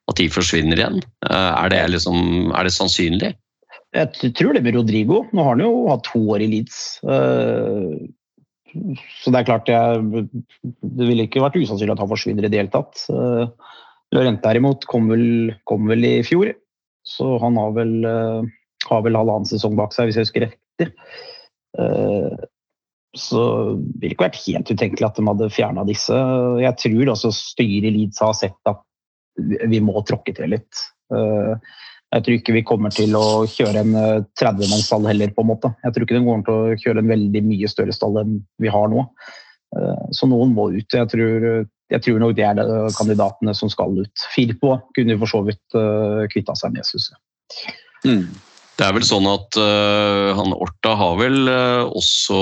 At 0.09 0.17
de 0.17 0.31
forsvinner 0.33 0.81
igjen? 0.81 1.03
Eh, 1.29 1.51
er 1.53 1.75
det, 1.75 1.83
liksom, 1.93 2.49
er 2.57 2.65
det 2.65 2.73
sannsynlig? 2.73 3.35
Jeg 3.97 4.33
tror 4.37 4.57
det 4.57 4.63
med 4.65 4.79
Rodrigo. 4.79 5.27
Nå 5.37 5.45
har 5.45 5.57
han 5.57 5.65
jo 5.67 5.91
hatt 5.91 6.07
to 6.09 6.23
år 6.33 6.45
i 6.45 6.49
Leeds. 6.55 6.79
Eh, 7.05 8.09
så 9.21 9.33
det 9.33 9.43
er 9.43 9.49
klart 9.49 9.69
jeg, 9.69 10.25
Det 10.63 11.09
ville 11.09 11.27
ikke 11.29 11.45
vært 11.45 11.59
usannsynlig 11.61 11.99
at 11.99 12.01
han 12.01 12.11
forsvinner 12.11 12.49
i 12.49 12.53
det 12.53 12.63
hele 12.63 12.73
tatt. 12.73 13.05
Lorente 14.17 14.45
derimot 14.45 14.89
kom 14.89 15.13
vel, 15.13 15.53
kom 15.69 15.85
vel 15.89 16.05
i 16.05 16.15
fjor, 16.25 16.55
så 17.05 17.37
han 17.45 17.61
har 17.61 17.77
vel, 17.77 17.93
har 18.89 19.05
vel 19.05 19.21
halvannen 19.21 19.49
sesong 19.49 19.77
bak 19.77 19.93
seg, 19.97 20.09
hvis 20.09 20.21
jeg 20.21 20.29
husker 20.29 20.47
rett 20.47 20.57
riktig. 20.79 20.93
Eh, 21.79 22.45
så 23.17 23.43
det 23.75 24.03
ville 24.03 24.15
ikke 24.15 24.29
vært 24.29 24.43
helt 24.45 24.71
utenkelig 24.71 25.07
at 25.09 25.19
de 25.19 25.27
hadde 25.27 25.51
fjerna 25.51 25.85
disse. 25.89 26.17
Jeg 26.63 26.77
tror 26.83 27.13
også 27.15 27.33
styret 27.35 27.89
i 27.89 27.95
Leeds 27.95 28.21
har 28.23 28.37
sett 28.37 28.71
at 28.71 28.85
vi 29.39 29.81
må 29.83 30.03
tråkke 30.07 30.35
til 30.37 30.53
litt. 30.55 30.85
Eh, 31.15 31.55
jeg 32.09 32.25
tror 32.25 32.39
ikke 32.39 32.55
vi 32.57 32.65
kommer 32.65 32.93
til 32.95 33.13
å 33.19 33.45
kjøre 33.49 33.83
en 33.85 33.97
30-mannsstall 34.39 35.05
eh, 35.05 35.13
heller, 35.13 35.33
på 35.35 35.45
en 35.45 35.51
måte. 35.51 35.73
Jeg 35.85 35.95
tror 35.95 36.07
ikke 36.07 36.17
den 36.17 36.29
kommer 36.29 36.47
til 36.47 36.55
å 36.55 36.79
kjøre 36.85 37.05
en 37.05 37.13
veldig 37.13 37.43
mye 37.49 37.71
større 37.71 37.97
stall 37.97 38.23
enn 38.23 38.39
vi 38.63 38.73
har 38.73 38.89
nå. 38.93 39.05
Så 40.17 40.25
noen 40.25 40.55
må 40.57 40.71
ut. 40.73 40.95
Jeg 40.97 41.09
tror, 41.13 41.43
jeg 41.93 42.01
tror 42.01 42.23
nok 42.23 42.31
det 42.39 42.45
er 42.49 42.55
det 42.57 42.79
kandidatene 42.97 43.53
som 43.53 43.69
skal 43.69 43.99
ut. 43.99 44.23
Firpo 44.33 44.79
kunne 44.97 45.19
for 45.21 45.29
så 45.29 45.43
vidt 45.45 45.77
kvitta 46.33 46.55
seg 46.57 46.73
med, 46.73 46.89
syns 46.89 47.11
jeg. 47.11 47.21
Mm. 48.09 48.31
Det 48.79 48.87
er 48.87 48.95
vel 48.95 49.07
sånn 49.07 49.27
at 49.27 49.59
uh, 49.59 50.31
han 50.39 50.55
Orta 50.55 50.95
har 51.01 51.17
vel 51.19 51.51
uh, 51.51 51.91
også, 51.99 52.39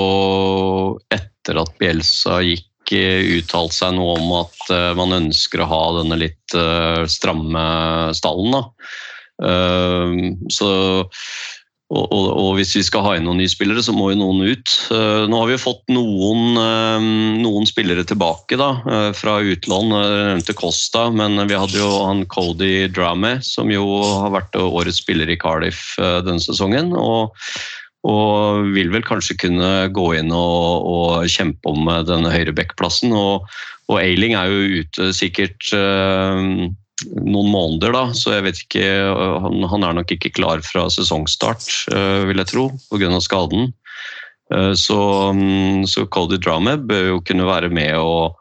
etter 1.09 1.57
at 1.63 1.71
Bjelsa 1.81 2.37
gikk, 2.45 2.93
uh, 2.93 3.23
uttalt 3.39 3.73
seg 3.73 3.95
noe 3.97 4.19
om 4.19 4.35
at 4.43 4.69
man 4.99 5.17
ønsker 5.17 5.63
å 5.63 5.69
ha 5.71 5.81
denne 5.97 6.19
litt 6.21 6.55
stramme 7.11 7.63
stallen. 8.15 8.53
Da. 8.53 8.61
så 10.53 10.69
og, 11.87 12.03
og, 12.11 12.25
og, 12.35 12.49
hvis 12.57 12.73
vi 12.75 12.81
skal 12.83 13.03
ha 13.05 13.13
inn 13.15 13.23
noen 13.23 13.39
nye 13.39 13.51
spillere, 13.51 13.79
så 13.83 13.93
må 13.95 14.09
jo 14.11 14.19
noen 14.19 14.41
ut. 14.43 14.73
Uh, 14.91 15.23
nå 15.31 15.39
har 15.39 15.47
vi 15.47 15.55
jo 15.55 15.61
fått 15.63 15.85
noen, 15.93 16.59
uh, 16.59 17.05
noen 17.39 17.67
spillere 17.69 18.03
tilbake 18.07 18.59
da, 18.59 18.73
uh, 18.83 19.11
fra 19.15 19.37
utlån. 19.39 19.93
Jeg 19.95 20.25
nevnte 20.33 20.57
Costa, 20.59 21.05
men 21.15 21.39
vi 21.47 21.55
hadde 21.55 21.79
jo 21.79 21.87
han 22.03 22.25
Cody 22.27 22.89
Drame, 22.91 23.37
som 23.45 23.71
jo 23.71 23.85
har 24.03 24.35
vært 24.35 24.59
årets 24.59 24.99
spiller 24.99 25.31
i 25.31 25.39
Cardiff 25.39 25.93
denne 25.97 26.43
sesongen. 26.43 26.91
Og, 26.99 27.31
og, 28.03 28.67
vil 28.75 28.91
vel 28.91 29.07
kanskje 29.07 29.39
kunne 29.45 29.71
gå 29.95 30.09
inn 30.19 30.33
og, 30.35 31.23
kjempe 31.31 31.71
om 31.71 31.87
denne 32.09 32.33
høyrebackplassen. 32.35 33.15
Og, 33.15 33.47
og 33.87 34.01
Ailing 34.01 34.35
er 34.35 34.51
jo 34.51 34.83
ute 34.83 35.13
sikkert 35.15 35.71
noen 37.05 37.51
måneder, 37.53 37.93
da, 37.93 38.03
så 38.17 38.37
jeg 38.37 38.45
vet 38.47 38.61
ikke 38.63 38.85
Han, 39.43 39.61
han 39.69 39.85
er 39.85 39.97
nok 39.99 40.13
ikke 40.15 40.33
klar 40.33 40.63
fra 40.65 40.87
sesongstart, 40.93 41.67
uh, 41.93 42.25
vil 42.29 42.41
jeg 42.41 42.51
tro, 42.53 42.67
pga. 42.89 43.11
skaden. 43.21 43.71
Uh, 44.53 44.73
så, 44.73 44.97
um, 45.29 45.85
så 45.85 46.07
Cody 46.09 46.39
Drame 46.41 46.77
bør 46.89 47.11
jo 47.11 47.23
kunne 47.27 47.47
være 47.47 47.69
med 47.69 47.93
og, 48.01 48.37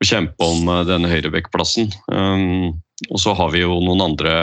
og 0.00 0.08
kjempe 0.08 0.46
om 0.46 0.68
uh, 0.70 0.82
denne 0.88 1.10
høyrebekkplassen. 1.10 1.92
Um, 2.08 2.80
og 3.10 3.20
så 3.20 3.34
har 3.36 3.52
vi 3.52 3.64
jo 3.64 3.80
noen 3.82 4.04
andre 4.04 4.36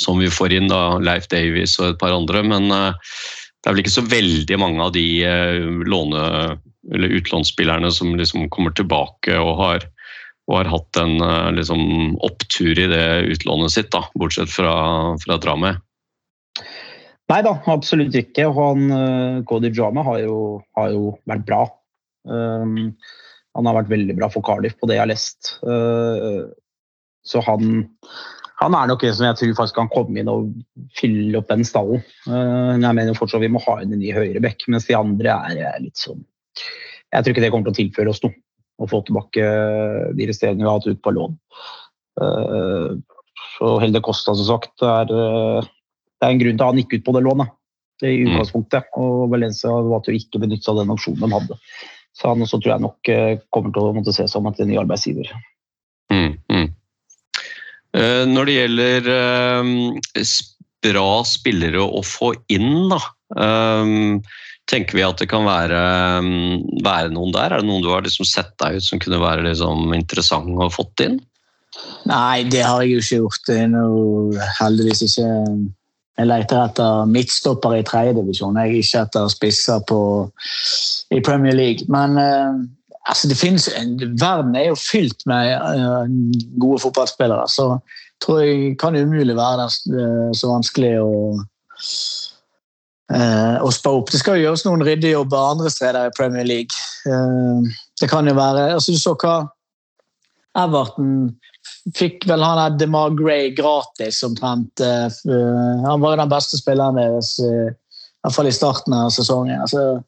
som 0.00 0.18
vi 0.18 0.28
får 0.32 0.56
inn, 0.56 0.68
da, 0.68 0.98
Leif 1.00 1.28
Davies 1.30 1.78
og 1.80 1.92
et 1.92 2.00
par 2.00 2.12
andre. 2.12 2.42
Men 2.42 2.68
det 2.72 3.68
er 3.68 3.74
vel 3.74 3.82
ikke 3.84 3.92
så 3.94 4.02
veldig 4.08 4.56
mange 4.58 4.82
av 4.82 4.94
de 4.96 5.04
låne- 5.86 6.56
eller 6.90 7.12
utlånsspillerne 7.20 7.92
som 7.94 8.16
liksom 8.18 8.48
kommer 8.50 8.72
tilbake 8.74 9.36
og 9.38 9.60
har 9.60 9.84
og 10.50 10.58
har 10.58 10.70
hatt 10.72 10.98
en 11.00 11.22
eh, 11.22 11.50
liksom, 11.58 11.82
opptur 12.24 12.78
i 12.78 12.88
det 12.90 13.06
utlånet 13.36 13.74
sitt, 13.74 13.90
da, 13.94 14.04
bortsett 14.18 14.50
fra, 14.50 14.74
fra 15.22 15.38
Drame. 15.42 15.76
Nei 17.30 17.38
da, 17.46 17.54
absolutt 17.70 18.16
ikke. 18.18 18.48
Han, 18.52 18.88
uh, 18.90 19.42
Cody 19.48 19.70
Drama 19.72 20.02
har 20.04 20.18
jo, 20.24 20.36
har 20.76 20.90
jo 20.92 21.14
vært 21.30 21.46
bra. 21.48 21.62
Um, 22.28 22.92
han 23.56 23.68
har 23.68 23.78
vært 23.78 23.92
veldig 23.92 24.16
bra 24.18 24.28
for 24.32 24.44
Cardiff 24.44 24.74
på 24.80 24.88
det 24.90 24.98
jeg 24.98 25.04
har 25.04 25.08
lest. 25.08 25.54
Uh, 25.64 26.50
så 27.24 27.40
han, 27.46 27.86
han 28.60 28.76
er 28.76 28.90
nok 28.90 29.06
en 29.06 29.16
som 29.16 29.28
jeg 29.30 29.38
tror 29.38 29.56
faktisk 29.62 29.78
kan 29.78 29.92
komme 29.94 30.20
inn 30.20 30.28
og 30.32 30.50
fylle 30.98 31.38
opp 31.40 31.48
den 31.54 31.64
stallen. 31.64 32.04
Uh, 32.26 32.74
jeg 32.74 32.98
mener 32.98 33.16
fortsatt 33.16 33.44
vi 33.46 33.52
må 33.54 33.62
ha 33.64 33.78
inn 33.80 33.94
en 33.94 34.02
ny 34.02 34.12
høyrebekk, 34.12 34.66
mens 34.74 34.90
de 34.90 34.98
andre 34.98 35.38
er 35.54 35.80
litt 35.86 36.02
sånn 36.02 36.20
Jeg 37.14 37.22
tror 37.22 37.32
ikke 37.32 37.46
det 37.46 37.54
kommer 37.54 37.70
til 37.70 37.76
å 37.76 37.80
tilføre 37.80 38.12
oss 38.12 38.24
noe 38.26 38.34
og 38.82 38.90
få 38.90 39.02
tilbake 39.06 39.46
de 40.18 40.28
resterende 40.28 40.64
vi 40.64 40.68
har 40.68 40.78
hatt 40.80 40.90
ut 40.90 41.02
på 41.02 41.14
lån. 41.14 41.38
Eh, 42.20 42.90
så 43.56 43.72
Helde 43.82 44.02
Kosta, 44.04 44.34
som 44.34 44.48
sagt, 44.48 44.74
er, 44.82 45.12
eh, 45.12 45.70
det 46.20 46.28
er 46.28 46.34
en 46.34 46.42
grunn 46.42 46.58
til 46.58 46.64
at 46.64 46.72
han 46.72 46.82
gikk 46.82 46.98
ut 46.98 47.06
på 47.06 47.16
det 47.16 47.24
lånet 47.26 47.54
i 48.02 48.12
mm. 48.18 48.28
utgangspunktet. 48.28 48.92
Og 48.98 49.30
Valencia 49.32 49.72
valgte 49.72 50.12
å 50.12 50.18
ikke 50.18 50.42
benytte 50.42 50.66
seg 50.66 50.74
av 50.74 50.82
den 50.82 50.94
opsjonen 50.94 51.22
de 51.22 51.36
hadde. 51.36 51.58
Så 52.12 52.28
han 52.28 52.44
også 52.44 52.60
tror 52.60 52.74
jeg 52.74 52.84
nok 52.84 53.12
eh, 53.12 53.34
kommer 53.54 53.74
til 53.74 53.88
å 53.88 53.96
måtte 53.96 54.14
se 54.16 54.28
som 54.30 54.48
en 54.48 54.62
ny 54.68 54.78
arbeidsgiver. 54.80 55.32
Mm, 56.12 56.38
mm. 56.52 56.70
Når 58.32 58.48
det 58.48 58.52
gjelder 58.56 59.08
bra 60.80 61.08
spillere 61.28 61.82
å 61.84 62.00
få 62.04 62.30
inn, 62.52 62.88
da 62.88 63.00
tenker 64.70 64.96
vi 64.96 65.04
at 65.04 65.20
det 65.20 65.28
kan 65.30 65.44
være, 65.46 65.80
mm, 66.24 66.82
være, 66.84 67.12
noen 67.14 67.34
der? 67.34 67.52
Er 67.52 67.62
det 67.62 67.68
noen 67.68 67.84
du 67.84 67.90
har 67.92 68.04
liksom 68.04 68.28
sett 68.28 68.52
deg 68.62 68.78
ut 68.78 68.86
som 68.86 69.02
kunne 69.02 69.20
være 69.22 69.46
liksom 69.48 69.94
interessant 69.96 70.50
å 70.56 70.70
fått 70.72 71.04
inn? 71.04 71.20
Nei, 72.08 72.44
det 72.52 72.64
har 72.66 72.82
jeg 72.82 72.92
jo 72.92 73.02
ikke 73.02 73.20
gjort. 73.22 73.46
Det 73.48 73.56
er 73.64 73.70
noe, 73.72 74.50
heldigvis 74.60 75.06
ikke 75.08 75.30
Jeg 76.20 76.28
leter 76.28 76.58
etter 76.60 77.06
midtstopper 77.08 77.78
i 77.78 77.84
tredjedivisjon, 77.88 78.58
ikke 78.60 79.00
etter 79.00 79.30
spisser 79.32 79.80
på, 79.88 79.98
i 81.10 81.22
Premier 81.24 81.56
League. 81.56 81.88
Men 81.88 82.18
uh, 82.20 82.60
altså 83.08 83.30
det 83.30 83.38
finnes, 83.40 83.70
verden 84.20 84.52
er 84.54 84.68
jo 84.68 84.76
fylt 84.76 85.24
med 85.26 85.56
uh, 85.56 86.04
gode 86.60 86.82
fotballspillere, 86.84 87.48
så 87.48 87.78
tror 88.22 88.42
jeg 88.44 88.76
kan 88.78 88.98
umulig 88.98 89.38
være 89.38 89.64
uh, 89.64 90.28
så 90.36 90.52
vanskelig 90.52 90.98
å 91.00 91.08
eh, 93.14 93.56
å 93.62 93.70
spa 93.74 93.92
opp. 93.98 94.10
Det 94.12 94.20
skal 94.20 94.38
jo 94.38 94.48
gjøres 94.48 94.64
noen 94.66 94.84
ryddejobber 94.86 95.50
andre 95.54 95.72
steder 95.72 96.08
i 96.08 96.14
Premier 96.16 96.46
League. 96.48 96.76
Eh, 97.06 97.72
det 98.00 98.08
kan 98.10 98.28
jo 98.28 98.34
være 98.38 98.72
altså 98.74 98.94
Du 98.94 99.00
så 99.00 99.14
hva 99.18 99.36
Everton 100.58 101.32
fikk 101.96 102.26
vel 102.28 102.42
han 102.44 102.58
der 102.58 102.80
DeMar 102.82 103.14
Gray 103.16 103.52
gratis 103.56 104.20
omtrent. 104.26 104.82
Eh, 104.82 105.20
han 105.86 106.02
var 106.02 106.14
jo 106.14 106.22
den 106.22 106.32
beste 106.32 106.60
spilleren 106.60 106.98
deres, 107.00 107.36
i 107.40 107.52
hvert 108.22 108.36
fall 108.36 108.50
i 108.50 108.54
starten 108.54 108.96
av 108.96 109.12
sesongen. 109.14 109.62
Altså, 109.64 110.02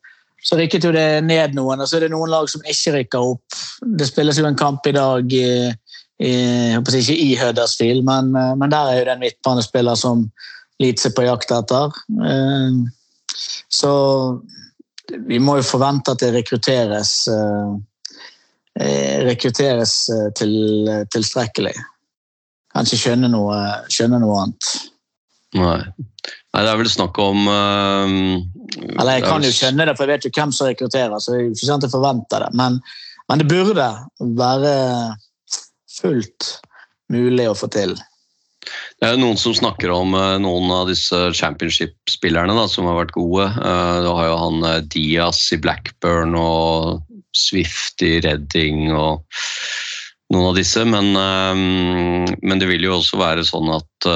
så 0.44 0.58
rykket 0.60 0.84
jo 0.84 0.92
det 0.92 1.24
ned 1.24 1.54
noen, 1.56 1.80
og 1.80 1.88
så 1.88 1.96
er 1.96 2.04
det 2.04 2.12
noen 2.12 2.32
lag 2.32 2.50
som 2.52 2.64
ikke 2.68 2.98
rykker 2.98 3.30
opp. 3.32 3.60
Det 3.96 4.10
spilles 4.10 4.36
jo 4.36 4.44
en 4.44 4.58
kamp 4.58 4.84
i 4.86 4.92
dag 4.92 5.32
i, 5.32 5.46
i, 6.20 6.34
ikke 6.76 7.16
i 7.16 7.30
Huddersfield, 7.40 8.04
men, 8.04 8.34
men 8.34 8.74
der 8.74 8.90
er 8.90 8.98
jo 8.98 9.06
det 9.08 9.14
en 9.14 9.24
midtbanespiller 9.24 9.96
som 9.96 10.26
Leeds 10.82 11.06
er 11.06 11.14
på 11.14 11.24
jakt 11.26 11.52
etter. 11.54 11.94
Eh, 12.30 12.78
så 13.72 13.92
vi 15.28 15.38
må 15.42 15.58
jo 15.60 15.66
forvente 15.66 16.14
at 16.14 16.22
det 16.22 16.32
rekrutteres 16.34 17.12
eh, 17.30 17.74
eh, 18.80 19.18
rekrutteres 19.28 19.94
til, 20.38 20.56
tilstrekkelig. 21.14 21.74
Kan 22.74 22.88
ikke 22.88 23.02
skjønne 23.04 23.30
noe, 23.30 23.60
skjønne 23.92 24.18
noe 24.22 24.40
annet. 24.42 24.72
Nei. 25.54 25.78
Nei. 25.84 26.62
det 26.64 26.70
er 26.70 26.78
vel 26.80 26.88
snakk 26.90 27.18
om 27.22 27.44
uh, 27.46 28.08
Eller 28.96 29.20
jeg 29.20 29.22
kan 29.22 29.44
jo 29.46 29.52
skjønne 29.54 29.86
det, 29.86 29.94
for 29.94 30.10
jeg 30.10 30.16
vet 30.16 30.26
jo 30.26 30.32
hvem 30.34 30.54
som 30.54 30.66
rekrutterer. 30.66 31.14
så 31.22 31.36
jeg 31.36 31.52
ikke 31.52 31.76
jeg 31.84 31.92
forventer 31.92 32.42
det. 32.42 32.48
Men, 32.58 32.80
men 33.30 33.42
det 33.42 33.46
burde 33.52 33.86
være 34.40 34.74
fullt 36.00 36.56
mulig 37.14 37.46
å 37.46 37.54
få 37.58 37.70
til. 37.70 37.94
Det 39.00 39.08
er 39.08 39.18
noen 39.20 39.38
som 39.40 39.54
snakker 39.56 39.92
om 39.92 40.14
eh, 40.16 40.36
noen 40.42 40.70
av 40.72 40.88
disse 40.90 41.18
championship-spillerne 41.36 42.54
som 42.70 42.88
har 42.88 43.00
vært 43.02 43.16
gode. 43.16 43.48
Eh, 43.50 43.96
Du 44.04 44.08
har 44.10 44.30
jo 44.30 44.38
han 44.40 44.64
eh, 44.68 44.80
Diaz 44.94 45.42
i 45.54 45.60
Blackburn 45.60 46.36
og 46.38 47.02
Swift 47.34 48.02
i 48.06 48.16
Redding 48.24 48.92
og 48.94 49.24
noen 50.32 50.50
av 50.52 50.58
disse. 50.58 50.84
Men, 50.86 51.10
men 51.14 52.60
det 52.62 52.68
vil 52.70 52.86
jo 52.86 52.96
også 52.96 53.18
være 53.18 53.44
sånn 53.46 53.72
at 53.74 54.06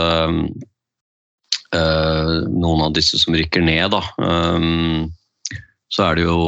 noen 2.48 2.84
av 2.86 2.94
disse 2.96 3.18
som 3.20 3.34
rykker 3.36 3.60
ned, 3.66 3.92
da 3.92 4.00
så 5.92 6.04
er 6.06 6.18
det 6.18 6.24
jo 6.28 6.38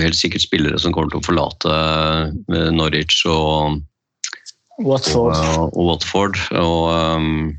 helt 0.00 0.18
sikkert 0.18 0.44
spillere 0.44 0.80
som 0.82 0.92
kommer 0.94 1.12
til 1.12 1.20
å 1.22 1.26
forlate 1.26 1.72
Norwich 2.74 3.22
og 3.30 3.78
Watford. 4.78 5.34
og, 5.34 5.76
og 5.76 5.86
Watford 5.88 6.38
og, 6.54 6.88
um, 6.94 7.56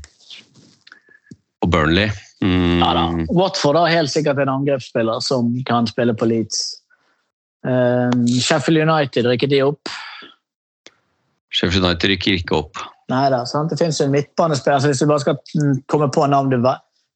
og 1.60 1.70
Burnley. 1.70 2.08
Mm, 2.40 2.78
Ja, 2.80 2.92
da. 2.96 3.26
Watford 3.36 3.76
har 3.76 3.92
helt 3.92 4.10
sikkert 4.10 4.38
en 4.40 4.48
angrepsspiller 4.48 5.20
som 5.20 5.52
kan 5.68 5.86
spille 5.86 6.14
på 6.16 6.28
Leeds. 6.30 6.62
Um, 7.66 8.24
Sheffield 8.26 8.88
United 8.88 9.26
rykker 9.28 9.50
de 9.50 9.60
opp. 9.62 9.92
Sheffield 11.52 11.84
United 11.84 12.14
rykker 12.14 12.38
ikke 12.38 12.56
opp. 12.56 12.80
Nei 13.10 13.26
da, 13.32 13.42
sant? 13.48 13.72
Det 13.72 13.76
finnes 13.80 13.98
jo 14.00 14.06
en 14.06 14.14
midtbanespiller. 14.14 14.80
så 14.80 14.88
Hvis 14.92 15.02
du 15.02 15.10
bare 15.10 15.24
skal 15.24 15.36
mm, 15.60 15.82
komme 15.90 16.08
på 16.14 16.26
navn 16.30 16.50
du, 16.50 16.62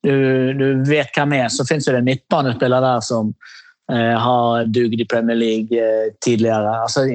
du, 0.04 0.14
du 0.58 0.66
vet 0.90 1.16
hvem 1.16 1.36
er, 1.38 1.48
så 1.48 1.64
finnes 1.64 1.86
det 1.86 1.96
en 1.96 2.08
midtbanespiller 2.08 2.84
der 2.84 3.04
som 3.06 3.30
uh, 3.92 4.16
har 4.26 4.66
dugd 4.74 5.00
i 5.00 5.08
Premier 5.08 5.38
League 5.38 5.78
uh, 5.78 6.10
tidligere. 6.20 6.82
Altså, 6.82 7.06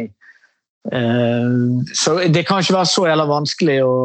så 0.87 2.15
det 2.31 2.45
kan 2.47 2.61
ikke 2.61 2.77
være 2.77 2.89
så 2.89 3.07
jævla 3.09 3.25
vanskelig 3.29 3.79
å, 3.83 3.95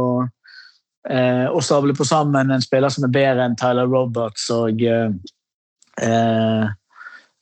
eh, 1.09 1.47
å 1.49 1.63
stable 1.63 1.95
på 1.97 2.07
sammen 2.09 2.51
en 2.51 2.65
spiller 2.65 2.93
som 2.93 3.07
er 3.07 3.15
bedre 3.15 3.47
enn 3.47 3.57
Tyler 3.61 3.89
Roberts 3.91 4.49
og 4.53 4.83
eh, 4.83 5.13
eh, 6.03 6.65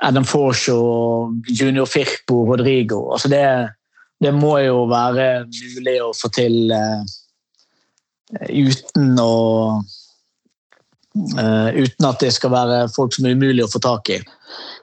Adam 0.02 0.26
Forshaw 0.26 1.32
Junior 1.48 1.86
Firpo 1.86 2.44
Rodrigo. 2.50 3.12
Altså 3.14 3.30
det, 3.32 3.44
det 4.22 4.34
må 4.34 4.56
jo 4.62 4.84
være 4.90 5.46
mulig 5.46 5.98
å 6.02 6.12
få 6.16 6.30
til 6.34 6.74
eh, 6.74 7.02
uten 8.50 9.18
å 9.22 9.34
eh, 11.38 11.68
Uten 11.76 12.08
at 12.08 12.22
det 12.24 12.32
skal 12.32 12.52
være 12.54 12.86
folk 12.94 13.14
som 13.14 13.26
er 13.28 13.36
umulig 13.36 13.64
å 13.64 13.70
få 13.70 13.82
tak 13.84 14.10
i. 14.14 14.20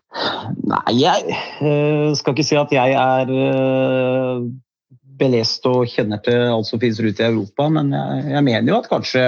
Nei, 0.10 0.94
jeg 0.98 1.36
eh, 1.62 2.10
skal 2.18 2.34
ikke 2.34 2.46
si 2.48 2.58
at 2.58 2.72
jeg 2.74 2.96
er 2.98 3.30
eh, 3.30 4.48
belest 5.20 5.68
og 5.70 5.90
kjenner 5.92 6.22
til 6.26 6.48
alt 6.50 6.70
som 6.70 6.82
finnes 6.82 7.02
rundt 7.04 7.22
i 7.22 7.28
Europa, 7.28 7.68
men 7.76 7.94
jeg, 7.94 8.24
jeg 8.34 8.46
mener 8.48 8.74
jo 8.74 8.80
at 8.80 8.90
kanskje 8.90 9.26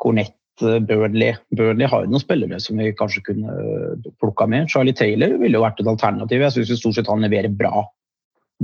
Cornett, 0.00 0.38
eh, 0.64 0.78
Burnley 0.80 1.34
Burnley 1.52 1.90
har 1.90 2.04
jo 2.04 2.12
noen 2.14 2.22
spillere 2.22 2.60
som 2.64 2.80
vi 2.80 2.94
kanskje 2.96 3.26
kunne 3.28 3.58
plukka 4.22 4.48
med. 4.50 4.70
Charlie 4.72 4.96
Taylor 4.96 5.36
ville 5.42 5.60
jo 5.60 5.66
vært 5.66 5.82
et 5.84 5.90
alternativ. 5.90 6.46
Jeg 6.46 6.56
syns 6.56 6.80
stort 6.80 6.96
sett 6.98 7.10
han 7.12 7.24
leverer 7.24 7.52
bra, 7.52 7.84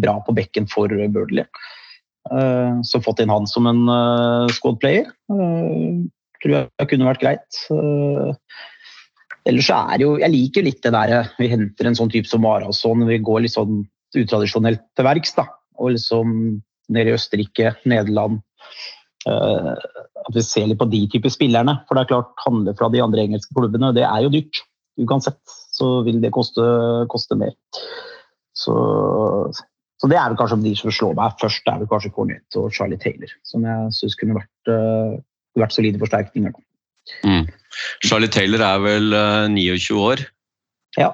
bra 0.01 0.17
på 0.25 0.37
bekken 0.39 0.71
for 0.73 0.89
Burnley. 0.89 1.45
Så 2.85 3.01
fått 3.01 3.23
inn 3.23 3.33
han 3.33 3.47
som 3.49 3.65
en 3.67 3.81
squad 4.53 4.77
player 4.83 5.07
tror 6.41 6.57
jeg 6.57 6.89
kunne 6.91 7.09
vært 7.09 7.23
greit. 7.23 7.61
Eh, 9.45 9.51
Ellers 9.53 9.71
så 9.71 9.79
er 9.93 10.05
jo 10.05 10.17
Jeg 10.21 10.33
liker 10.33 10.67
litt 10.67 10.83
det 10.85 10.93
der 10.93 11.31
vi 11.39 11.49
henter 11.49 11.87
en 11.87 11.97
sånn 11.99 12.13
type 12.13 12.29
som 12.29 12.43
Marason. 12.45 13.07
Vi 13.09 13.19
går 13.19 13.47
litt 13.47 13.57
sånn 13.57 13.85
utradisjonelt 14.17 14.83
til 14.97 15.07
verks, 15.07 15.35
da. 15.37 15.47
Og 15.79 15.95
liksom 15.97 16.61
Nede 16.91 17.13
i 17.13 17.15
Østerrike, 17.15 17.77
Nederland. 17.87 18.41
uh, 19.29 19.77
at 20.27 20.35
vi 20.35 20.43
ser 20.43 20.67
litt 20.67 20.79
på 20.81 20.89
de 20.91 21.05
type 21.13 21.31
spillerne. 21.31 21.77
For 21.87 21.95
det 21.95 22.03
er 22.03 22.11
klart, 22.13 22.33
handle 22.45 22.75
fra 22.75 22.89
de 22.93 23.03
andre 23.05 23.25
engelske 23.27 23.55
klubbene, 23.57 23.93
det 23.95 24.03
er 24.03 24.25
jo 24.25 24.33
dyrt. 24.33 24.63
Uansett 25.01 25.41
så 25.73 26.03
vil 26.07 26.21
det 26.21 26.33
koste, 26.35 26.65
koste 27.13 27.39
mer. 27.39 27.55
Så, 28.57 28.75
så 30.01 30.11
det 30.11 30.19
er 30.19 30.33
vel 30.33 30.41
kanskje 30.41 30.61
de 30.65 30.75
som 30.77 30.93
slår 30.93 31.15
meg 31.21 31.39
først. 31.41 31.63
Det 31.65 31.73
er 31.73 31.83
vel 31.83 31.93
kanskje 31.93 32.13
Cornett 32.17 32.59
og 32.61 32.73
Charlie 32.75 33.01
Taylor, 33.01 33.33
som 33.47 33.65
jeg 33.65 33.95
syns 34.01 34.19
kunne 34.21 34.41
vært, 34.41 34.73
uh, 34.73 35.17
vært 35.63 35.77
solide 35.77 36.03
forsterkninger. 36.03 36.57
da. 36.57 36.70
Mm. 37.25 37.49
Charlie 38.05 38.31
Taylor 38.33 38.65
er 38.67 38.85
vel 38.85 39.17
eh, 39.17 39.49
29 39.53 39.99
år, 40.01 40.25
Ja, 40.99 41.13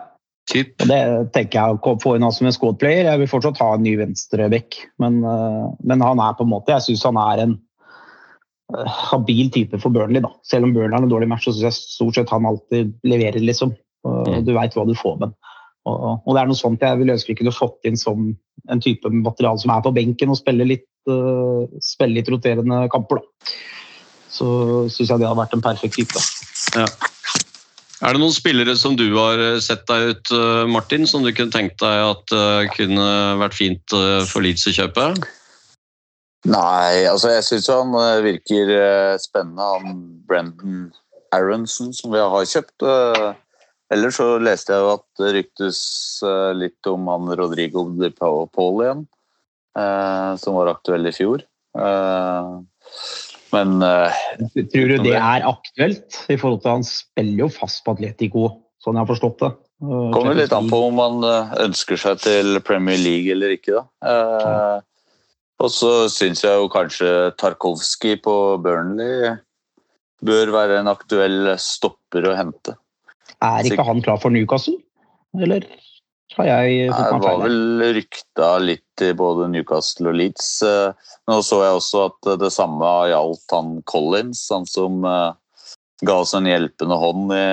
typ. 0.51 0.73
Det 0.89 1.01
tenker 1.35 1.59
jeg 1.59 1.79
å 1.79 1.97
få 2.03 2.17
inn 2.17 2.25
han 2.25 2.35
som 2.35 2.49
en 2.49 2.57
squad-player. 2.57 3.11
Jeg 3.11 3.23
vil 3.23 3.31
fortsatt 3.31 3.61
ha 3.61 3.75
en 3.75 3.85
ny 3.85 3.97
venstreback, 4.01 4.79
men, 5.03 5.21
eh, 5.25 5.65
men 5.85 6.05
han 6.05 6.23
er 6.23 6.37
på 6.39 6.47
en 6.47 6.53
måte 6.55 6.75
Jeg 6.75 6.87
syns 6.89 7.05
han 7.09 7.21
er 7.21 7.45
en 7.45 7.57
eh, 8.75 8.95
habil 9.11 9.51
type 9.55 9.81
for 9.83 9.95
Burnley. 9.95 10.25
da. 10.25 10.33
Selv 10.49 10.69
om 10.69 10.75
Burnley 10.77 10.97
har 10.97 11.05
en 11.05 11.13
dårlig 11.13 11.29
match, 11.33 11.49
så 11.49 11.57
syns 11.57 11.69
jeg 11.69 11.81
stort 11.81 12.21
sett 12.21 12.33
han 12.35 12.49
alltid 12.49 12.97
leverer, 13.05 13.43
liksom. 13.45 13.77
Du 14.07 14.53
veit 14.55 14.75
hva 14.77 14.85
du 14.87 14.95
får 14.95 15.17
med. 15.19 15.33
Og, 15.87 16.21
og 16.27 16.35
det 16.35 16.43
er 16.43 16.51
noe 16.51 16.59
sånt 16.59 16.83
jeg 16.83 16.99
vil 17.01 17.13
ønske 17.15 17.33
vi 17.33 17.39
kunne 17.41 17.55
fått 17.55 17.87
inn 17.87 17.99
som 17.99 18.29
en 18.71 18.83
type 18.83 19.11
materiale 19.15 19.59
som 19.63 19.73
er 19.75 19.83
på 19.85 19.93
benken 19.95 20.33
og 20.33 20.39
spiller 20.39 20.69
litt, 20.69 20.87
uh, 21.11 21.67
spiller 21.83 22.21
litt 22.21 22.31
roterende 22.33 22.85
kamper. 22.93 23.23
da. 23.23 23.51
Så 24.37 24.49
syns 24.93 25.09
jeg 25.09 25.21
det 25.21 25.29
hadde 25.29 25.41
vært 25.41 25.57
en 25.57 25.65
perfekt 25.65 25.97
type. 25.97 26.23
Ja. 26.77 26.87
Er 28.05 28.13
det 28.13 28.21
noen 28.21 28.35
spillere 28.35 28.75
som 28.77 28.93
du 28.99 29.07
har 29.15 29.41
eh, 29.41 29.63
sett 29.65 29.87
deg 29.89 30.11
ut, 30.13 30.33
eh, 30.37 30.67
Martin, 30.69 31.07
som 31.09 31.25
du 31.25 31.31
kunne 31.33 31.55
tenkt 31.55 31.81
deg 31.81 32.03
at 32.05 32.35
eh, 32.37 32.69
kunne 32.75 33.07
vært 33.41 33.57
fint 33.57 33.97
for 34.29 34.45
Leeds 34.45 34.69
å 34.69 34.75
kjøpe? 34.77 35.09
Nei, 36.47 37.07
altså 37.09 37.33
jeg 37.33 37.47
syns 37.47 37.71
han 37.73 37.97
virker 38.23 38.69
spennende, 39.19 39.65
han 39.65 39.97
Brendan 40.29 40.85
Aronson 41.35 41.91
som 41.97 42.13
vi 42.13 42.21
har 42.21 42.47
kjøpt. 42.47 42.85
Ellers 43.91 44.19
så 44.21 44.29
leste 44.43 44.77
jeg 44.77 44.85
jo 44.85 44.93
at 44.93 45.07
det 45.19 45.33
ryktes 45.35 45.81
litt 46.59 46.91
om 46.91 47.09
han 47.11 47.33
Rodrigo 47.39 47.87
de 47.99 48.13
Paul 48.15 48.85
igjen, 48.85 49.03
eh, 49.79 50.31
som 50.43 50.59
var 50.61 50.71
aktuell 50.77 51.09
i 51.09 51.15
fjor. 51.17 51.43
Men 53.55 53.79
uh, 53.83 54.11
Tror 54.73 54.91
du 54.91 54.97
det 55.05 55.15
er 55.19 55.47
aktuelt? 55.47 56.19
I 56.33 56.39
forhold 56.41 56.63
til 56.65 56.73
Han 56.73 56.87
spiller 56.87 57.45
jo 57.45 57.49
fast 57.53 57.85
på 57.87 57.95
Atletico, 57.95 58.49
sånn 58.83 58.99
jeg 58.99 59.05
har 59.05 59.11
forstått 59.13 59.39
det. 59.45 59.53
Uh, 59.85 60.11
kommer 60.15 60.37
litt 60.39 60.55
an 60.57 60.71
på 60.73 60.79
om 60.89 60.97
man 60.97 61.25
eh, 61.29 61.51
ønsker 61.67 62.01
seg 62.01 62.23
til 62.25 62.61
Premier 62.65 62.97
League 62.97 63.29
eller 63.35 63.53
ikke, 63.59 63.77
da. 63.77 63.85
Eh, 64.09 64.85
Og 65.61 65.73
så 65.73 65.91
syns 66.13 66.43
jeg 66.45 66.57
jo 66.61 66.69
kanskje 66.73 67.11
Tarkovskij 67.41 68.19
på 68.25 68.35
Burnley 68.65 69.35
bør 70.25 70.53
være 70.53 70.81
en 70.81 70.91
aktuell 70.91 71.55
stopper 71.61 72.29
å 72.29 72.35
hente. 72.37 72.75
Er 73.45 73.69
ikke 73.69 73.85
han 73.85 74.03
klar 74.05 74.21
for 74.21 74.33
Newcastle? 74.33 74.77
Eller 75.37 75.65
har 76.35 76.47
jeg 76.49 76.91
fått 76.91 77.23
Det 77.23 77.29
var 77.29 77.43
vel 77.45 77.83
rykta 77.97 78.51
litt 78.59 79.03
i 79.05 79.13
både 79.17 79.49
Newcastle 79.53 80.11
og 80.11 80.19
Leeds. 80.19 80.49
Eh, 80.67 81.11
Nå 81.31 81.41
så 81.43 81.61
jeg 81.65 81.79
også 81.79 82.05
at 82.11 82.31
det 82.43 82.53
samme 82.55 82.91
gjaldt 83.11 83.55
han 83.55 83.77
Collins, 83.89 84.45
han 84.53 84.67
som 84.69 85.05
eh, 85.07 85.31
ga 86.07 86.19
oss 86.23 86.35
en 86.37 86.49
hjelpende 86.49 86.99
hånd 87.01 87.33
i, 87.35 87.45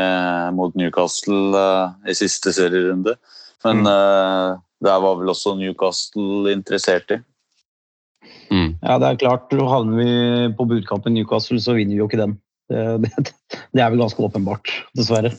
mot 0.58 0.76
Newcastle 0.80 1.60
eh, 1.60 2.12
i 2.12 2.18
siste 2.18 2.54
serierunde. 2.56 3.16
Men 3.64 3.86
mm. 3.88 4.60
der 4.84 4.98
var 5.00 5.14
vel 5.16 5.30
også 5.32 5.54
Newcastle 5.56 6.52
interessert 6.52 7.14
i. 7.16 7.22
Mm. 8.52 8.74
Ja, 8.82 8.98
det 9.00 9.08
er 9.08 9.22
klart. 9.22 9.54
Havner 9.56 10.02
vi 10.02 10.50
på 10.58 10.66
budkampen 10.68 11.16
Newcastle, 11.16 11.62
så 11.64 11.78
vinner 11.78 11.96
vi 11.96 12.02
jo 12.02 12.10
ikke 12.10 12.20
den. 12.20 12.36
Det, 12.68 12.84
det, 13.06 13.32
det 13.76 13.86
er 13.86 13.94
vel 13.94 14.04
ganske 14.04 14.20
åpenbart, 14.28 14.74
dessverre. 15.00 15.32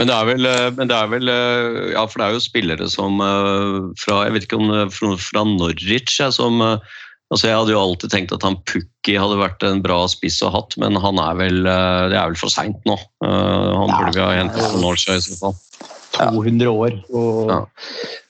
Men 0.00 0.08
det 0.08 0.16
er 0.16 0.28
vel, 0.30 0.48
eh, 0.48 0.70
men 0.78 0.88
det 0.88 0.96
er 0.96 1.12
vel 1.12 1.28
eh, 1.28 1.92
Ja, 1.92 2.06
for 2.08 2.22
det 2.22 2.26
er 2.26 2.36
jo 2.38 2.42
spillere 2.42 2.88
som 2.88 3.20
eh, 3.20 3.78
fra 4.00 4.24
Jeg 4.24 4.36
vet 4.36 4.46
ikke 4.46 4.60
om 4.60 4.72
fra, 4.94 5.12
fra 5.20 5.44
Norwich 5.44 6.16
jeg, 6.22 6.32
som 6.32 6.62
altså 6.64 7.50
Jeg 7.50 7.58
hadde 7.58 7.74
jo 7.74 7.82
alltid 7.82 8.14
tenkt 8.14 8.32
at 8.34 8.46
han 8.46 8.56
Pukki 8.64 9.18
hadde 9.20 9.40
vært 9.42 9.66
en 9.66 9.82
bra 9.84 10.00
spiss 10.10 10.40
å 10.46 10.52
hatt, 10.54 10.74
men 10.80 10.96
han 10.98 11.20
er 11.22 11.36
vel 11.38 11.60
Det 11.66 12.16
er 12.16 12.32
vel 12.32 12.38
for 12.40 12.52
seint 12.52 12.80
nå. 12.88 12.96
Han 13.22 13.92
burde 13.92 14.16
vi 14.16 14.24
ha 14.24 14.32
hentet 14.34 14.72
på 14.72 14.80
Norwich 14.80 15.06
i 15.12 15.20
så 15.22 15.36
fall. 15.38 15.58
200 16.16 16.72
år. 16.72 16.96
Og, 17.14 17.52
Ja. 17.52 17.60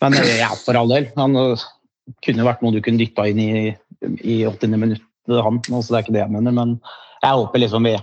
Men 0.05 0.19
ja, 0.37 0.51
for 0.67 0.77
all 0.77 0.93
del. 0.93 1.09
Han 1.17 1.39
kunne 2.27 2.45
vært 2.45 2.61
noe 2.65 2.77
du 2.77 2.83
kunne 2.85 3.01
dytta 3.01 3.25
inn 3.31 3.41
i, 3.41 3.53
i 4.21 4.37
80. 4.49 4.77
minutt, 4.77 5.07
han. 5.33 5.63
Altså, 5.71 5.95
det 5.95 5.97
er 5.97 6.05
ikke 6.05 6.17
det 6.19 6.23
jeg 6.27 6.35
mener, 6.37 6.55
men 6.61 6.77
jeg 7.25 7.41
håper 7.41 7.65
liksom 7.65 7.89
vi, 7.89 7.97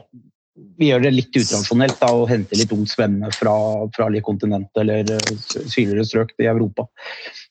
vi 0.77 0.89
gjør 0.91 1.03
det 1.05 1.13
litt 1.13 1.33
utradisjonelt 1.37 1.99
da, 2.01 2.11
og 2.13 2.29
henter 2.31 2.59
litt 2.59 2.73
ungt 2.73 2.91
spennende 2.91 3.29
fra, 3.35 3.53
fra 3.95 4.07
litt 4.13 4.25
kontinent 4.25 4.79
eller 4.79 5.09
eh, 5.15 5.35
sydligere 5.49 6.05
strøk 6.05 6.33
i 6.41 6.49
Europa. 6.49 6.87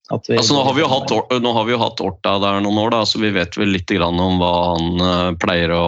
Vi- 0.07 0.37
Altså, 0.39 0.55
nå, 0.55 0.63
har 0.63 0.75
vi 0.77 0.85
jo 0.85 0.89
hatt, 0.91 1.13
nå 1.43 1.53
har 1.53 1.65
vi 1.67 1.73
jo 1.75 1.81
hatt 1.83 2.01
Orta 2.01 2.37
der 2.39 2.61
noen 2.63 2.79
år, 2.79 2.93
da, 2.95 3.01
så 3.03 3.19
vi 3.19 3.33
vet 3.35 3.57
vel 3.59 3.73
litt 3.75 3.91
om 3.91 4.39
hva 4.39 4.53
han 4.77 5.01
eh, 5.03 5.33
pleier 5.43 5.75
å, 5.75 5.83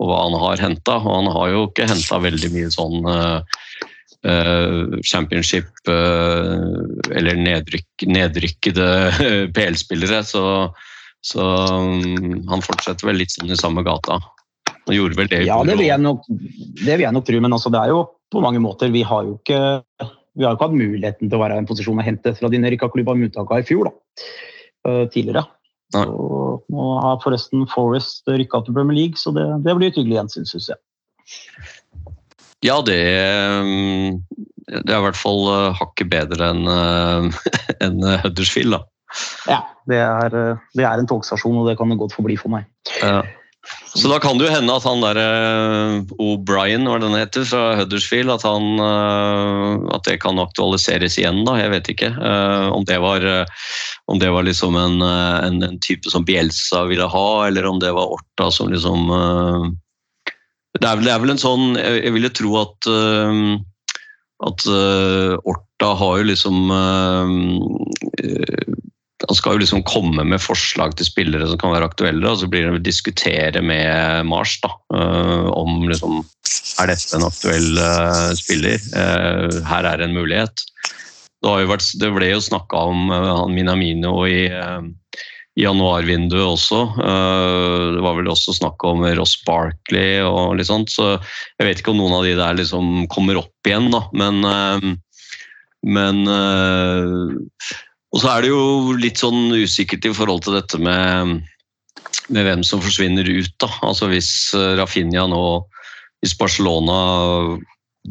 og 0.00 0.06
hva 0.10 0.22
han 0.24 0.38
har 0.42 0.64
henta. 0.66 0.98
Og 0.98 1.12
han 1.20 1.30
har 1.30 1.52
jo 1.52 1.66
ikke 1.68 1.86
henta 1.86 2.18
veldig 2.22 2.50
mye 2.56 2.72
sånn 2.74 3.06
eh, 3.06 3.60
championship 5.06 5.68
uh, 5.86 6.56
eller 7.14 7.38
nedrykk, 7.38 8.06
nedrykkede 8.10 8.88
PL-spillere. 9.54 10.24
Så, 10.26 10.42
Så 11.22 11.42
um, 11.42 12.42
han 12.50 12.62
fortsetter 12.62 13.06
vel 13.06 13.22
litt 13.22 13.30
sånn 13.34 13.50
i 13.54 13.58
samme 13.58 13.86
gata. 13.86 14.18
Gjorde 14.94 15.18
vel 15.18 15.30
det 15.30 15.42
Ja, 15.46 15.58
det 15.66 15.76
vil 15.78 15.88
jeg 15.88 16.02
nok, 16.02 16.26
det 16.28 16.92
vil 16.92 17.04
jeg 17.06 17.14
nok 17.14 17.26
tro, 17.26 17.40
men 17.42 17.56
altså, 17.56 17.72
det 17.74 17.80
er 17.82 17.92
jo 17.94 18.04
på 18.32 18.42
mange 18.42 18.62
måter 18.62 18.92
Vi 18.94 19.02
har 19.06 19.26
jo 19.26 19.36
ikke, 19.38 19.60
vi 20.36 20.46
har 20.46 20.56
ikke 20.56 20.68
hatt 20.68 20.78
muligheten 20.78 21.30
til 21.30 21.38
å 21.38 21.42
være 21.42 21.58
i 21.58 21.62
en 21.62 21.68
posisjon 21.68 22.02
å 22.02 22.06
hente 22.06 22.34
fra 22.38 22.50
din 22.52 22.66
Erika-klubb, 22.68 23.10
med 23.14 23.30
unntak 23.30 23.50
av 23.50 23.62
i 23.62 23.66
fjor, 23.66 23.90
da. 23.90 24.26
eh, 24.88 25.04
tidligere. 25.12 25.46
Nei. 25.94 26.04
Nå 26.06 26.86
har 27.02 27.20
forresten 27.22 27.62
Forest 27.70 28.26
rykka 28.30 28.64
til 28.66 28.74
Premier 28.74 28.98
League, 28.98 29.20
så 29.20 29.30
det, 29.34 29.46
det 29.64 29.76
blir 29.78 29.92
et 29.92 29.98
hyggelig 29.98 30.18
gjensyn, 30.18 30.48
syns 30.50 30.72
jeg. 30.72 30.80
Ja, 32.64 32.80
det, 32.82 32.98
um, 33.62 34.18
det 34.66 34.90
er 34.90 34.98
i 34.98 35.04
hvert 35.04 35.18
fall 35.18 35.44
uh, 35.46 35.76
hakket 35.78 36.10
bedre 36.10 36.50
enn 36.50 36.66
en 37.86 38.06
Huddersfield, 38.24 38.74
da. 38.74 38.82
Ja, 39.46 39.60
det 39.88 39.98
er, 40.02 40.34
eh, 40.34 40.62
det 40.76 40.86
er 40.86 41.00
en 41.00 41.08
togstasjon, 41.08 41.60
og 41.60 41.68
det 41.68 41.76
kan 41.78 41.90
det 41.90 41.98
godt 42.00 42.14
få 42.16 42.24
bli 42.26 42.36
for 42.40 42.52
meg. 42.52 42.66
Ja. 43.00 43.22
Så 43.96 44.08
da 44.08 44.18
kan 44.20 44.36
det 44.36 44.46
jo 44.46 44.52
hende 44.52 44.74
at 44.76 44.84
han 44.84 45.00
der 45.00 45.18
eh, 45.20 45.94
O'Brien, 46.20 46.84
hva 46.84 46.98
den 47.00 47.16
heter, 47.16 47.46
fra 47.48 47.76
Huddersfield, 47.78 48.30
at, 48.34 48.44
han, 48.44 48.76
eh, 48.82 49.86
at 49.96 50.04
det 50.08 50.18
kan 50.24 50.40
aktualiseres 50.42 51.16
igjen, 51.16 51.44
da. 51.48 51.56
Jeg 51.62 51.72
vet 51.72 51.90
ikke. 51.94 52.10
Eh, 52.12 52.66
om 52.76 52.84
det 52.88 52.98
var, 53.00 53.24
om 54.12 54.20
det 54.20 54.30
var 54.34 54.44
liksom 54.46 54.76
en, 54.80 55.00
en, 55.00 55.62
en 55.64 55.80
type 55.84 56.12
som 56.12 56.26
Bielsa 56.28 56.84
ville 56.90 57.08
ha, 57.08 57.28
eller 57.48 57.68
om 57.70 57.80
det 57.80 57.94
var 57.96 58.12
Orta 58.18 58.50
som 58.52 58.70
liksom 58.72 59.08
det, 60.76 60.84
er 60.84 60.98
vel, 60.98 61.06
det 61.06 61.12
er 61.14 61.20
vel 61.22 61.32
en 61.32 61.40
sånn 61.40 61.70
Jeg, 61.78 62.02
jeg 62.04 62.12
ville 62.12 62.30
tro 62.36 62.50
at 62.60 62.88
at 64.44 64.64
Orta 65.48 65.88
har 65.96 66.18
jo 66.20 66.26
liksom 66.28 66.58
han 69.24 69.36
skal 69.36 69.56
jo 69.56 69.62
liksom 69.62 69.84
komme 69.88 70.24
med 70.28 70.42
forslag 70.44 70.92
til 70.96 71.08
spillere 71.08 71.46
som 71.48 71.58
kan 71.60 71.72
være 71.72 71.88
aktuelle, 71.88 72.28
og 72.28 72.40
så 72.40 72.48
blir 72.52 72.66
det 72.66 72.76
å 72.76 72.84
diskutere 72.84 73.62
med 73.64 74.26
Mars 74.28 74.58
da, 74.60 74.74
øh, 74.92 75.46
om 75.56 75.86
liksom, 75.88 76.20
er 76.82 76.92
dette 76.92 77.16
en 77.16 77.24
aktuell 77.24 77.80
øh, 77.80 78.34
spiller. 78.36 78.76
Eh, 78.76 79.56
her 79.70 79.88
er 79.88 80.04
en 80.04 80.16
mulighet. 80.16 80.66
Det, 81.40 81.54
jo 81.62 81.70
vært, 81.70 81.88
det 82.00 82.12
ble 82.12 82.28
jo 82.28 82.42
snakka 82.44 82.82
om 82.90 83.08
han 83.12 83.54
Minamino 83.54 84.12
i, 84.28 84.44
i 85.56 85.64
januarvinduet 85.64 86.44
også. 86.44 86.82
Eh, 87.00 87.80
det 87.96 88.04
var 88.04 88.20
vel 88.20 88.28
også 88.34 88.56
snakk 88.58 88.84
om 88.84 89.06
Ross 89.16 89.38
Barkley 89.48 90.20
og 90.26 90.58
litt 90.60 90.68
sånt, 90.68 90.92
så 90.92 91.14
jeg 91.16 91.70
vet 91.70 91.80
ikke 91.80 91.96
om 91.96 92.02
noen 92.02 92.18
av 92.20 92.28
de 92.28 92.36
der 92.36 92.60
liksom 92.60 93.06
kommer 93.12 93.40
opp 93.40 93.70
igjen, 93.72 93.88
da, 93.94 94.04
men 94.12 94.44
men 95.86 96.26
og 98.14 98.22
så 98.22 98.32
er 98.32 98.44
det 98.44 98.52
jo 98.52 98.96
litt 99.00 99.20
sånn 99.20 99.50
usikkert 99.56 100.06
i 100.06 100.14
forhold 100.14 100.44
til 100.46 100.56
dette 100.56 100.78
med, 100.80 101.40
med 102.32 102.46
hvem 102.46 102.62
som 102.66 102.82
forsvinner 102.84 103.26
ut. 103.26 103.54
Da. 103.62 103.70
Altså 103.86 104.10
hvis 104.12 104.30
eh, 104.56 104.76
Rafinha 104.78 105.26
nå 105.30 105.46
Hvis 106.24 106.36
Barcelona 106.38 106.96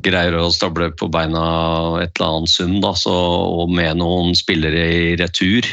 greier 0.05 0.35
å 0.37 0.51
stable 0.53 0.91
på 0.99 1.07
beina 1.09 1.41
et 2.03 2.11
eller 2.19 2.41
annet 2.41 2.51
sum, 2.51 2.75
da, 2.83 2.91
så, 2.99 3.15
og 3.63 3.71
med 3.71 3.97
noen 4.01 4.35
spillere 4.37 4.83
i 4.91 5.15
retur 5.17 5.65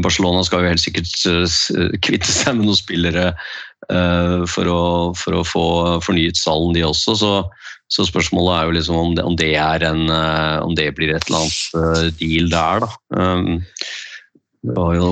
Barcelona 0.00 0.42
skal 0.44 0.64
jo 0.64 0.72
helt 0.72 0.82
sikkert 0.82 1.12
eh, 1.28 1.96
kvitte 2.04 2.30
seg 2.30 2.56
med 2.56 2.68
noen 2.68 2.78
spillere 2.78 3.26
eh, 3.30 4.44
for, 4.48 4.70
å, 4.70 4.82
for 5.18 5.40
å 5.40 5.44
få 5.44 5.66
fornyet 6.04 6.40
salen, 6.40 6.72
de 6.76 6.84
også. 6.86 7.16
Så, 7.20 7.32
så 7.92 8.06
spørsmålet 8.08 8.54
er 8.54 8.66
jo 8.66 8.76
liksom 8.78 8.96
om 8.98 9.14
det, 9.16 9.24
om 9.24 9.36
det, 9.36 9.54
en, 9.56 10.06
eh, 10.10 10.58
om 10.64 10.74
det 10.76 10.88
blir 10.96 11.14
et 11.14 11.26
eller 11.28 11.44
annet 11.44 11.80
eh, 11.80 12.06
deal 12.20 12.48
der, 12.52 12.86
da. 12.86 12.90
Um, 13.20 13.60
det 14.64 14.76
var 14.78 14.94
jo 14.96 15.10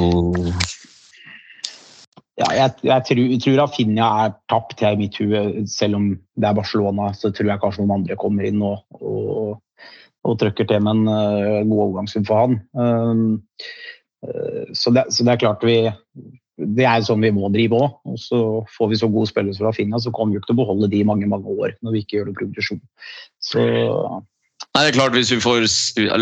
Ja, 2.40 2.48
jeg, 2.56 2.72
jeg 2.88 3.04
tror, 3.06 3.18
jeg 3.20 3.40
tror 3.44 3.58
Rafinha 3.60 4.06
er 4.24 4.32
tapt 4.50 4.80
i 4.82 4.94
mitt 4.96 5.18
hue. 5.20 5.66
Selv 5.68 5.98
om 5.98 6.06
det 6.16 6.48
er 6.48 6.56
Barcelona, 6.56 7.10
så 7.14 7.30
tror 7.30 7.52
jeg 7.52 7.60
kanskje 7.62 7.84
noen 7.84 8.00
andre 8.00 8.16
kommer 8.18 8.48
inn 8.48 8.64
og, 8.64 8.80
og, 8.96 9.60
og 10.24 10.38
trøkker 10.40 10.66
til 10.66 10.80
med 10.82 10.96
en 10.96 11.10
uh, 11.12 11.60
god 11.68 11.82
overgangssum 11.84 12.24
for 12.26 12.40
han. 12.40 12.56
Um, 12.72 13.42
uh, 14.24 14.64
så, 14.72 14.94
det, 14.96 15.04
så 15.12 15.28
det 15.28 15.36
er 15.36 15.44
klart 15.44 15.68
vi 15.68 15.76
det 16.56 16.84
er 16.84 17.04
sånn 17.06 17.24
vi 17.24 17.32
må 17.34 17.48
drive 17.54 17.78
òg. 17.78 17.94
Og 18.12 18.18
så 18.20 18.40
får 18.76 18.92
vi 18.92 19.00
så 19.00 19.08
gode 19.12 19.30
spillere 19.30 19.56
fra 19.58 19.72
Finland, 19.76 20.04
så 20.04 20.12
kommer 20.14 20.34
vi 20.34 20.42
ikke 20.42 20.52
til 20.52 20.58
å 20.58 20.62
beholde 20.64 20.90
de 20.92 21.00
i 21.00 21.08
mange 21.08 21.30
mange 21.30 21.56
år 21.56 21.76
når 21.80 21.96
vi 21.96 22.04
ikke 22.04 22.18
gjør 22.18 22.30
noe 22.30 22.40
progresjon. 22.42 22.84
Så 23.42 23.64
Nei, 24.72 24.86
det 24.86 24.92
er 24.92 24.96
klart, 24.96 25.12
hvis 25.12 25.28
vi 25.34 25.40
får, 25.42 25.64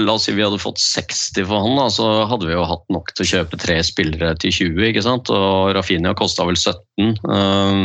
La 0.00 0.14
oss 0.16 0.24
si 0.26 0.32
vi 0.34 0.42
hadde 0.42 0.58
fått 0.58 0.80
60 0.82 1.44
for 1.46 1.62
han, 1.62 1.76
da, 1.78 1.84
så 1.92 2.06
hadde 2.26 2.48
vi 2.48 2.56
jo 2.56 2.64
hatt 2.66 2.82
nok 2.90 3.12
til 3.14 3.22
å 3.22 3.30
kjøpe 3.30 3.60
tre 3.62 3.76
spillere 3.86 4.32
til 4.42 4.54
20. 4.72 4.80
ikke 4.88 5.04
sant? 5.06 5.30
Og 5.30 5.70
Rafinha 5.76 6.16
kosta 6.18 6.48
vel 6.48 6.58
17. 6.58 7.20
Um, 7.30 7.84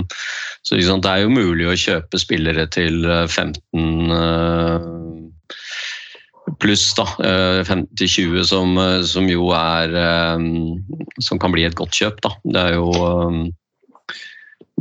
så 0.65 0.79
ikke 0.79 0.87
sant? 0.87 1.05
det 1.05 1.11
er 1.11 1.25
jo 1.25 1.35
mulig 1.35 1.69
å 1.69 1.77
kjøpe 1.77 2.17
spillere 2.17 2.65
til 2.73 3.05
eh, 3.05 3.27
15 3.29 4.09
uh, 4.09 4.79
pluss, 6.59 6.93
da. 6.97 7.05
eh, 7.25 7.61
15-20, 7.63 8.43
som, 8.43 8.77
eh, 8.77 9.01
som 9.07 9.27
jo 9.29 9.49
er 9.55 9.93
um, 10.37 10.79
Som 11.21 11.39
kan 11.41 11.53
bli 11.53 11.65
et 11.65 11.77
godt 11.77 11.95
kjøp, 11.95 12.21
da. 12.23 12.33
Det 12.43 12.61
er 12.61 12.75
jo 12.77 12.89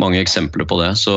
mange 0.00 0.18
eksempler 0.20 0.66
på 0.66 0.78
det. 0.80 0.92
Så, 0.98 1.14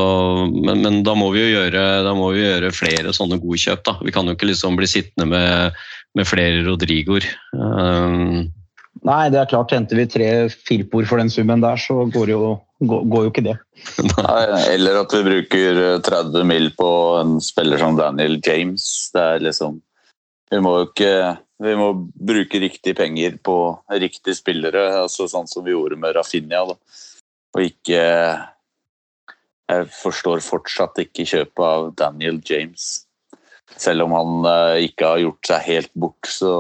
men, 0.54 0.84
men 0.84 1.02
da, 1.06 1.16
må 1.18 1.32
vi 1.34 1.44
jo 1.44 1.56
gjøre, 1.56 1.86
da 2.06 2.14
må 2.18 2.32
vi 2.36 2.46
gjøre 2.46 2.76
flere 2.76 3.14
sånne 3.16 3.40
gode 3.42 3.62
kjøp. 3.64 3.84
Da. 3.88 3.98
Vi 4.06 4.14
kan 4.14 4.30
jo 4.30 4.38
ikke 4.38 4.52
liksom 4.52 4.78
bli 4.78 4.90
sittende 4.90 5.30
med, 5.32 5.80
med 6.18 6.30
flere 6.30 6.62
Rodrigoer. 6.68 7.26
Um, 7.58 8.46
nei, 9.08 9.24
det 9.34 9.42
er 9.42 9.50
klart, 9.50 9.74
henter 9.74 10.00
vi 10.00 10.08
tre 10.12 10.30
Firpor 10.54 11.10
for 11.10 11.22
den 11.22 11.34
summen 11.34 11.66
der, 11.66 11.82
så 11.82 12.06
går 12.14 12.34
jo, 12.36 12.54
går, 12.86 13.10
går 13.10 13.26
jo 13.26 13.34
ikke 13.34 13.48
det. 13.50 13.58
Nei, 14.22 14.46
eller 14.76 15.02
at 15.02 15.14
vi 15.14 15.26
bruker 15.26 15.82
eh, 15.84 16.00
30 16.06 16.48
mil 16.50 16.72
på 16.78 16.92
en 17.18 17.38
spiller 17.44 17.82
som 17.82 17.98
Daniel 17.98 18.40
James. 18.46 18.86
Det 19.14 19.26
er 19.26 19.46
liksom 19.50 19.82
Vi 20.52 20.60
må 20.64 20.74
jo 20.80 20.88
ikke 20.90 21.14
Vi 21.64 21.74
må 21.80 21.88
bruke 22.14 22.62
riktige 22.62 22.96
penger 22.98 23.40
på 23.44 23.58
riktige 23.90 24.38
spillere, 24.38 24.84
altså 25.02 25.26
sånn 25.30 25.50
som 25.50 25.66
vi 25.66 25.74
gjorde 25.74 25.98
med 25.98 26.14
Rafinha. 26.16 26.62
Da. 26.70 26.78
Og 27.58 27.66
ikke 27.66 28.04
Jeg 29.68 29.90
forstår 29.98 30.46
fortsatt 30.46 31.02
ikke 31.02 31.26
kjøpet 31.28 31.66
av 31.66 31.90
Daniel 31.98 32.38
James. 32.46 33.08
Selv 33.76 34.06
om 34.06 34.14
han 34.16 34.48
eh, 34.48 34.86
ikke 34.88 35.10
har 35.10 35.20
gjort 35.20 35.50
seg 35.50 35.66
helt 35.66 35.92
bort, 36.00 36.30
så 36.32 36.54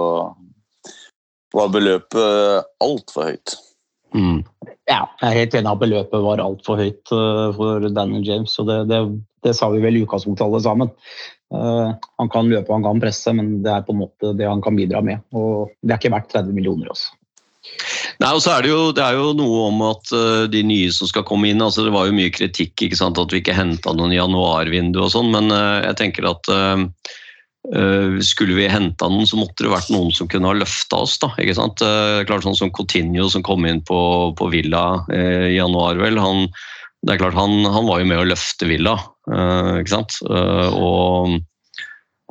var 1.55 1.71
beløpet 1.71 2.67
altfor 2.83 3.31
høyt. 3.31 3.55
mm. 4.13 4.41
Ja, 4.87 5.01
jeg 5.21 5.27
er 5.27 5.39
helt 5.41 5.55
enig 5.57 5.71
at 5.71 5.81
beløpet 5.81 6.23
var 6.23 6.39
altfor 6.43 6.79
høyt 6.79 7.11
uh, 7.11 7.49
for 7.55 7.87
Daniel 7.91 8.23
James. 8.27 8.53
og 8.59 8.69
det, 8.69 8.77
det, 8.91 9.01
det 9.43 9.55
sa 9.55 9.67
vi 9.73 9.81
vel 9.83 9.99
i 9.99 10.03
utgangspunktet 10.05 10.45
alle 10.45 10.61
sammen. 10.63 10.91
Uh, 11.53 11.95
han 12.19 12.29
kan 12.29 12.49
løpe 12.51 12.73
han 12.75 12.83
kan 12.83 12.99
presse, 12.99 13.31
men 13.35 13.61
det 13.63 13.71
er 13.71 13.85
på 13.87 13.93
en 13.95 14.01
måte 14.01 14.33
det 14.35 14.49
han 14.49 14.63
kan 14.63 14.75
bidra 14.75 15.01
med. 15.05 15.23
Og 15.35 15.71
det 15.81 15.95
er 15.95 16.01
ikke 16.01 16.13
verdt 16.15 16.33
30 16.35 16.55
millioner 16.55 16.91
også. 16.91 17.15
Nei, 18.21 18.29
og 18.31 18.39
så 18.39 18.53
er 18.53 18.63
det, 18.63 18.71
jo, 18.71 18.91
det 18.95 19.03
er 19.03 19.17
jo 19.17 19.33
noe 19.35 19.67
om 19.67 19.81
at 19.89 20.11
uh, 20.15 20.43
de 20.51 20.63
nye 20.67 20.91
som 20.95 21.09
skal 21.09 21.25
komme 21.27 21.49
inn 21.49 21.63
altså 21.63 21.83
Det 21.83 21.91
var 21.91 22.07
jo 22.07 22.15
mye 22.15 22.31
kritikk 22.31 22.85
ikke 22.85 22.99
sant, 22.99 23.19
at 23.19 23.33
vi 23.33 23.41
ikke 23.41 23.55
henta 23.57 23.91
noen 23.95 24.15
i 24.15 24.19
januarvindu 24.19 25.01
og 25.03 25.11
sånn, 25.13 25.31
men 25.35 25.51
uh, 25.53 25.83
jeg 25.85 26.01
tenker 26.03 26.29
at 26.33 26.53
skulle 28.23 28.55
vi 28.55 28.69
henta 28.71 29.09
noen, 29.11 29.25
så 29.27 29.35
måtte 29.35 29.65
det 29.65 29.71
vært 29.73 29.89
noen 29.91 30.13
som 30.15 30.29
kunne 30.31 30.47
ha 30.47 30.55
løfta 30.55 31.01
oss. 31.03 31.17
da, 31.19 31.27
ikke 31.35 31.57
sant? 31.57 31.81
Klart 32.29 32.45
Sånn 32.45 32.55
som 32.55 32.69
Coutinho 32.71 33.25
som 33.27 33.43
kom 33.43 33.65
inn 33.67 33.81
på, 33.83 33.97
på 34.39 34.47
Villa 34.53 35.01
i 35.11 35.57
januar, 35.57 35.99
vel. 35.99 36.15
han 36.15 36.45
det 37.03 37.13
er 37.13 37.21
klart, 37.21 37.37
han, 37.37 37.61
han 37.67 37.85
var 37.89 38.01
jo 38.01 38.07
med 38.09 38.21
å 38.21 38.29
løfte 38.31 38.69
Villa, 38.69 38.95
ikke 39.27 39.91
sant? 39.91 40.17
Uh, 40.23 40.71
og 40.77 41.37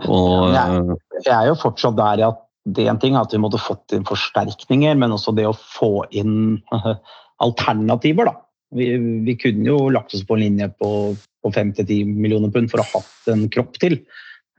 og 0.06 0.52
Ja, 0.52 0.64
uh, 0.80 0.96
Jeg 1.24 1.32
er 1.32 1.46
jo 1.50 1.56
fortsatt 1.60 1.96
der 1.96 2.22
at 2.26 2.42
det 2.66 2.84
er 2.84 2.90
en 2.90 2.98
ting 3.00 3.14
at 3.16 3.30
vi 3.32 3.38
måtte 3.40 3.60
fått 3.62 3.94
inn 3.94 4.04
forsterkninger, 4.04 4.96
men 4.98 5.14
også 5.14 5.32
det 5.36 5.44
å 5.46 5.54
få 5.54 6.02
inn 6.10 6.58
alternativer. 7.46 8.26
da. 8.26 8.34
Vi, 8.74 8.88
vi 9.22 9.36
kunne 9.38 9.68
jo 9.68 9.76
lagt 9.94 10.14
oss 10.16 10.24
på 10.26 10.34
en 10.34 10.42
linje 10.42 10.66
på, 10.80 10.90
på 11.14 11.52
5-10 11.54 12.08
millioner 12.10 12.50
pund 12.50 12.72
for 12.72 12.82
å 12.82 12.86
ha 12.88 13.00
hatt 13.00 13.30
en 13.30 13.46
kropp 13.54 13.78
til. 13.78 14.00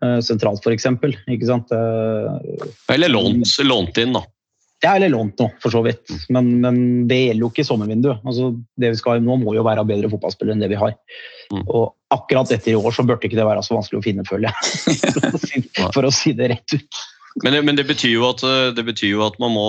eh, 0.02 0.20
sentralt, 0.24 0.64
f.eks. 0.64 0.88
Ikke 1.28 1.50
sant? 1.50 1.74
Eh, 1.76 2.70
Eller 2.96 3.12
lånt, 3.12 3.52
lånt 3.68 4.00
inn, 4.00 4.16
da. 4.16 4.24
Ja, 4.86 4.92
eller 4.96 5.10
lånt 5.10 5.40
nå, 5.42 5.48
for 5.64 5.74
så 5.74 5.82
vidt. 5.82 6.06
Men, 6.30 6.52
men 6.62 6.76
det 7.10 7.18
gjelder 7.18 7.46
jo 7.48 7.50
ikke 7.50 7.66
sommervinduet. 7.66 8.20
Altså, 8.30 8.52
det 8.78 8.92
vi 8.94 9.00
skal 9.00 9.24
nå 9.26 9.40
må 9.42 9.56
jo 9.58 9.64
være 9.66 9.86
bedre 9.90 10.10
fotballspillere 10.12 10.54
enn 10.54 10.62
det 10.62 10.70
vi 10.70 10.78
har. 10.78 10.94
Mm. 11.50 11.64
Og 11.66 11.96
akkurat 12.14 12.52
etter 12.54 12.76
i 12.76 12.78
år 12.78 12.94
så 12.94 13.06
burde 13.08 13.26
ikke 13.26 13.40
det 13.40 13.48
være 13.48 13.64
så 13.66 13.74
vanskelig 13.78 14.02
å 14.04 14.06
finne, 14.06 14.26
føler 14.28 14.52
jeg. 14.52 14.98
For 15.18 15.32
å 15.34 15.40
si, 15.42 15.64
for 15.96 16.10
å 16.10 16.12
si 16.14 16.34
det 16.38 16.52
rett 16.54 16.76
ut. 16.78 17.00
Men, 17.44 17.54
det- 17.54 17.64
men 17.66 17.78
det 17.78 17.88
betyr 17.90 18.14
jo 18.16 18.28
at, 18.30 18.42
eh, 18.46 18.70
det 18.78 18.86
betyr 18.86 19.12
jo 19.16 19.26
at 19.26 19.36
man 19.42 19.52
må, 19.54 19.66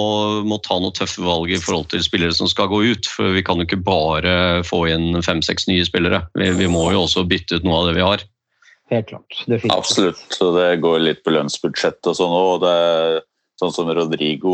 må 0.49 0.57
ta 0.65 0.77
noen 0.81 0.93
tøffe 0.97 1.25
valg 1.25 1.51
i 1.53 1.61
forhold 1.61 1.89
til 1.93 2.05
spillere 2.05 2.33
som 2.37 2.49
skal 2.49 2.69
gå 2.73 2.83
ut. 2.93 3.09
For 3.13 3.33
vi 3.33 3.43
kan 3.45 3.61
jo 3.61 3.67
ikke 3.69 3.81
bare 3.85 4.35
få 4.69 4.85
inn 4.93 5.23
fem-seks 5.25 5.69
nye 5.69 5.85
spillere. 5.89 6.23
Vi, 6.37 6.51
vi 6.61 6.69
må 6.73 6.85
jo 6.93 7.07
også 7.07 7.25
bytte 7.29 7.61
ut 7.61 7.67
noe 7.69 7.81
av 7.83 7.89
det 7.91 7.97
vi 7.99 8.05
har. 8.07 8.25
Helt 8.93 9.09
klart. 9.11 9.41
Definitivt. 9.45 9.75
Absolutt. 9.77 10.21
Så 10.33 10.53
det 10.57 10.69
går 10.85 11.01
litt 11.05 11.21
på 11.25 11.33
lønnsbudsjett 11.35 12.09
og 12.09 12.17
sånn 12.17 12.33
òg. 12.33 12.65
Sånn 13.59 13.73
som 13.75 13.89
Rodrigo 13.91 14.53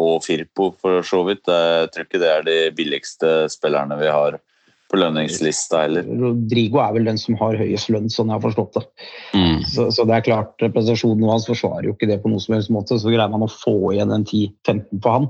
og 0.00 0.22
Firpo, 0.24 0.70
for 0.80 1.04
så 1.04 1.24
vidt. 1.26 1.44
Jeg 1.44 1.90
tror 1.92 2.06
ikke 2.06 2.22
det 2.22 2.30
er 2.30 2.46
de 2.46 2.60
billigste 2.76 3.34
spillerne 3.52 3.98
vi 4.00 4.08
har 4.08 4.38
på 4.90 4.98
lønningslista 4.98 5.84
heller. 5.84 6.06
Rodrigo 6.18 6.80
er 6.82 6.94
vel 6.96 7.06
den 7.06 7.20
som 7.20 7.36
har 7.40 7.58
høyest 7.60 7.90
lønn, 7.94 8.08
sånn 8.10 8.30
jeg 8.30 8.38
har 8.38 8.46
forstått 8.46 8.78
det. 8.78 8.86
Mm. 9.36 9.60
Så, 9.70 9.90
så 9.94 10.06
det 10.08 10.16
er 10.16 10.26
klart, 10.26 10.56
prestasjonen 10.74 11.28
hans 11.30 11.46
forsvarer 11.46 11.90
jo 11.90 11.94
ikke 11.94 12.08
det 12.10 12.18
på 12.22 12.32
noen 12.32 12.42
som 12.42 12.56
helst 12.56 12.72
måte. 12.74 12.98
Så 12.98 13.12
greier 13.12 13.30
man 13.30 13.46
å 13.46 13.52
få 13.52 13.76
igjen 13.94 14.14
en 14.16 14.26
10-15 14.26 15.04
på 15.04 15.14
han 15.14 15.28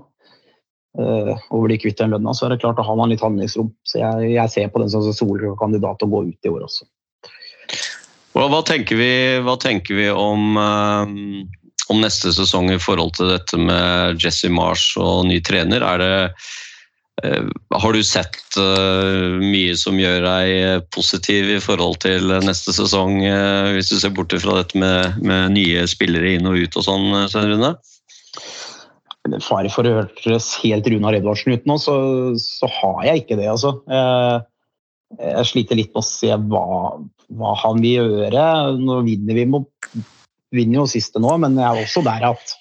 uh, 0.99 1.35
og 1.51 1.67
bli 1.67 1.77
kvitt 1.83 2.01
den 2.01 2.15
lønna, 2.15 2.35
så 2.35 2.47
er 2.47 2.55
det 2.55 2.63
klart 2.65 2.81
da 2.81 2.87
har 2.87 2.99
man 2.99 3.13
litt 3.13 3.25
handlingsrom. 3.25 3.73
Så 3.85 4.01
jeg, 4.01 4.33
jeg 4.33 4.55
ser 4.55 4.73
på 4.73 4.83
den 4.83 4.93
som 4.93 5.05
solkandidat 5.05 5.61
kandidat 5.61 6.07
å 6.07 6.11
gå 6.15 6.25
ut 6.31 6.49
i 6.49 6.55
år 6.55 6.65
også. 6.71 6.89
Hva, 8.31 8.47
hva, 8.47 8.61
tenker 8.63 8.97
vi, 8.97 9.13
hva 9.43 9.57
tenker 9.61 9.97
vi 9.99 10.07
om, 10.15 10.55
eh, 10.57 11.15
om 11.91 12.01
neste 12.05 12.33
sesong 12.35 12.71
i 12.73 12.81
forhold 12.81 13.17
til 13.19 13.31
dette 13.33 13.59
med 13.59 14.21
Jesse 14.23 14.51
Marsh 14.53 14.99
og 15.01 15.27
ny 15.29 15.41
trener? 15.45 15.85
Er 15.85 16.03
det, 16.03 16.13
eh, 17.25 17.49
har 17.83 17.97
du 17.97 18.03
sett 18.07 18.59
eh, 18.61 19.39
mye 19.43 19.77
som 19.79 19.99
gjør 20.01 20.27
deg 20.27 20.91
positiv 20.95 21.51
i 21.57 21.61
forhold 21.63 22.01
til 22.05 22.31
neste 22.47 22.75
sesong, 22.77 23.21
eh, 23.27 23.73
hvis 23.77 23.91
du 23.93 23.99
ser 24.01 24.15
bort 24.17 24.35
fra 24.39 24.61
dette 24.61 24.79
med, 24.79 25.19
med 25.25 25.57
nye 25.57 25.87
spillere 25.91 26.37
inn 26.37 26.49
og 26.51 26.61
ut 26.63 26.79
og 26.81 26.87
sånn, 26.87 27.09
Svein 27.33 27.51
Rune? 27.55 27.75
Fare 29.45 29.69
for 29.71 29.87
å 29.87 29.99
høres 30.25 30.55
helt 30.63 30.87
Runar 30.89 31.19
Edvardsen 31.19 31.53
ut 31.53 31.67
nå, 31.69 31.77
så, 31.79 31.95
så 32.41 32.71
har 32.81 33.03
jeg 33.11 33.25
ikke 33.25 33.37
det, 33.39 33.51
altså. 33.53 33.77
Jeg 35.19 35.47
sliter 35.47 35.77
litt 35.77 35.91
med 35.93 36.01
å 36.01 36.07
se 36.07 36.31
hva, 36.31 36.65
hva 37.37 37.53
han 37.61 37.83
vil 37.83 37.99
gjøre. 37.99 38.47
Nå 38.79 39.01
vinner 39.07 39.37
vi 39.37 39.45
mot 39.51 39.91
vinner 40.55 40.81
jo 40.81 40.89
siste 40.91 41.23
nå, 41.23 41.37
men 41.43 41.59
jeg 41.59 41.67
er 41.67 41.85
også 41.85 42.03
der 42.07 42.27
at 42.33 42.57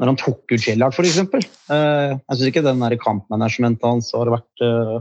når 0.00 0.14
han 0.14 0.18
tok 0.20 0.54
ut 0.54 0.64
Gellard, 0.64 0.96
f.eks. 0.96 1.18
Eh, 1.20 2.12
jeg 2.16 2.38
syns 2.38 2.48
ikke 2.48 2.64
den 2.64 2.80
kampmanagementet 3.02 3.84
hans 3.84 4.08
har 4.16 4.32
vært 4.32 4.64
eh, 4.64 4.96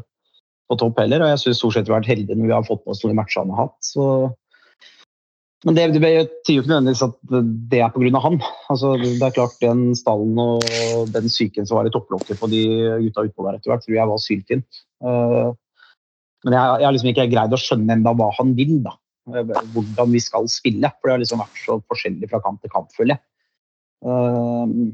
på 0.67 0.77
topp 0.81 0.99
heller. 0.99 1.23
Og 1.23 1.31
jeg 1.31 1.41
syns 1.45 1.61
stort 1.61 1.77
sett 1.77 1.87
vi 1.87 1.95
har 1.95 2.01
vært 2.01 2.11
heldige 2.11 2.35
når 2.35 2.49
vi 2.49 2.55
har 2.57 2.67
fått 2.67 2.83
med 2.83 2.93
oss 2.93 3.05
i 3.07 3.15
matchene 3.15 3.47
han 3.47 3.55
har 3.55 3.69
hatt. 3.69 3.77
Så 3.85 4.05
men 5.67 5.75
det, 5.75 5.89
det 5.91 5.99
betyr 5.99 6.55
jo 6.55 6.61
ikke 6.61 6.71
nødvendigvis 6.71 7.03
at 7.03 7.15
det 7.71 7.81
er 7.83 7.89
pga. 7.91 8.19
han. 8.23 8.37
Altså, 8.71 8.93
det 8.95 9.25
er 9.25 9.33
klart 9.35 9.57
Den 9.59 9.89
stallen 9.97 10.37
og 10.39 10.63
den 11.11 11.27
psyken 11.27 11.67
som 11.67 11.79
var 11.79 11.89
i 11.89 11.91
topplokket 11.91 12.39
på 12.39 12.47
de 12.51 12.61
gutta 13.03 13.25
utpå 13.27 13.43
der 13.43 13.57
etter 13.57 13.73
hvert, 13.73 13.83
tror 13.83 13.97
jeg 13.97 14.11
var 14.11 14.21
syltynt. 14.23 14.79
Uh, 15.03 15.51
men 16.47 16.55
jeg, 16.55 16.63
jeg 16.63 16.87
har 16.87 16.95
liksom 16.95 17.11
ikke 17.11 17.27
greid 17.33 17.55
å 17.55 17.59
skjønne 17.59 17.97
enda 17.97 18.15
hva 18.15 18.29
han 18.37 18.55
vil. 18.55 18.77
da. 18.87 18.95
Hvordan 19.29 20.13
vi 20.13 20.21
skal 20.23 20.47
spille. 20.51 20.91
For 20.97 21.09
det 21.09 21.15
har 21.15 21.21
liksom 21.23 21.43
vært 21.43 21.61
så 21.61 21.77
forskjellig 21.91 22.29
fra 22.31 22.41
kamp 22.43 22.63
til 22.63 22.73
kamp, 22.73 22.89
føler 22.95 23.15
jeg. 23.15 23.23
Uh, 24.05 24.91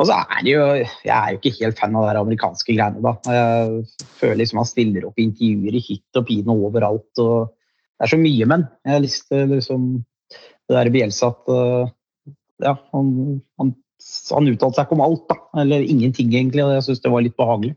og 0.00 0.08
så 0.08 0.16
er 0.18 0.40
det 0.42 0.50
jo 0.50 0.62
Jeg 1.04 1.12
er 1.14 1.28
jo 1.30 1.38
ikke 1.38 1.52
helt 1.60 1.78
fan 1.78 1.94
av 1.94 2.08
de 2.08 2.22
amerikanske 2.22 2.74
greiene, 2.74 3.02
da. 3.04 3.12
Jeg 3.30 4.08
føler 4.18 4.40
liksom 4.40 4.62
han 4.62 4.70
stiller 4.70 5.06
opp 5.06 5.20
i 5.20 5.28
intervjuer 5.28 5.76
i 5.76 5.84
hytt 5.84 6.20
og 6.20 6.26
pine 6.30 6.56
overalt. 6.56 7.10
og 7.22 7.52
det 8.00 8.06
er 8.06 8.14
så 8.14 8.20
mye, 8.20 8.46
men 8.48 8.64
jeg 8.86 8.94
har 8.94 9.04
lyst 9.04 9.26
til 9.28 9.50
liksom 9.52 9.88
det 10.30 10.76
der 10.76 10.90
Bielsa 10.94 11.28
at 11.34 11.50
uh, 11.52 11.90
ja, 12.64 12.74
han, 12.94 13.40
han, 13.60 13.72
han 14.30 14.50
uttalte 14.52 14.78
seg 14.78 14.86
ikke 14.86 14.96
om 14.96 15.04
alt, 15.04 15.24
da. 15.28 15.36
Eller 15.62 15.84
ingenting, 15.84 16.32
egentlig. 16.32 16.64
og 16.64 16.74
Jeg 16.76 16.86
syns 16.86 17.02
det 17.04 17.12
var 17.12 17.24
litt 17.26 17.36
behagelig 17.36 17.74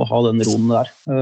å 0.00 0.06
ha 0.08 0.20
den 0.28 0.44
roen 0.46 0.70
der. 0.72 0.92
Så 1.04 1.16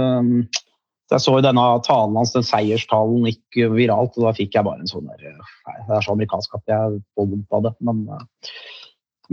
jeg 1.16 1.24
så 1.24 1.36
jo 1.36 1.44
denne 1.44 1.62
talen 1.86 2.18
hans, 2.18 2.34
den 2.34 2.46
seierstalen, 2.46 3.28
gikk 3.28 3.61
viralt, 3.74 4.16
og 4.18 4.28
da 4.28 4.34
fikk 4.36 4.56
jeg 4.56 4.66
bare 4.66 4.82
en 4.82 4.90
sånn 4.90 5.08
der 5.11 5.32
Nei, 5.32 5.78
det 5.88 5.96
er 5.96 6.04
så 6.06 6.14
amerikansk 6.14 6.58
at 6.58 6.70
jeg 6.70 7.00
får 7.16 7.30
vondt 7.32 7.56
av 7.56 7.64
det. 7.66 7.72
Men, 7.86 8.04
uh, 8.11 8.52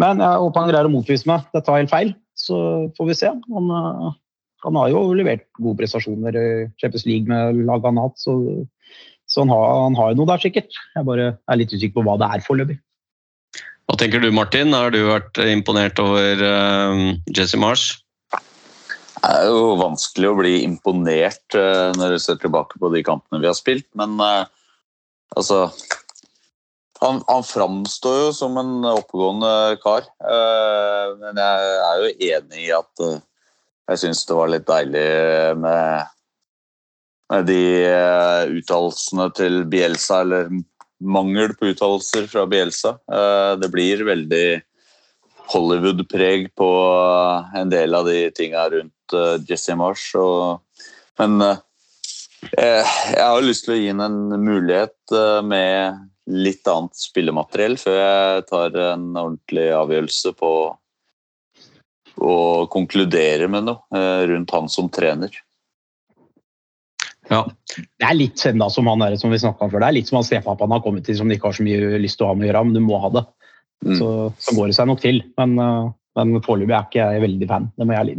men 0.02 0.24
jeg 0.24 0.42
håper 0.44 0.64
han 0.64 0.72
greier 0.72 0.90
å 0.90 0.94
motvise 0.94 1.30
meg. 1.30 1.46
Dette 1.54 1.74
var 1.74 1.84
helt 1.84 1.94
feil. 1.94 2.16
Så 2.38 2.58
får 2.98 3.10
vi 3.10 3.18
se. 3.18 3.30
Han, 3.54 3.70
uh, 3.74 4.10
han 4.66 4.80
har 4.82 4.90
jo 4.94 5.04
levert 5.18 5.46
gode 5.60 5.78
prestasjoner 5.82 6.38
i 6.38 6.48
Champions 6.82 7.06
League 7.10 7.30
med 7.30 7.62
laget 7.70 7.90
han 7.92 8.02
har 8.02 8.10
hatt, 8.10 8.22
så 8.22 8.40
så 9.28 9.44
han 9.44 9.50
har, 9.52 9.64
han 9.84 9.96
har 10.00 10.12
jo 10.14 10.22
noe 10.22 10.30
der, 10.30 10.40
sikkert. 10.40 10.78
Jeg 10.96 11.04
bare 11.04 11.32
er 11.36 11.58
litt 11.60 11.74
usikker 11.76 11.98
på 11.98 12.04
hva 12.08 12.14
det 12.22 12.30
er 12.32 12.44
foreløpig. 12.46 12.78
Hva 13.88 13.98
tenker 14.00 14.24
du, 14.24 14.30
Martin? 14.32 14.72
Har 14.72 14.94
du 14.96 15.02
vært 15.04 15.40
imponert 15.44 16.00
over 16.00 16.44
Jesse 17.36 17.60
Marsh? 17.60 18.00
Det 19.28 19.34
er 19.42 19.50
jo 19.52 19.74
vanskelig 19.76 20.28
å 20.30 20.36
bli 20.38 20.52
imponert 20.64 21.56
uh, 21.58 21.92
når 22.00 22.14
du 22.14 22.20
ser 22.24 22.38
tilbake 22.40 22.80
på 22.80 22.88
de 22.94 23.02
kampene 23.04 23.42
vi 23.44 23.50
har 23.50 23.58
spilt, 23.58 23.88
men 24.00 24.14
uh, 24.24 24.46
altså 25.36 25.66
han, 27.02 27.20
han 27.28 27.44
framstår 27.44 28.16
jo 28.22 28.30
som 28.34 28.56
en 28.58 28.88
oppegående 28.88 29.76
kar. 29.84 30.08
men 31.20 31.38
jeg 31.38 31.68
er 31.86 32.00
jo 32.02 32.08
enig 32.32 32.64
i 32.64 32.72
at 32.74 33.04
jeg 33.04 34.00
syns 34.02 34.24
det 34.26 34.38
var 34.40 34.50
litt 34.50 34.66
deilig 34.66 35.04
med 35.62 36.08
med 37.28 37.46
de 37.52 37.62
uttalelsene 38.58 39.28
til 39.38 39.60
Bielsa, 39.70 40.24
eller 40.24 40.50
mangel 41.04 41.54
på 41.60 41.70
uttalelser 41.70 42.26
fra 42.32 42.48
Bielsa. 42.50 42.96
Det 43.62 43.70
blir 43.70 44.02
veldig 44.08 44.46
Hollywood-preg 45.54 46.50
på 46.58 46.72
en 47.62 47.70
del 47.78 47.94
av 47.94 48.10
de 48.10 48.24
tinga 48.34 48.66
rundt 48.74 48.97
Jesse 49.48 49.76
Marsh. 49.80 50.16
Og, 50.20 50.60
men 51.22 51.40
jeg, 51.42 52.84
jeg 53.14 53.24
har 53.24 53.46
lyst 53.46 53.68
til 53.68 53.76
å 53.76 53.80
gi 53.80 53.90
ham 53.92 54.04
en 54.06 54.20
mulighet 54.44 55.16
med 55.48 56.04
litt 56.28 56.68
annet 56.68 57.00
spillemateriell 57.00 57.78
før 57.80 57.98
jeg 58.02 58.46
tar 58.50 58.76
en 58.90 59.08
ordentlig 59.14 59.70
avgjørelse 59.72 60.34
på 60.38 60.52
å 62.18 62.38
konkludere 62.74 63.48
med 63.52 63.68
noe 63.70 64.02
rundt 64.28 64.54
han 64.56 64.68
som 64.72 64.90
trener. 64.94 65.32
Ja. 67.30 67.44
Det 67.76 68.08
er 68.08 68.16
litt 68.16 68.42
enda 68.48 68.70
som 68.72 68.88
han 68.90 69.04
er, 69.06 69.18
som 69.20 69.32
vi 69.34 69.40
om 69.44 69.56
før. 69.60 69.82
Det 69.82 69.88
er 69.90 69.98
litt 70.00 70.10
som 70.10 70.20
han 70.20 70.28
stefappaen 70.28 70.74
har 70.74 70.84
kommet 70.84 71.06
til 71.08 71.18
som 71.20 71.30
de 71.30 71.38
ikke 71.38 71.52
har 71.52 71.58
så 71.58 71.66
mye 71.68 72.02
lyst 72.02 72.20
til 72.20 72.28
å 72.28 72.32
ha 72.32 72.38
med 72.38 72.48
å 72.48 72.50
gjøre, 72.50 72.66
men 72.68 72.78
du 72.78 72.84
må 72.86 73.00
ha 73.04 73.12
det. 73.14 73.24
Mm. 73.86 73.96
Så, 74.00 74.12
så, 74.42 74.56
går 74.58 74.72
det 74.72 74.78
seg 74.80 74.90
nok 74.90 75.02
til. 75.04 75.22
Men, 75.38 75.58
men 76.18 76.38
foreløpig 76.46 76.74
er 76.74 76.88
ikke 76.88 77.10
jeg 77.12 77.26
veldig 77.28 77.50
fan. 77.52 77.68
Det 77.76 77.86
må 77.88 77.96
jeg 77.96 78.06
ærlig 78.06 78.18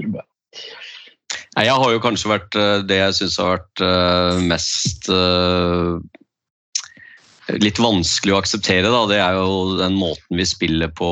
Jeg 1.59 1.75
har 1.75 1.91
jo 1.93 2.01
kanskje 2.01 2.31
vært 2.31 2.57
det 2.89 3.01
jeg 3.01 3.17
syns 3.19 3.37
har 3.43 3.57
vært 3.57 3.83
uh, 3.83 4.39
mest 4.47 5.09
uh, 5.11 5.99
litt 7.57 7.81
vanskelig 7.81 8.35
å 8.35 8.41
akseptere, 8.43 8.91
da. 8.93 9.05
Det 9.11 9.21
er 9.23 9.39
jo 9.39 9.79
den 9.81 9.97
måten 9.99 10.39
vi 10.39 10.47
spiller 10.47 10.93
på 10.97 11.11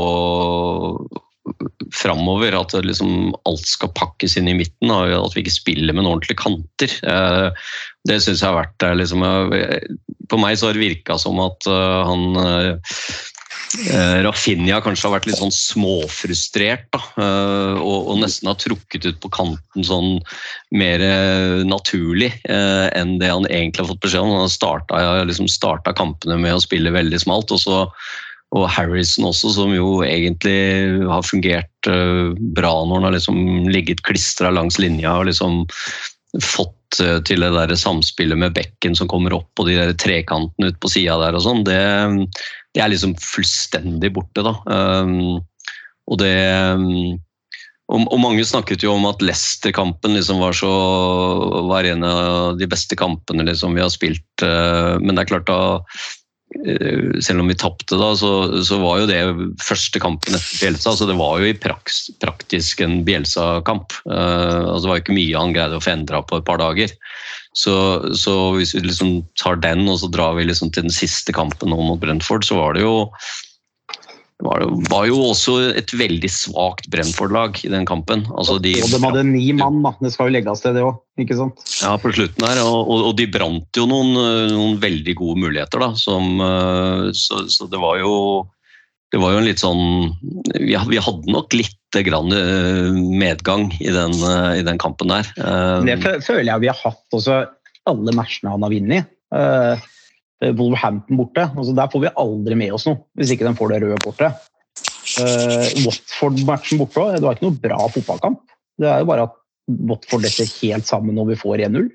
framover. 1.95 2.57
At 2.59 2.74
liksom 2.84 3.34
alt 3.49 3.68
skal 3.68 3.95
pakkes 3.97 4.37
inn 4.39 4.51
i 4.51 4.57
midten. 4.59 4.93
At 4.93 5.37
vi 5.37 5.45
ikke 5.45 5.57
spiller 5.57 5.97
med 5.97 6.05
noen 6.05 6.18
ordentlige 6.18 6.43
kanter. 6.43 6.93
Eh, 7.07 7.70
det 8.09 8.20
syns 8.22 8.43
jeg 8.43 8.51
har 8.51 8.59
vært 8.61 8.87
liksom, 9.01 9.24
På 10.30 10.41
meg 10.43 10.59
så 10.59 10.68
har 10.68 10.76
det 10.76 10.84
virka 10.84 11.18
som 11.22 11.41
at 11.43 11.68
eh, 11.70 12.11
han 12.11 12.39
Uh, 13.74 14.22
Rafinha 14.24 14.78
kanskje 14.84 15.08
har 15.08 15.16
vært 15.16 15.26
litt 15.28 15.40
sånn 15.40 15.52
småfrustrert 15.52 16.86
da, 16.94 17.00
eh, 17.18 17.80
og, 17.80 18.12
og, 18.12 18.20
nesten 18.20 18.50
har 18.50 18.58
trukket 18.62 19.08
ut 19.08 19.18
på 19.22 19.30
kanten 19.34 19.86
sånn 19.86 20.20
mer 20.70 21.02
eh, 21.02 21.64
naturlig 21.66 22.30
enn 22.46 23.16
det 23.20 23.32
han 23.32 23.48
egentlig 23.50 23.82
har 23.82 23.90
fått 23.90 24.04
beskjed 24.04 24.22
om. 24.22 24.36
Han 24.36 24.46
har 24.46 24.54
starta, 24.54 25.02
liksom 25.26 25.50
kampene 25.98 26.38
med 26.40 26.54
å 26.54 26.62
spille 26.62 26.94
veldig 26.94 27.20
smalt, 27.22 27.52
og 27.52 27.60
så 27.62 27.82
og 28.54 28.66
Harrison 28.70 29.26
også, 29.26 29.50
som 29.56 29.74
jo 29.74 30.00
egentlig 30.06 31.02
har 31.10 31.24
fungert 31.26 31.90
uh, 31.90 32.30
bra 32.56 32.72
når 32.84 33.00
han 33.00 33.08
har 33.08 33.16
liksom 33.16 33.40
ligget 33.72 34.04
klistra 34.06 34.52
langs 34.54 34.78
linja 34.78 35.16
og 35.18 35.26
liksom 35.30 35.64
fått 36.44 37.00
uh, 37.02 37.18
til 37.26 37.42
det 37.42 37.50
der 37.56 37.74
samspillet 37.78 38.38
med 38.38 38.54
bekken 38.56 38.94
som 38.98 39.10
kommer 39.10 39.34
opp 39.36 39.50
og 39.58 39.68
de 39.68 39.76
der 39.80 39.96
trekantene 39.98 40.70
ut 40.70 40.78
på 40.80 40.92
sida 40.94 41.18
der 41.24 41.38
og 41.38 41.44
sånn, 41.44 41.64
det, 41.66 41.80
det, 42.77 42.83
er 42.85 42.93
liksom 42.93 43.16
fullstendig 43.20 44.12
borte, 44.16 44.45
da. 44.45 44.53
Um, 44.68 45.39
og 46.07 46.20
det 46.22 46.35
um, 46.77 47.16
og, 47.87 48.18
mange 48.18 48.43
snakket 48.47 48.83
jo 48.83 48.97
om 48.97 49.07
at 49.07 49.22
Leicester-kampen 49.22 50.16
liksom 50.16 50.41
var, 50.43 50.59
var 51.70 51.87
en 51.87 52.07
av 52.07 52.59
de 52.59 52.66
beste 52.68 52.99
kampene 52.99 53.47
liksom 53.47 53.79
vi 53.79 53.85
har 53.85 53.93
spilt. 53.95 54.27
Uh, 54.43 54.99
men 55.01 55.14
det 55.14 55.24
er 55.24 55.35
klart 55.35 55.51
da 55.51 55.61
Eh, 56.55 57.20
selv 57.20 57.43
om 57.43 57.49
vi 57.51 57.57
tapte 57.59 57.99
da, 57.99 58.12
så, 58.16 58.31
så, 58.64 58.79
var 58.79 59.01
jo 59.01 59.09
det 59.11 59.18
første 59.62 60.01
kampen 60.03 60.37
etter 60.37 60.61
Bjelsa. 60.62 60.95
så 60.97 61.09
Det 61.09 61.16
var 61.18 61.41
jo 61.43 61.51
i 61.51 61.57
praks, 61.59 62.07
praktisk 62.22 62.85
en 62.85 63.01
Bjelsa-kamp. 63.07 63.97
Uh, 64.07 64.70
altså 64.70 64.85
det 64.85 64.91
var 64.91 65.01
jo 65.01 65.05
ikke 65.05 65.18
mye 65.18 65.43
han 65.43 65.57
greide 65.57 65.81
å 65.81 65.83
få 65.83 65.93
endra 65.97 66.22
på 66.22 66.39
et 66.39 66.47
par 66.47 66.62
dager. 66.62 66.95
Så, 67.57 67.74
så, 68.12 68.36
hvis 68.52 68.74
vi 68.76 68.84
liksom 68.84 69.18
tar 69.40 69.57
den, 69.62 69.86
og 69.88 70.00
så 70.02 70.11
drar 70.12 70.36
vi 70.36 70.44
liksom 70.44 70.70
til 70.74 70.84
den 70.84 70.94
siste 70.94 71.32
kampen 71.32 71.72
nå 71.72 71.78
mot 71.80 72.00
Brentford, 72.02 72.44
så 72.44 72.59
var 72.59 72.76
det 72.76 72.84
jo 72.84 73.09
det 74.36 74.44
var, 74.90 75.07
jo 75.09 75.16
også 75.30 75.54
et 75.80 75.92
veldig 75.96 76.28
svakt 76.28 76.90
Brentford-lag 76.92 77.57
i 77.64 77.70
den 77.72 77.86
kampen. 77.88 78.26
Altså 78.36 78.59
de, 78.61 78.74
og 78.84 78.90
de 78.92 79.00
hadde 79.00 79.22
ni 79.30 79.46
mann, 79.57 79.78
da. 79.80 79.94
Det 80.04 80.11
skal 80.12 80.28
jo 80.28 80.34
legges 80.34 80.61
til, 80.61 80.76
det 80.76 80.82
òg. 80.84 80.98
Ikke 81.24 81.38
sant? 81.38 81.62
Ja, 81.80 81.94
på 81.96 82.12
slutten 82.12 82.44
her. 82.44 82.61
Og, 82.68 82.90
og, 82.98 83.14
de 83.16 83.24
brant 83.32 83.80
jo 83.80 83.86
noen, 83.88 84.12
noen, 84.52 84.76
veldig 84.82 85.14
gode 85.16 85.40
muligheter, 85.40 85.80
da. 85.80 85.88
Som, 85.96 86.36
eh, 86.44 87.07
så, 87.16 87.46
så, 87.48 87.70
det 87.72 87.80
var 87.80 87.96
jo 88.02 88.12
det 89.14 89.20
var 89.22 89.34
jo 89.34 89.40
en 89.40 89.46
litt 89.46 89.62
sånn 89.62 89.82
Vi, 90.57 90.74
hadde 90.76 91.30
nok 91.30 91.54
litt 91.57 91.98
grann 92.07 92.32
eh, 92.34 92.90
medgang 92.92 93.70
i 93.80 93.92
den, 93.94 94.12
eh, 94.12 94.59
i 94.61 94.64
den 94.66 94.80
kampen 94.82 95.09
der. 95.09 95.28
Eh, 95.40 95.86
Det 95.86 96.16
føler 96.26 96.50
jeg 96.50 96.64
vi 96.64 96.68
har 96.68 96.80
hatt 96.82 97.16
også 97.16 97.44
alle 97.86 98.12
matchene 98.16 98.50
han 98.52 98.66
har 98.66 98.72
vunnet. 98.74 99.12
Wolverhampton 100.42 101.20
borte. 101.20 101.46
Altså, 101.54 101.72
der 101.78 101.88
får 101.92 102.02
vi 102.02 102.11
aldri 102.20 102.59
med 102.59 102.74
oss 102.74 102.84
noe, 102.88 102.98
hvis 103.16 103.30
ikke 103.32 103.46
de 103.46 103.54
får 103.57 103.72
det 103.72 103.78
røde 103.84 104.00
kortet. 104.02 104.42
Watford-matchen 105.86 106.82
borte 106.82 107.00
òg. 107.00 107.14
Det 107.14 107.24
var 107.24 107.38
ikke 107.38 107.46
noe 107.46 107.61
bra 107.62 107.78
fotballkamp. 107.94 108.42
Det 108.76 108.90
er 108.90 109.00
jo 109.00 109.09
bare 109.09 109.28
at 109.30 109.38
Watford 109.86 110.26
detter 110.26 110.50
helt 110.59 110.90
sammen 110.90 111.16
når 111.16 111.30
vi 111.30 111.38
får 111.40 111.62
1-0. 111.70 111.88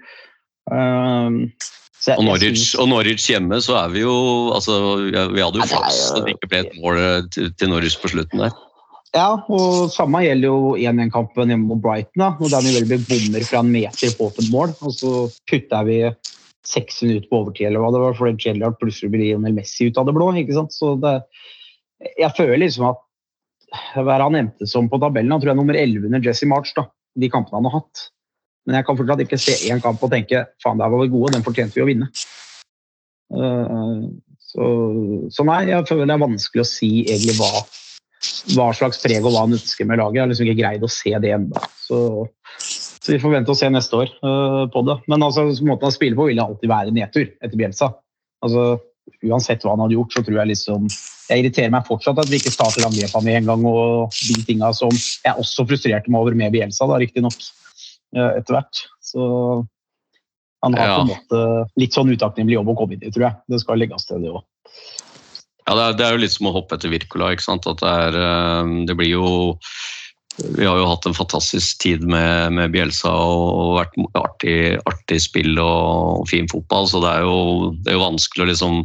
Jeg- 2.07 2.17
Og 2.17 2.25
Norwich, 2.25 2.57
synes- 2.57 2.79
og 2.81 2.89
Norwich 2.89 3.27
hjemme, 3.29 3.61
så 3.61 3.77
er 3.77 3.89
vi 3.93 3.99
jo 4.01 4.15
altså, 4.55 4.73
Vi 5.11 5.41
hadde 5.41 5.59
jo 5.61 5.67
flaks 5.69 6.11
at 6.11 6.25
det 6.25 6.35
ikke 6.35 6.49
ble 6.49 6.59
et 6.65 6.75
mål 6.81 6.97
eh, 6.97 7.21
til, 7.57 7.69
Norwich 7.69 7.99
på 8.01 8.09
slutten 8.09 8.39
der. 8.41 8.51
Ja, 9.13 9.35
og 9.51 9.91
samme 9.91 10.23
gjelder 10.23 10.47
jo 10.47 10.75
1-1-kampen 10.79 11.51
hjemme 11.51 11.67
mot 11.67 11.81
Brighton. 11.83 12.23
da, 12.23 12.31
hvor 12.39 12.49
vel 12.49 12.71
Welby 12.79 12.97
bommer 13.05 13.43
fra 13.43 13.59
en 13.59 13.71
meter 13.71 14.13
på 14.17 14.31
åpent 14.31 14.49
mål, 14.51 14.73
og 14.81 14.93
så 14.95 15.11
putter 15.51 15.83
vi 15.85 15.97
seks 16.63 17.01
minutter 17.03 17.27
på 17.27 17.41
overtid, 17.41 17.67
eller 17.67 17.83
hva 17.83 17.91
det 17.91 18.01
var, 18.01 18.13
fordi 18.15 18.37
Gerrard 18.39 18.79
plutselig 18.79 19.11
blir 19.11 19.25
Lionel 19.25 19.53
Messi 19.53 19.89
ut 19.89 19.97
av 19.97 20.07
det 20.07 20.15
blå. 20.15 20.31
ikke 20.39 20.55
sant? 20.55 20.71
Så 20.71 20.95
det, 21.01 21.17
jeg 22.17 22.31
føler 22.37 22.61
liksom 22.63 22.87
at 22.93 23.01
hva 23.95 24.15
er 24.15 24.25
han 24.25 24.35
endte 24.39 24.67
som 24.67 24.89
på 24.91 24.99
tabellen? 25.01 25.31
Han 25.31 25.41
tror 25.41 25.51
jeg 25.51 25.57
er 25.57 25.61
nummer 25.61 25.77
11 25.79 26.07
under 26.07 26.25
Jesse 26.25 26.47
March, 26.47 26.73
da, 26.75 26.87
de 27.19 27.29
kampene 27.29 27.59
han 27.59 27.69
har 27.69 27.81
hatt. 27.81 28.07
Men 28.67 28.77
jeg 28.77 28.87
kan 28.87 28.97
fortsatt 28.99 29.23
ikke 29.23 29.39
se 29.41 29.57
én 29.71 29.81
kamp 29.83 30.03
og 30.05 30.11
tenke 30.13 30.45
faen, 30.63 30.81
der 30.81 30.91
var 30.93 31.01
vi 31.01 31.11
gode, 31.13 31.33
den 31.35 31.45
fortjente 31.45 31.79
vi 31.79 31.85
å 31.85 31.89
vinne. 31.89 32.09
Eh, 33.33 34.03
så, 34.51 34.65
så 35.31 35.45
nei, 35.47 35.63
jeg 35.71 35.87
føler 35.89 36.09
det 36.09 36.17
er 36.17 36.25
vanskelig 36.25 36.65
å 36.65 36.71
si 36.71 36.91
egentlig 37.05 37.39
hva 37.39 37.63
hva 38.55 38.69
slags 38.75 39.01
preg 39.01 39.23
og 39.25 39.33
hva 39.33 39.45
han 39.45 39.55
ønsker 39.57 39.87
med 39.89 39.99
laget. 40.01 40.17
Jeg 40.17 40.23
har 40.23 40.29
liksom 40.31 40.49
ikke 40.49 40.61
greid 40.61 40.85
å 40.85 40.91
se 40.91 41.13
det 41.23 41.33
ennå. 41.35 41.63
Så, 41.81 41.97
så 42.61 43.13
vi 43.13 43.19
får 43.21 43.35
vente 43.35 43.53
og 43.53 43.57
se 43.57 43.69
neste 43.71 43.97
år 43.97 44.11
øh, 44.13 44.65
på 44.73 44.83
det. 44.87 44.97
Men 45.11 45.25
altså, 45.27 45.47
måten 45.65 45.87
han 45.87 45.95
spiller 45.95 46.19
på 46.19 46.29
vil 46.29 46.41
alltid 46.43 46.71
være 46.71 46.95
nedtur 46.95 47.25
etter 47.27 47.57
Bjelsa. 47.57 47.91
Altså, 48.45 48.65
uansett 49.25 49.65
hva 49.65 49.75
han 49.75 49.83
hadde 49.85 49.97
gjort, 49.97 50.13
så 50.13 50.23
tror 50.25 50.39
jeg 50.41 50.51
liksom 50.53 50.85
Jeg 51.31 51.41
irriterer 51.41 51.73
meg 51.73 51.87
fortsatt 51.87 52.19
at 52.21 52.29
vi 52.29 52.41
ikke 52.41 52.53
starter 52.53 52.85
angrepene 52.85 53.25
med 53.27 53.37
en 53.39 53.49
gang 53.51 53.65
og 53.69 54.15
de 54.27 54.37
tinga 54.45 54.71
som 54.75 54.91
jeg 54.91 55.31
også 55.39 55.65
frustrerte 55.69 56.11
meg 56.11 56.25
over 56.25 56.35
med 56.37 56.51
Bjelsa, 56.51 56.87
da, 56.89 56.97
riktignok, 56.99 57.37
etter 58.15 58.57
hvert. 58.57 58.81
Så 59.01 59.65
han 60.63 60.73
har 60.77 60.87
Ja. 60.87 60.95
på 60.97 61.01
en 61.01 61.13
måte 61.15 61.69
litt 61.77 61.93
sånn 61.93 62.11
utakknemlig 62.11 62.53
jobb 62.59 62.69
å 62.69 62.77
komme 62.77 62.93
inn 62.93 63.03
i, 63.03 63.11
tror 63.11 63.29
jeg. 63.29 63.35
Det 63.49 63.59
skal 63.63 63.79
legges 63.81 64.05
til, 64.05 64.21
det 64.21 64.29
òg. 64.29 64.43
Ja, 65.67 65.75
det 65.77 65.81
er, 65.83 65.93
det 65.97 66.05
er 66.05 66.11
jo 66.15 66.21
litt 66.23 66.33
som 66.35 66.47
å 66.49 66.53
hoppe 66.53 66.75
etter 66.75 66.89
Wirkola. 66.91 67.31
ikke 67.31 67.45
sant? 67.45 67.67
At 67.69 67.79
det, 67.81 67.87
er, 67.87 68.17
eh, 68.17 68.85
det 68.87 68.97
blir 68.97 69.09
jo 69.13 69.57
Vi 70.57 70.63
har 70.65 70.77
jo 70.79 70.87
hatt 70.87 71.05
en 71.05 71.13
fantastisk 71.13 71.81
tid 71.83 72.03
med, 72.07 72.53
med 72.55 72.71
Bjelsa 72.71 73.11
og 73.11 73.75
vært 73.77 73.97
artig, 74.15 74.79
artig 74.87 75.19
spill 75.21 75.59
og, 75.59 76.23
fin 76.31 76.47
fotball, 76.47 76.87
så 76.87 77.01
det 77.03 77.09
er 77.11 77.25
jo, 77.27 77.75
det 77.83 77.91
er 77.91 77.97
jo 77.97 78.05
vanskelig 78.05 78.45
å 78.45 78.49
liksom 78.49 78.77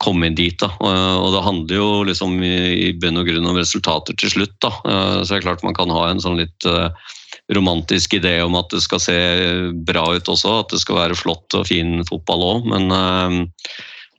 komme 0.00 0.30
inn 0.30 0.38
dit. 0.38 0.56
da. 0.62 0.70
Og 0.80 1.26
og 1.26 1.32
det 1.34 1.42
handler 1.44 1.76
jo 1.76 1.88
liksom 2.06 2.38
i, 2.46 2.54
i 2.86 2.92
bunn 2.92 3.18
og 3.18 3.26
grunn 3.26 3.50
om 3.50 3.58
resultater 3.58 4.14
til 4.16 4.30
slutt. 4.30 4.54
da. 4.62 4.70
Eh, 4.86 5.16
Så 5.24 5.34
det 5.34 5.40
er 5.40 5.48
klart 5.50 5.64
man 5.66 5.74
kan 5.74 5.90
ha 5.90 6.08
en 6.08 6.22
sånn 6.22 6.38
litt 6.38 6.64
eh, 6.64 6.88
romantisk 7.56 8.18
idé 8.18 8.36
om 8.44 8.56
at 8.58 8.70
det 8.72 8.82
skal 8.84 9.02
se 9.02 9.16
bra 9.86 10.04
ut 10.14 10.28
også, 10.30 10.60
at 10.62 10.74
det 10.74 10.82
skal 10.82 11.00
være 11.00 11.18
flott 11.18 11.56
og 11.58 11.66
fin 11.70 12.00
fotball 12.08 12.46
òg, 12.46 12.68
men 12.70 12.94
eh, 12.94 13.40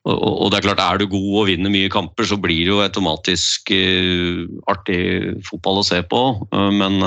og, 0.02 0.48
det 0.50 0.58
er 0.58 0.66
klart, 0.66 0.80
er 0.82 0.98
du 0.98 1.12
god 1.12 1.34
og 1.44 1.48
vinner 1.52 1.70
mye 1.70 1.90
kamper, 1.94 2.26
så 2.26 2.40
blir 2.42 2.64
det 2.66 2.72
jo 2.72 2.80
automatisk 2.82 3.70
eh, 3.76 4.48
artig 4.72 5.02
fotball 5.46 5.84
å 5.84 5.86
se 5.86 6.00
på. 6.10 6.22
Eh, 6.50 6.72
men, 6.74 6.98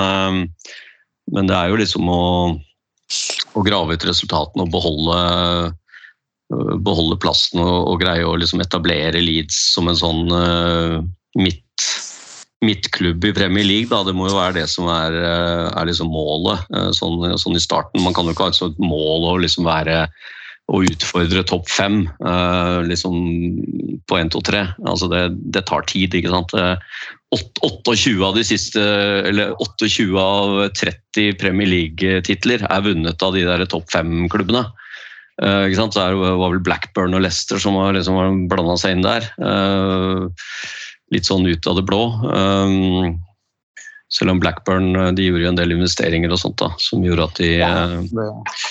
men 1.35 1.51
det 1.51 1.57
er 1.59 1.73
jo 1.73 1.81
liksom 1.81 2.07
å, 2.07 2.21
å 3.55 3.65
grave 3.67 3.97
ut 3.97 4.07
resultatene 4.07 4.67
og 4.67 4.71
beholde, 4.77 5.19
eh, 6.55 6.73
beholde 6.87 7.19
plassen 7.23 7.65
og, 7.65 7.77
og 7.91 8.01
greie 8.05 8.27
å 8.27 8.37
liksom 8.39 8.63
etablere 8.63 9.23
Leeds 9.23 9.59
som 9.75 9.91
en 9.91 9.99
sånn 9.99 10.31
uh, 10.31 11.03
midt, 11.41 11.89
midtklubb 12.65 13.25
i 13.29 13.35
Premier 13.37 13.67
League. 13.67 13.91
Da. 13.93 14.03
Det 14.07 14.15
må 14.17 14.29
jo 14.29 14.39
være 14.39 14.59
det 14.61 14.69
som 14.73 14.89
er, 14.93 15.17
eh, 15.21 15.67
er 15.71 15.91
liksom 15.91 16.13
målet 16.13 16.65
eh, 16.75 16.93
sånn, 16.97 17.23
sånn 17.41 17.59
i 17.59 17.63
starten. 17.63 18.03
Man 18.05 18.17
kan 18.17 18.27
jo 18.27 18.35
ikke 18.35 18.49
ha 18.49 18.55
et 18.55 18.61
sånt 18.61 18.81
mål 18.83 19.29
å 19.33 19.37
liksom 19.43 19.69
være 19.69 20.07
å 20.73 20.81
utfordre 20.81 21.43
topp 21.45 21.69
fem 21.69 22.07
eh, 22.25 22.79
liksom 22.89 23.19
på 24.09 24.21
1, 24.21 24.33
2, 24.33 24.45
3. 24.49 24.63
Altså 24.89 25.11
det, 25.13 25.27
det 25.53 25.67
tar 25.69 25.85
tid, 25.91 26.17
ikke 26.17 26.33
sant. 26.33 26.55
Eh, 26.57 26.77
åt- 27.35 27.91
28 27.91 28.25
av 28.25 28.39
de 28.39 28.45
siste, 28.47 28.81
eller 29.29 29.53
28 29.61 30.17
av 30.21 30.57
30 30.79 31.37
Premier 31.41 31.69
League-titler 31.69 32.65
er 32.69 32.87
vunnet 32.87 33.23
av 33.23 33.37
de 33.37 33.45
der 33.45 33.67
topp 33.69 33.93
fem-klubbene. 33.93 34.65
Uh, 35.43 35.67
ikke 35.67 35.81
sant? 35.81 35.97
Så 35.97 36.05
det 36.15 36.19
var 36.39 36.53
vel 36.53 36.63
Blackburn 36.63 37.17
og 37.17 37.25
Leicester 37.25 37.59
som 37.59 37.75
har 37.81 37.97
liksom 37.97 38.47
blanda 38.51 38.77
seg 38.79 38.95
inn 38.95 39.07
der. 39.07 39.27
Eh, 39.43 40.29
litt 41.15 41.31
sånn 41.31 41.47
ut 41.47 41.71
av 41.71 41.79
det 41.79 41.87
blå. 41.89 42.03
Um, 42.27 43.15
selv 44.15 44.31
om 44.31 44.41
Blackburn 44.41 44.97
eh, 44.97 45.11
de 45.17 45.27
gjorde 45.27 45.47
jo 45.47 45.51
en 45.51 45.59
del 45.59 45.75
investeringer 45.75 46.33
og 46.33 46.41
sånt 46.41 46.59
da, 46.61 46.71
som 46.83 47.03
gjorde 47.05 47.27
at 47.27 47.41
de 47.41 47.49
ja, 47.57 47.71
Det, 48.05 48.27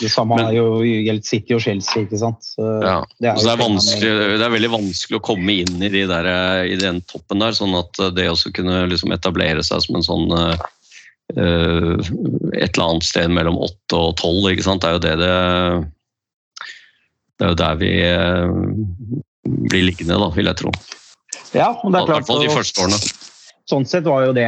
det 0.05 0.11
samme 0.13 0.37
Men- 0.37 0.45
er 0.51 0.57
jo 0.59 0.67
gjeldt 0.85 1.27
City 1.27 1.57
og 1.57 1.63
Chelsea, 1.65 2.05
ikke 2.05 2.21
sant. 2.21 2.45
Så 2.53 2.67
Ja, 2.83 2.99
det 3.19 3.31
er 3.31 3.41
så 3.41 3.57
det 3.57 4.11
er, 4.11 4.37
det 4.37 4.45
er 4.45 4.55
veldig 4.55 4.71
vanskelig 4.77 5.19
å 5.19 5.25
komme 5.25 5.57
inn 5.63 5.83
i, 5.83 5.91
de 5.91 6.05
der, 6.09 6.29
i 6.69 6.77
den 6.79 7.01
toppen 7.09 7.43
der, 7.43 7.57
sånn 7.57 7.75
at 7.79 7.99
det 8.15 8.29
også 8.31 8.53
kunne 8.55 8.85
liksom 8.91 9.15
etablere 9.15 9.65
seg 9.65 9.83
som 9.83 9.99
en 9.99 10.07
sånn 10.07 10.37
eh, 10.37 10.55
eh, 11.35 11.91
Et 12.53 12.71
eller 12.71 12.87
annet 12.87 13.09
sted 13.09 13.33
mellom 13.33 13.59
8 13.59 13.99
og 13.99 14.15
12, 14.21 14.51
ikke 14.53 14.67
sant. 14.69 14.85
Det 14.85 14.89
er 14.89 14.95
jo 14.95 15.03
det 15.03 15.15
det 15.19 15.35
Det 17.33 17.45
er 17.47 17.51
jo 17.51 17.59
der 17.59 17.79
vi 17.81 17.93
uh, 18.13 18.51
blir 19.43 19.89
liggende, 19.89 20.19
da, 20.21 20.29
vil 20.31 20.47
jeg 20.47 20.61
tro. 20.61 20.71
Ja, 21.53 21.69
og 21.83 21.91
det 21.93 21.99
I 21.99 22.03
er 22.03 22.09
klart. 22.09 22.27
fall 22.27 22.41
de 22.43 22.53
første 22.53 22.83
årene. 22.83 22.99
sånn 23.69 23.85
sett 23.87 24.07
var 24.09 24.25
jo 24.27 24.33
det 24.35 24.47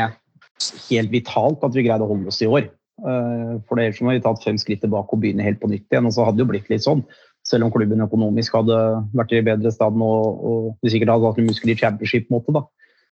helt 0.89 1.11
vitalt 1.13 1.63
at 1.63 1.75
vi 1.75 1.83
greide 1.85 2.05
å 2.05 2.09
holde 2.09 2.31
oss 2.31 2.41
i 2.41 2.49
år. 2.49 2.69
Eh, 3.03 3.53
For 3.67 3.79
ellers 3.79 4.01
må 4.01 4.15
vi 4.15 4.23
tatt 4.23 4.43
fem 4.43 4.57
skritt 4.57 4.81
tilbake 4.81 5.13
og 5.13 5.21
begynne 5.21 5.45
helt 5.45 5.59
på 5.61 5.69
nytt 5.71 5.85
igjen. 5.91 6.07
Og 6.07 6.15
så 6.15 6.25
hadde 6.25 6.39
det 6.39 6.45
jo 6.45 6.51
blitt 6.53 6.71
litt 6.71 6.85
sånn. 6.85 7.03
Selv 7.45 7.67
om 7.67 7.73
klubben 7.73 8.01
økonomisk 8.01 8.55
hadde 8.57 8.77
vært 9.13 9.35
i 9.37 9.43
bedre 9.45 9.71
stand 9.71 10.01
og, 10.01 10.39
og 10.41 10.61
vi 10.81 10.95
sikkert 10.95 11.13
hadde 11.13 11.29
hatt 11.29 11.41
en 11.43 11.69
i 11.69 11.77
championship-måte. 11.77 12.55
da. 12.55 12.63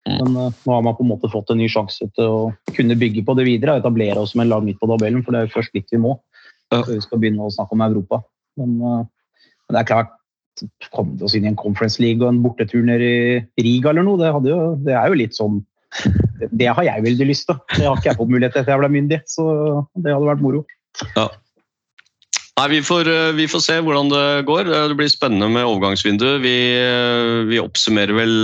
Mm. 0.07 0.17
Men 0.17 0.37
eh, 0.47 0.59
nå 0.65 0.73
har 0.73 0.85
man 0.85 0.95
på 0.97 1.03
en 1.05 1.11
måte 1.11 1.29
fått 1.31 1.51
en 1.51 1.59
ny 1.61 1.67
sjanse 1.69 2.07
til 2.15 2.25
å 2.25 2.39
kunne 2.73 2.97
bygge 2.97 3.25
på 3.27 3.35
det 3.37 3.45
videre 3.49 3.75
og 3.75 3.83
etablere 3.83 4.21
oss 4.23 4.33
som 4.33 4.41
en 4.41 4.49
lag 4.49 4.63
midt 4.65 4.79
på 4.81 4.89
tabellen, 4.89 5.21
for 5.25 5.35
det 5.35 5.41
er 5.41 5.49
jo 5.49 5.55
først 5.59 5.75
litt 5.77 5.91
vi 5.93 6.01
må. 6.01 6.15
Før 6.71 6.87
vi 6.87 7.03
skal 7.03 7.19
begynne 7.19 7.43
å 7.43 7.51
snakke 7.51 7.75
om 7.75 7.83
Europa. 7.83 8.21
Men, 8.57 8.77
eh, 8.79 9.03
men 9.67 9.75
det 9.75 9.81
er 9.81 9.89
klart, 9.91 10.15
komme 10.91 11.17
oss 11.23 11.35
inn 11.37 11.45
i 11.45 11.51
en 11.51 11.59
Conference 11.59 12.01
League 12.01 12.21
og 12.23 12.31
en 12.33 12.41
bortetur 12.43 12.83
ned 12.85 13.03
i 13.05 13.15
Riga 13.61 13.91
eller 13.91 14.05
noe, 14.07 14.19
det, 14.21 14.31
jo, 14.51 14.75
det 14.85 14.95
er 14.97 15.11
jo 15.11 15.19
litt 15.21 15.37
sånn 15.37 15.61
Det 16.55 16.69
har 16.71 16.83
jeg 16.87 17.03
veldig 17.03 17.25
lyst 17.27 17.49
til. 17.49 17.57
Det 17.75 17.83
har 17.83 17.97
ikke 17.97 18.11
jeg 18.11 18.19
fått 18.19 18.31
mulighet 18.31 18.53
til 18.55 18.61
etter 18.61 18.73
jeg 18.75 18.81
ble 18.83 18.91
myndig, 18.93 19.17
så 19.27 19.45
det 19.99 20.13
hadde 20.13 20.29
vært 20.29 20.43
moro. 20.43 20.61
Nei, 22.61 22.67
vi 22.75 22.79
får, 22.85 23.07
eh, 23.09 23.31
vi 23.33 23.47
får 23.49 23.61
se 23.63 23.75
hvordan 23.81 24.09
det 24.11 24.45
går. 24.45 24.67
Eh, 24.69 24.87
Det 24.91 24.97
blir 24.99 25.09
spennende 25.09 25.49
med 25.49 25.65
overgangsvinduet. 25.65 26.41
Vi, 26.43 26.57
eh, 26.77 27.43
vi 27.49 27.59
oppsummerer 27.59 28.13
vel 28.13 28.35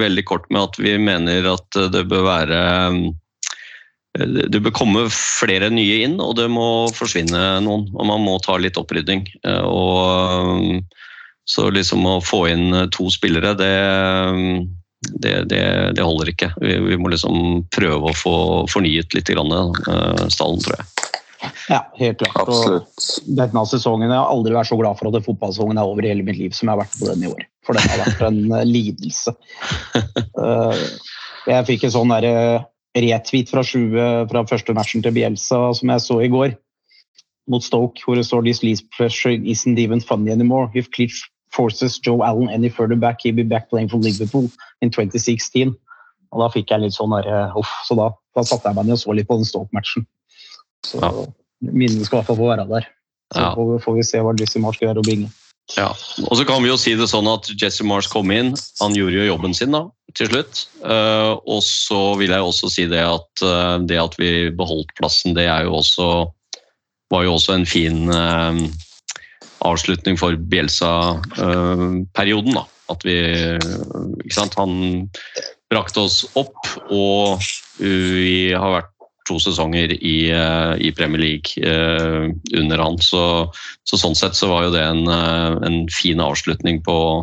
veldig 0.00 0.24
kort 0.24 0.46
med 0.50 0.62
at 0.62 0.78
vi 0.78 0.96
mener 0.98 1.46
at 1.52 1.68
det 1.92 2.08
bør 2.08 2.24
være 2.24 2.60
Det 4.18 4.58
bør 4.58 4.72
komme 4.74 5.04
flere 5.06 5.70
nye 5.70 6.00
inn, 6.02 6.16
og 6.20 6.34
det 6.34 6.48
må 6.50 6.90
forsvinne 6.90 7.62
noen. 7.62 7.86
Og 7.94 8.06
man 8.06 8.24
må 8.24 8.40
ta 8.42 8.56
litt 8.58 8.74
opprydding. 8.74 9.22
Eh, 9.44 9.62
Og, 9.62 10.82
så 11.50 11.66
liksom 11.74 12.06
å 12.06 12.20
få 12.22 12.44
inn 12.52 12.74
to 12.94 13.08
spillere, 13.10 13.54
det, 13.58 13.70
det, 15.22 15.34
det, 15.50 15.62
det 15.96 16.04
holder 16.06 16.30
ikke. 16.30 16.52
Vi, 16.62 16.76
vi 16.84 16.98
må 17.00 17.10
liksom 17.10 17.64
prøve 17.74 18.12
å 18.12 18.16
få 18.16 18.34
fornyet 18.70 19.16
litt 19.16 19.32
grann, 19.32 19.50
eh, 19.56 20.26
stallen, 20.30 20.62
tror 20.62 20.78
jeg. 20.78 21.10
Ja, 21.70 21.80
helt 21.96 22.20
klart. 22.20 22.36
Og 22.44 22.52
Absolutt. 22.52 23.36
denne 23.38 23.62
sesongen, 23.66 24.10
Jeg 24.10 24.18
har 24.20 24.28
aldri 24.28 24.52
vært 24.54 24.68
så 24.68 24.76
glad 24.78 24.98
for 24.98 25.08
at 25.08 25.16
det 25.16 25.24
fotballsesongen 25.24 25.80
er 25.80 25.88
over 25.88 26.04
i 26.04 26.12
hele 26.12 26.26
mitt 26.26 26.38
liv 26.38 26.52
som 26.54 26.68
jeg 26.68 26.74
har 26.74 26.82
vært 26.82 26.98
på 27.00 27.08
den 27.08 27.24
i 27.24 27.30
år. 27.30 27.46
For 27.66 27.78
den 27.78 27.88
har 27.88 28.02
vært 28.04 28.24
en 28.28 28.40
eh, 28.58 28.66
lidelse. 28.68 29.34
Eh, 29.96 30.84
Jeg 31.48 31.66
fikk 31.70 31.86
en 31.88 31.94
sånn 31.96 32.12
der, 32.12 32.26
eh, 32.28 32.66
retweet 33.00 33.50
fra 33.50 33.62
20 33.64 34.28
fra 34.30 34.42
første 34.50 34.74
matchen 34.76 35.02
til 35.02 35.14
Bielsa 35.16 35.70
som 35.78 35.92
jeg 35.94 36.04
så 36.04 36.18
i 36.22 36.30
går, 36.30 36.54
mot 37.50 37.64
Stoke, 37.64 38.02
hvor 38.04 38.18
det 38.18 38.26
står 38.28 38.44
«This 38.44 38.62
least 38.62 38.90
pressure 38.94 39.32
isn't 39.32 39.78
even 39.80 40.02
funny 40.04 40.30
anymore. 40.30 40.68
Klitsch 40.94 41.24
forces 41.52 41.98
Joe 41.98 42.22
Allen 42.24 42.48
any 42.48 42.68
further 42.68 42.96
back, 42.96 43.20
he'll 43.22 43.34
be 43.34 43.42
back 43.42 43.68
playing 43.70 43.88
for 43.88 43.98
Liverpool 43.98 44.50
in 44.80 44.90
2016. 44.90 45.74
Og 46.30 46.40
da 46.44 46.48
fikk 46.54 46.70
jeg 46.70 46.84
litt 46.84 46.94
sånn 46.94 47.10
der, 47.10 47.50
Huff. 47.54 47.70
så 47.88 47.96
da, 47.98 48.10
da 48.36 48.44
satte 48.46 48.70
jeg 48.70 48.78
meg 48.78 48.86
ned 48.86 48.98
og 48.98 49.02
så 49.02 49.14
litt 49.16 49.28
på 49.28 49.36
den 49.40 49.48
Stoke-matchen. 49.48 50.06
Så 50.86 51.00
Ja. 51.02 51.10
minnene 51.60 52.04
skal 52.06 52.18
i 52.18 52.22
hvert 52.22 52.30
fall 52.30 52.38
få 52.40 52.50
være 52.54 52.68
der. 52.70 52.86
Så 53.34 53.40
Ja. 53.40 53.54
får, 53.54 53.72
vi, 53.72 53.78
får 53.84 53.94
vi 53.96 54.02
se 54.02 54.18
hva 54.18 54.34
Jesse 54.38 54.60
Marsh 54.62 54.80
gjøre 54.80 54.98
og 54.98 55.04
bringe. 55.06 55.30
Ja, 55.76 55.90
og 56.26 56.34
så 56.34 56.44
kan 56.46 56.62
vi 56.62 56.68
jo 56.70 56.76
si 56.80 56.96
det 56.98 57.06
sånn 57.10 57.28
at 57.30 57.46
Jesse 57.54 57.84
Mars 57.86 58.08
kom 58.10 58.30
inn, 58.34 58.54
han 58.80 58.94
gjorde 58.96 59.20
jo 59.20 59.26
jobben 59.28 59.54
sin 59.54 59.70
da, 59.70 59.84
til 60.18 60.26
slutt. 60.26 60.64
Uh, 60.82 61.38
og 61.46 61.62
så 61.62 62.16
vil 62.18 62.32
jeg 62.34 62.42
også 62.42 62.70
si 62.72 62.86
det 62.90 63.04
at 63.06 63.44
uh, 63.46 63.78
det 63.78 64.00
at 64.02 64.16
vi 64.18 64.50
beholdt 64.50 64.90
plassen, 64.98 65.34
det 65.34 65.46
er 65.46 65.68
jo 65.68 65.76
også, 65.78 66.08
var 67.10 67.22
jo 67.26 67.34
også 67.36 67.54
en 67.54 67.66
fin 67.66 68.08
eh, 68.10 68.58
avslutning 69.66 70.16
for 70.20 70.36
Bielsa-perioden. 70.36 72.54
da. 72.54 72.64
At 72.90 73.04
vi 73.06 73.14
ikke 74.24 74.34
sant, 74.34 74.54
Han 74.58 75.06
brakte 75.70 76.00
oss 76.02 76.26
opp, 76.34 76.66
og 76.90 77.38
vi 77.78 78.50
har 78.52 78.70
vært 78.74 78.90
to 79.28 79.38
sesonger 79.38 79.92
i, 79.94 80.30
eh, 80.34 80.74
i 80.82 80.90
Premier 80.96 81.20
League 81.20 81.62
eh, 81.62 82.26
under 82.58 82.78
han. 82.82 82.98
Så, 82.98 83.52
så, 83.86 83.96
sånn 84.00 84.16
sett 84.18 84.34
så 84.34 84.48
var 84.50 84.64
jo 84.66 84.72
det 84.74 84.82
en, 84.82 85.06
en 85.06 85.86
fin 85.94 86.20
avslutning 86.24 86.82
på, 86.82 87.22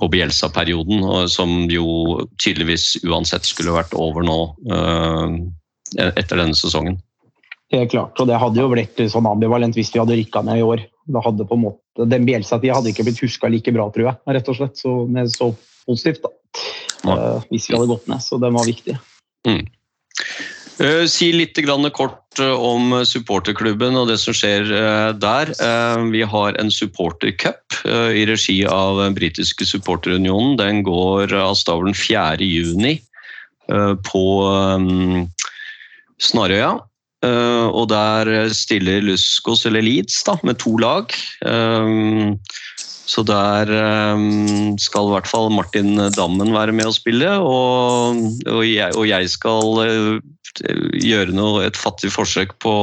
på 0.00 0.08
Bielsa-perioden, 0.12 1.28
som 1.28 1.70
jo 1.70 2.24
tydeligvis 2.42 2.96
uansett 3.04 3.44
skulle 3.44 3.76
vært 3.76 3.92
over 3.92 4.22
nå 4.24 4.56
etter 5.96 6.36
denne 6.40 6.54
sesongen. 6.56 6.96
Helt 7.74 7.90
klart, 7.90 8.20
og 8.22 8.28
det 8.30 8.38
hadde 8.38 8.60
jo 8.62 8.70
blitt 8.70 9.00
sånn 9.10 9.26
ambivalent 9.26 9.74
hvis 9.74 9.90
vi 9.94 9.98
hadde 9.98 10.18
rykka 10.20 10.44
ned 10.46 10.60
i 10.60 10.66
år. 10.66 10.84
Da 11.10 11.22
hadde 11.24 11.46
på 11.46 11.56
en 11.58 11.64
måte, 11.64 12.06
Den 12.06 12.26
Bjelsa-tida 12.28 12.76
hadde 12.76 12.92
ikke 12.92 13.06
blitt 13.06 13.22
huska 13.24 13.50
like 13.50 13.72
bra, 13.74 13.88
tror 13.94 14.10
jeg. 14.10 14.36
rett 14.36 14.50
og 14.52 14.58
slett, 14.58 14.78
så, 14.78 14.92
så 15.34 15.50
positivt. 15.86 16.22
da. 16.22 16.30
Ja. 17.06 17.16
hvis 17.50 17.68
vi 17.68 17.76
hadde 17.76 17.90
gått 17.90 18.06
ned, 18.10 18.22
så 18.22 18.38
den 18.42 18.54
var 18.56 18.66
viktig. 18.66 18.96
Mm. 19.46 19.66
Uh, 20.76 21.04
si 21.08 21.30
litt 21.32 21.56
grann 21.64 21.88
kort 21.96 22.40
uh, 22.42 22.52
om 22.52 22.92
supporterklubben 23.08 23.96
og 23.96 24.10
det 24.10 24.18
som 24.20 24.36
skjer 24.36 24.68
uh, 24.68 25.10
der. 25.16 25.52
Vi 26.12 26.22
har 26.28 26.58
en 26.60 26.70
supportercup 26.72 27.78
i 27.86 28.26
regi 28.28 28.58
av 28.68 29.00
den 29.00 29.16
britiske 29.16 29.66
supporterunionen. 29.68 30.58
Den 30.60 30.82
går 30.86 31.32
av 31.38 31.54
stabelen 31.56 31.96
4.6 31.96 33.00
på 34.06 34.26
um, 34.46 35.24
Snarøya. 36.22 36.76
Og 37.72 37.88
der 37.90 38.48
stiller 38.54 39.04
Luskos 39.04 39.66
eller 39.68 39.84
Leeds 39.84 40.22
da, 40.26 40.36
med 40.46 40.60
to 40.62 40.76
lag. 40.82 41.12
Så 43.06 43.22
der 43.22 43.70
skal 44.82 45.06
i 45.06 45.12
hvert 45.14 45.28
fall 45.30 45.52
Martin 45.54 45.94
Dammen 46.16 46.50
være 46.54 46.74
med 46.74 46.90
å 46.90 46.94
spille, 46.94 47.36
og, 47.38 48.18
og, 48.50 48.62
jeg, 48.66 49.30
skal 49.30 49.78
gjøre 51.04 51.34
noe, 51.36 51.64
et 51.66 51.78
fattig 51.78 52.10
forsøk 52.14 52.56
på, 52.62 52.74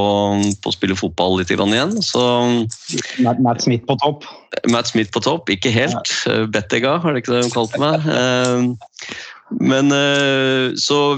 på 0.62 0.70
å 0.70 0.74
spille 0.74 0.96
fotball 0.98 1.38
litt 1.40 1.52
igjen. 1.52 1.96
Så, 2.04 2.22
Matt 3.20 3.64
Smith 3.64 3.86
på 3.88 3.98
topp? 4.02 4.26
Matt 4.70 4.90
Smith 4.90 5.12
på 5.14 5.22
topp, 5.24 5.50
ikke 5.52 5.72
helt. 5.74 6.12
Bettega, 6.54 6.98
har 7.02 7.14
det 7.14 7.24
ikke 7.24 7.36
det 7.36 7.44
de 7.48 7.54
kalte 7.54 7.82
meg. 7.82 8.08
Eh, 9.50 9.56
men 9.60 9.92
eh, 9.92 10.74
så 10.80 11.16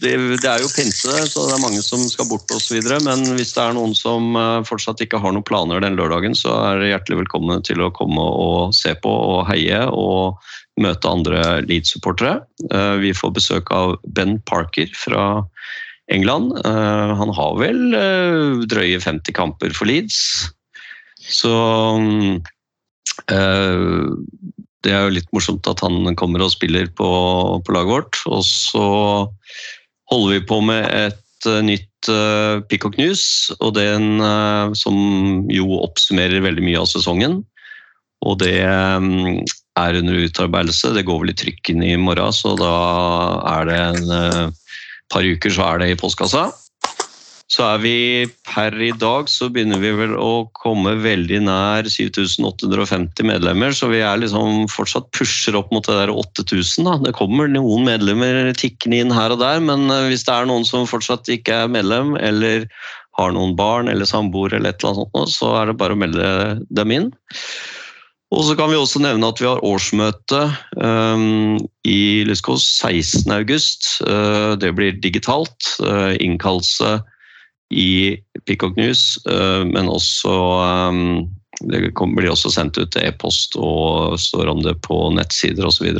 det, 0.00 0.14
er 0.44 0.62
jo 0.62 0.70
pinse, 0.72 1.16
så 1.30 1.46
det 1.46 1.56
er 1.56 1.64
mange 1.64 1.82
som 1.84 2.02
skal 2.08 2.28
bort 2.30 2.50
osv. 2.54 2.80
Men 3.04 3.24
hvis 3.36 3.54
det 3.56 3.64
er 3.64 3.76
noen 3.76 3.94
som 3.96 4.34
eh, 4.38 4.62
fortsatt 4.68 5.02
ikke 5.04 5.20
har 5.22 5.36
noen 5.36 5.46
planer 5.46 5.84
den 5.84 5.98
lørdagen, 6.00 6.36
så 6.38 6.54
er 6.70 6.80
det 6.80 6.92
hjertelig 6.94 7.24
velkommen 7.24 7.64
til 7.66 7.84
å 7.84 7.92
komme 7.96 8.24
og 8.24 8.74
se 8.76 8.94
på 8.98 9.10
og 9.10 9.44
heie 9.50 9.84
og 9.90 10.40
møte 10.80 11.10
andre 11.10 11.60
Leeds-supportere. 11.66 12.38
Vi 13.02 13.10
får 13.12 13.32
besøk 13.36 13.72
av 13.74 13.98
Ben 14.16 14.38
Parker 14.48 14.88
fra 14.96 15.42
England. 16.10 16.58
Eh, 16.64 17.14
han 17.16 17.32
har 17.34 17.58
vel 17.60 17.94
eh, 17.94 18.64
drøye 18.70 19.00
50 19.02 19.36
kamper 19.36 19.74
for 19.76 19.90
Leeds. 19.90 20.18
Så 21.20 21.54
eh, 23.30 24.08
det 24.84 24.92
er 24.94 25.04
jo 25.04 25.16
litt 25.18 25.28
morsomt 25.34 25.66
at 25.68 25.82
han 25.84 26.14
kommer 26.18 26.44
og 26.44 26.52
spiller 26.54 26.88
på, 26.96 27.08
på 27.64 27.74
laget 27.74 27.92
vårt. 27.92 28.20
Og 28.30 28.44
så 28.46 28.86
holder 30.10 30.32
vi 30.36 30.46
på 30.48 30.60
med 30.64 30.86
et 30.88 31.48
nytt 31.64 32.10
uh, 32.12 32.60
Peacock 32.68 32.98
News, 33.00 33.22
og 33.60 33.74
den 33.78 34.20
uh, 34.24 34.72
som 34.76 34.96
jo 35.52 35.80
oppsummerer 35.80 36.44
veldig 36.44 36.64
mye 36.64 36.80
av 36.80 36.88
sesongen. 36.90 37.40
Og 38.24 38.40
det 38.42 38.58
um, 38.64 39.40
er 39.80 40.00
under 40.00 40.24
utarbeidelse. 40.26 40.92
Det 40.96 41.06
går 41.08 41.22
vel 41.22 41.32
i 41.32 41.38
trykken 41.40 41.84
i 41.84 41.94
morgen, 42.00 42.32
så 42.36 42.56
da 42.60 42.74
er 43.56 43.70
det 43.70 43.78
en 43.84 44.10
uh, 44.12 44.74
par 45.12 45.26
uker 45.26 45.52
så 45.54 45.68
er 45.68 45.82
det 45.82 45.92
i 45.92 46.00
postkassa. 46.00 46.48
Så 47.50 47.64
er 47.66 47.80
vi 47.82 47.94
per 48.46 48.76
i 48.78 48.92
dag 48.94 49.26
så 49.30 49.48
begynner 49.50 49.80
vi 49.82 49.90
vel 49.98 50.12
å 50.14 50.44
komme 50.54 50.92
veldig 51.02 51.40
nær 51.48 51.88
7850 51.90 53.26
medlemmer, 53.26 53.74
så 53.74 53.88
vi 53.90 54.04
er 54.06 54.20
liksom 54.22 54.68
fortsatt 54.70 55.08
pusher 55.16 55.58
opp 55.58 55.72
mot 55.74 55.86
det 55.88 55.96
der 55.98 56.12
8000. 56.14 56.86
da. 56.86 56.94
Det 57.08 57.16
kommer 57.18 57.50
noen 57.50 57.88
medlemmer 57.88 58.52
tikkende 58.54 59.02
inn 59.02 59.14
her 59.14 59.34
og 59.34 59.42
der, 59.42 59.58
men 59.66 59.90
eh, 59.90 60.06
hvis 60.12 60.22
det 60.28 60.36
er 60.36 60.46
noen 60.46 60.68
som 60.68 60.86
fortsatt 60.86 61.32
ikke 61.34 61.64
er 61.64 61.74
medlem, 61.74 62.14
eller 62.22 62.68
har 63.18 63.34
noen 63.34 63.56
barn 63.58 63.90
eller 63.90 64.06
samboer 64.06 64.54
eller 64.54 64.78
eller 64.86 65.28
så 65.28 65.52
er 65.58 65.70
det 65.70 65.78
bare 65.82 65.98
å 65.98 66.00
melde 66.00 66.30
dem 66.70 66.94
inn. 66.94 67.12
Og 68.30 68.44
så 68.46 68.54
kan 68.54 68.70
vi 68.70 68.78
også 68.78 69.02
nevne 69.02 69.26
at 69.26 69.40
vi 69.42 69.48
har 69.48 69.62
årsmøte 69.66 70.44
um, 70.78 71.58
i 71.82 72.22
Lyskos 72.28 72.62
16.8. 72.78 74.06
Uh, 74.06 74.52
det 74.54 74.70
blir 74.78 75.00
digitalt. 75.02 75.72
Uh, 75.82 76.14
innkallelse 76.22 77.00
i 77.70 78.18
Peacock 78.46 78.76
News, 78.76 79.18
uh, 79.30 79.62
men 79.66 79.90
også 79.90 80.32
um, 80.90 81.28
Det 81.60 81.92
blir 81.94 82.30
også 82.30 82.50
sendt 82.54 82.78
ut 82.80 82.96
e-post 82.96 83.56
og 83.60 84.18
står 84.20 84.50
om 84.50 84.62
det 84.64 84.78
på 84.86 84.96
nettsider 85.14 85.66
osv. 85.68 85.90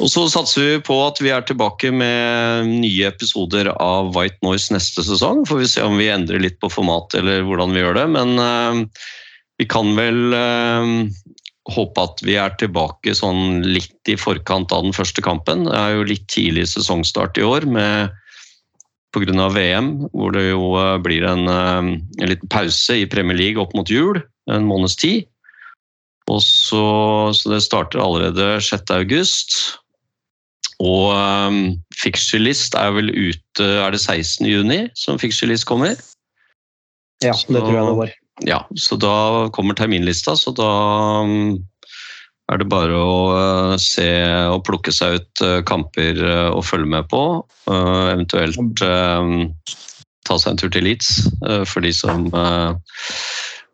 Og 0.00 0.08
så 0.12 0.26
satser 0.32 0.66
vi 0.66 0.82
på 0.84 0.96
at 1.06 1.20
vi 1.24 1.32
er 1.32 1.44
tilbake 1.48 1.90
med 1.92 2.68
nye 2.68 3.08
episoder 3.08 3.72
av 3.74 4.12
White 4.16 4.40
Noise 4.44 4.74
neste 4.76 5.04
sesong. 5.06 5.46
Får 5.48 5.62
vi 5.62 5.70
se 5.72 5.84
om 5.84 5.96
vi 6.00 6.10
endrer 6.12 6.42
litt 6.42 6.60
på 6.60 6.70
format 6.72 7.16
eller 7.16 7.46
hvordan 7.48 7.72
vi 7.72 7.82
gjør 7.82 7.96
det. 8.00 8.06
Men 8.18 8.36
uh, 8.40 9.06
vi 9.60 9.68
kan 9.68 9.92
vel 9.96 10.36
uh, 10.36 11.08
håpe 11.70 12.04
at 12.04 12.22
vi 12.24 12.36
er 12.40 12.54
tilbake 12.60 13.14
sånn 13.16 13.60
litt 13.66 14.08
i 14.08 14.16
forkant 14.20 14.72
av 14.72 14.86
den 14.86 14.96
første 14.96 15.24
kampen. 15.24 15.66
Det 15.68 15.76
er 15.76 15.96
jo 15.96 16.08
litt 16.08 16.28
tidlig 16.32 16.68
sesongstart 16.72 17.40
i 17.40 17.46
år 17.46 17.68
med 17.68 18.19
pga. 19.14 19.48
VM, 19.54 19.90
hvor 20.12 20.32
det 20.34 20.50
jo 20.50 20.74
eh, 20.78 20.96
blir 21.02 21.26
en, 21.26 21.46
eh, 21.48 21.90
en, 22.20 22.30
liten 22.30 22.50
pause 22.52 23.00
i 23.02 23.08
Premier 23.10 23.36
League 23.36 23.60
opp 23.60 23.74
mot 23.74 23.90
jul, 23.90 24.22
en 24.50 24.66
måneds 24.68 24.96
tid. 24.96 25.26
Og 26.30 26.42
så, 26.44 26.84
så 27.34 27.54
det 27.54 27.62
starter 27.66 28.02
allerede 28.02 28.60
6.8. 28.62 29.78
Og 30.80 31.10
um, 31.12 31.58
fixture 31.92 32.40
list 32.40 32.72
er 32.78 32.94
vel 32.96 33.10
ute 33.12 33.64
Er 33.84 33.92
det 33.92 34.00
16.6 34.00 34.94
som 34.96 35.18
fixture 35.20 35.50
list 35.50 35.66
kommer? 35.68 35.98
Ja, 37.20 37.34
det 37.34 37.60
tror 37.60 37.74
jeg 37.74 37.84
det 37.84 37.98
var 37.98 38.14
ja, 38.46 38.68
så 38.76 38.96
da 38.96 39.48
kommer 39.52 39.76
terminlista, 39.76 40.36
så 40.36 40.52
da 40.56 40.70
mm, 41.26 41.56
er 42.50 42.60
det 42.60 42.68
bare 42.70 42.96
å 42.98 43.16
eh, 43.38 43.74
se 43.82 44.10
og 44.50 44.64
plukke 44.66 44.92
seg 44.94 45.20
ut 45.20 45.44
eh, 45.46 45.60
kamper 45.68 46.22
og 46.50 46.60
å 46.60 46.66
følge 46.66 46.90
med 46.96 47.08
på. 47.12 47.22
Eventuelt 47.70 48.84
ta 50.28 50.38
seg 50.38 50.52
en 50.52 50.60
tur 50.60 50.70
til 50.72 50.84
Leeds 50.86 51.10
for 51.70 51.82
de 51.82 51.90
som, 51.96 52.26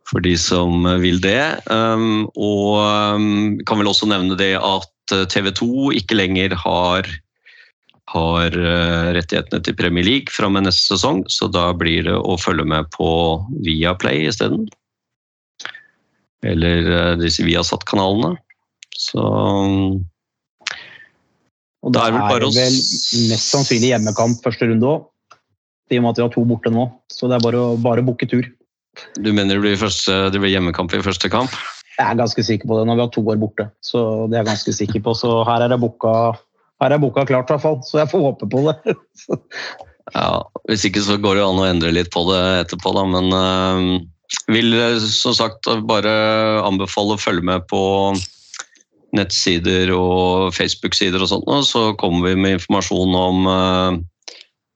for 0.08 0.24
de 0.24 0.34
som 0.40 0.86
vil 1.02 1.18
det. 1.24 1.40
Og 1.68 3.64
kan 3.68 3.82
vel 3.82 3.90
også 3.90 4.08
nevne 4.08 4.38
det 4.38 4.54
at 4.60 5.16
TV 5.32 5.50
2 5.58 5.96
ikke 6.00 6.20
lenger 6.20 6.56
har 6.62 7.10
har 8.12 8.54
eh, 8.54 9.12
rettighetene 9.16 9.62
til 9.66 9.76
Premier 9.78 10.06
League 10.06 10.32
fra 10.32 10.48
med 10.52 10.66
neste 10.66 10.94
sesong, 10.94 11.24
så 11.32 11.48
da 11.50 11.70
blir 11.76 12.06
det 12.06 12.16
å 12.16 12.36
følge 12.38 12.66
med 12.68 12.90
på 12.94 13.08
Viaplay 13.66 14.26
isteden. 14.30 14.68
Eller 16.46 16.90
eh, 16.92 17.14
disse 17.20 17.46
Viasat-kanalene. 17.46 18.36
Så 18.97 19.22
Og 21.86 21.92
da 21.94 22.09
er 22.09 22.16
det 22.16 22.51
vel 22.57 22.78
mest 23.30 23.51
sannsynlig 23.53 23.92
hjemmekamp 23.92 24.42
første 24.44 24.68
runde 24.70 24.88
òg. 24.90 25.07
I 25.92 26.01
og 26.01 26.03
med 26.03 26.14
at 26.14 26.18
vi 26.18 26.24
har 26.24 26.32
to 26.34 26.42
borte 26.49 26.72
nå. 26.74 26.88
Så 27.12 27.28
det 27.30 27.36
er 27.36 27.44
bare 27.44 27.61
å 27.62 27.76
bare 27.78 28.03
booke 28.03 28.26
tur. 28.26 28.49
Du 29.20 29.30
mener 29.30 29.55
det 29.55 29.62
blir, 29.62 29.78
første, 29.78 30.30
det 30.32 30.40
blir 30.40 30.51
hjemmekamp 30.51 30.94
i 30.97 31.03
første 31.05 31.30
kamp? 31.30 31.53
Jeg 31.97 32.05
er 32.11 32.18
ganske 32.18 32.42
sikker 32.44 32.68
på 32.68 32.78
det 32.78 32.88
når 32.88 32.99
vi 32.99 33.05
har 33.05 33.12
to 33.14 33.22
år 33.24 33.38
borte. 33.40 33.68
Så 33.84 34.01
det 34.26 34.36
er 34.36 34.42
jeg 34.42 34.51
ganske 34.51 34.74
sikker 34.80 35.05
på. 35.05 35.14
Så 35.16 35.30
her 35.49 35.64
er 35.64 35.72
det 35.72 35.78
boka, 35.80 36.12
her 36.82 36.97
er 36.97 37.01
boka 37.01 37.24
klart, 37.28 37.49
i 37.49 37.55
hvert 37.55 37.62
fall. 37.62 37.78
Så 37.86 38.01
jeg 38.03 38.11
får 38.11 38.24
håpe 38.24 38.49
på 38.53 38.64
det. 38.66 38.97
ja, 40.18 40.28
Hvis 40.68 40.88
ikke 40.88 41.05
så 41.07 41.20
går 41.22 41.38
det 41.38 41.47
an 41.47 41.62
å 41.62 41.70
endre 41.70 41.94
litt 41.94 42.11
på 42.12 42.26
det 42.28 42.42
etterpå, 42.64 42.92
da. 42.99 43.07
Men 43.14 43.32
øh, 43.36 43.84
vil 44.53 44.76
som 45.12 45.36
sagt 45.36 45.70
bare 45.88 46.12
anbefale 46.66 47.16
å 47.16 47.22
følge 47.22 47.47
med 47.47 47.68
på 47.70 47.80
nettsider 49.16 49.90
og 49.96 50.52
Facebook-sider 50.56 51.24
og 51.24 51.32
sånt. 51.32 51.48
Så 51.68 51.88
kommer 52.00 52.30
vi 52.30 52.36
med 52.38 52.58
informasjon 52.60 53.16
om 53.18 53.48
uh, 53.50 53.98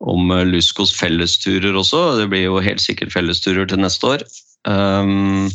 om 0.01 0.32
Luskos 0.49 0.95
fellesturer 0.97 1.76
også. 1.76 2.16
Det 2.20 2.30
blir 2.32 2.47
jo 2.47 2.62
helt 2.64 2.80
sikkert 2.80 3.12
fellesturer 3.12 3.68
til 3.68 3.82
neste 3.84 4.16
år. 4.16 4.24
Um, 4.64 5.51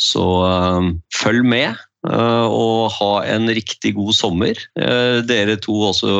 Så 0.00 0.22
eh, 0.46 0.84
følg 1.12 1.44
med, 1.44 1.76
eh, 2.08 2.46
og 2.46 2.92
ha 2.94 3.10
en 3.28 3.50
riktig 3.52 3.92
god 3.98 4.14
sommer. 4.16 4.56
Eh, 4.78 5.20
dere 5.28 5.58
to 5.60 5.74
også, 5.90 6.14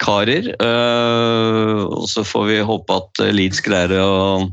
karer. 0.00 0.48
Eh, 0.54 1.82
og 1.84 2.06
så 2.08 2.24
får 2.24 2.46
vi 2.48 2.58
håpe 2.70 2.96
at 3.02 3.22
Leeds 3.34 3.60
greier 3.66 3.98
å, 4.00 4.46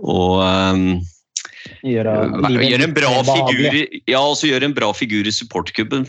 å 0.00 0.22
eh, 0.46 0.80
Gjøre 1.86 2.14
Gjør 2.58 2.84
en 2.84 2.94
bra 2.96 3.12
figur, 3.26 3.78
ja, 3.78 3.84
ja, 4.10 4.20
altså 4.20 4.50
gjør 4.50 4.66
en 4.68 4.76
bra 4.76 4.90
figur 4.96 5.28
i 5.28 5.34
supportcupen 5.34 6.06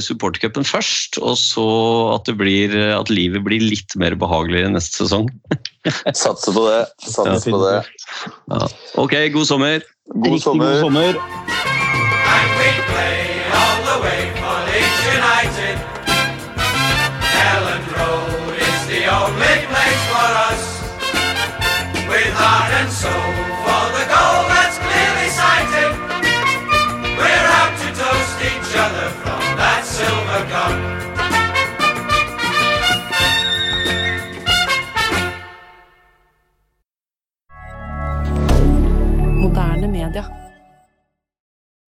support 0.00 0.38
først, 0.40 1.18
og 1.20 1.36
så 1.38 1.66
at, 2.14 2.26
det 2.28 2.36
blir, 2.40 2.74
at 2.96 3.10
livet 3.12 3.44
blir 3.46 3.62
litt 3.62 3.96
mer 4.00 4.16
behagelig 4.18 4.66
neste 4.74 5.04
sesong. 5.04 5.28
Satser 6.22 6.54
på 6.56 6.66
det. 6.68 6.82
Satser 7.04 7.50
på 7.50 7.62
det. 7.64 7.80
Ok, 9.00 9.16
god 9.34 9.46
sommer! 9.46 9.84
God 10.14 10.26
Riktig 10.26 10.42
sommer. 10.42 10.72
god 10.72 10.80
sommer. 10.80 11.12
Road 17.96 18.54
is 18.54 18.86
the 18.86 19.02
only 19.06 19.56
place 19.66 20.02
for 20.12 20.30
us. 20.48 20.62
With 22.08 22.32
heart 22.34 22.72
and 22.72 22.92
soul 22.92 23.29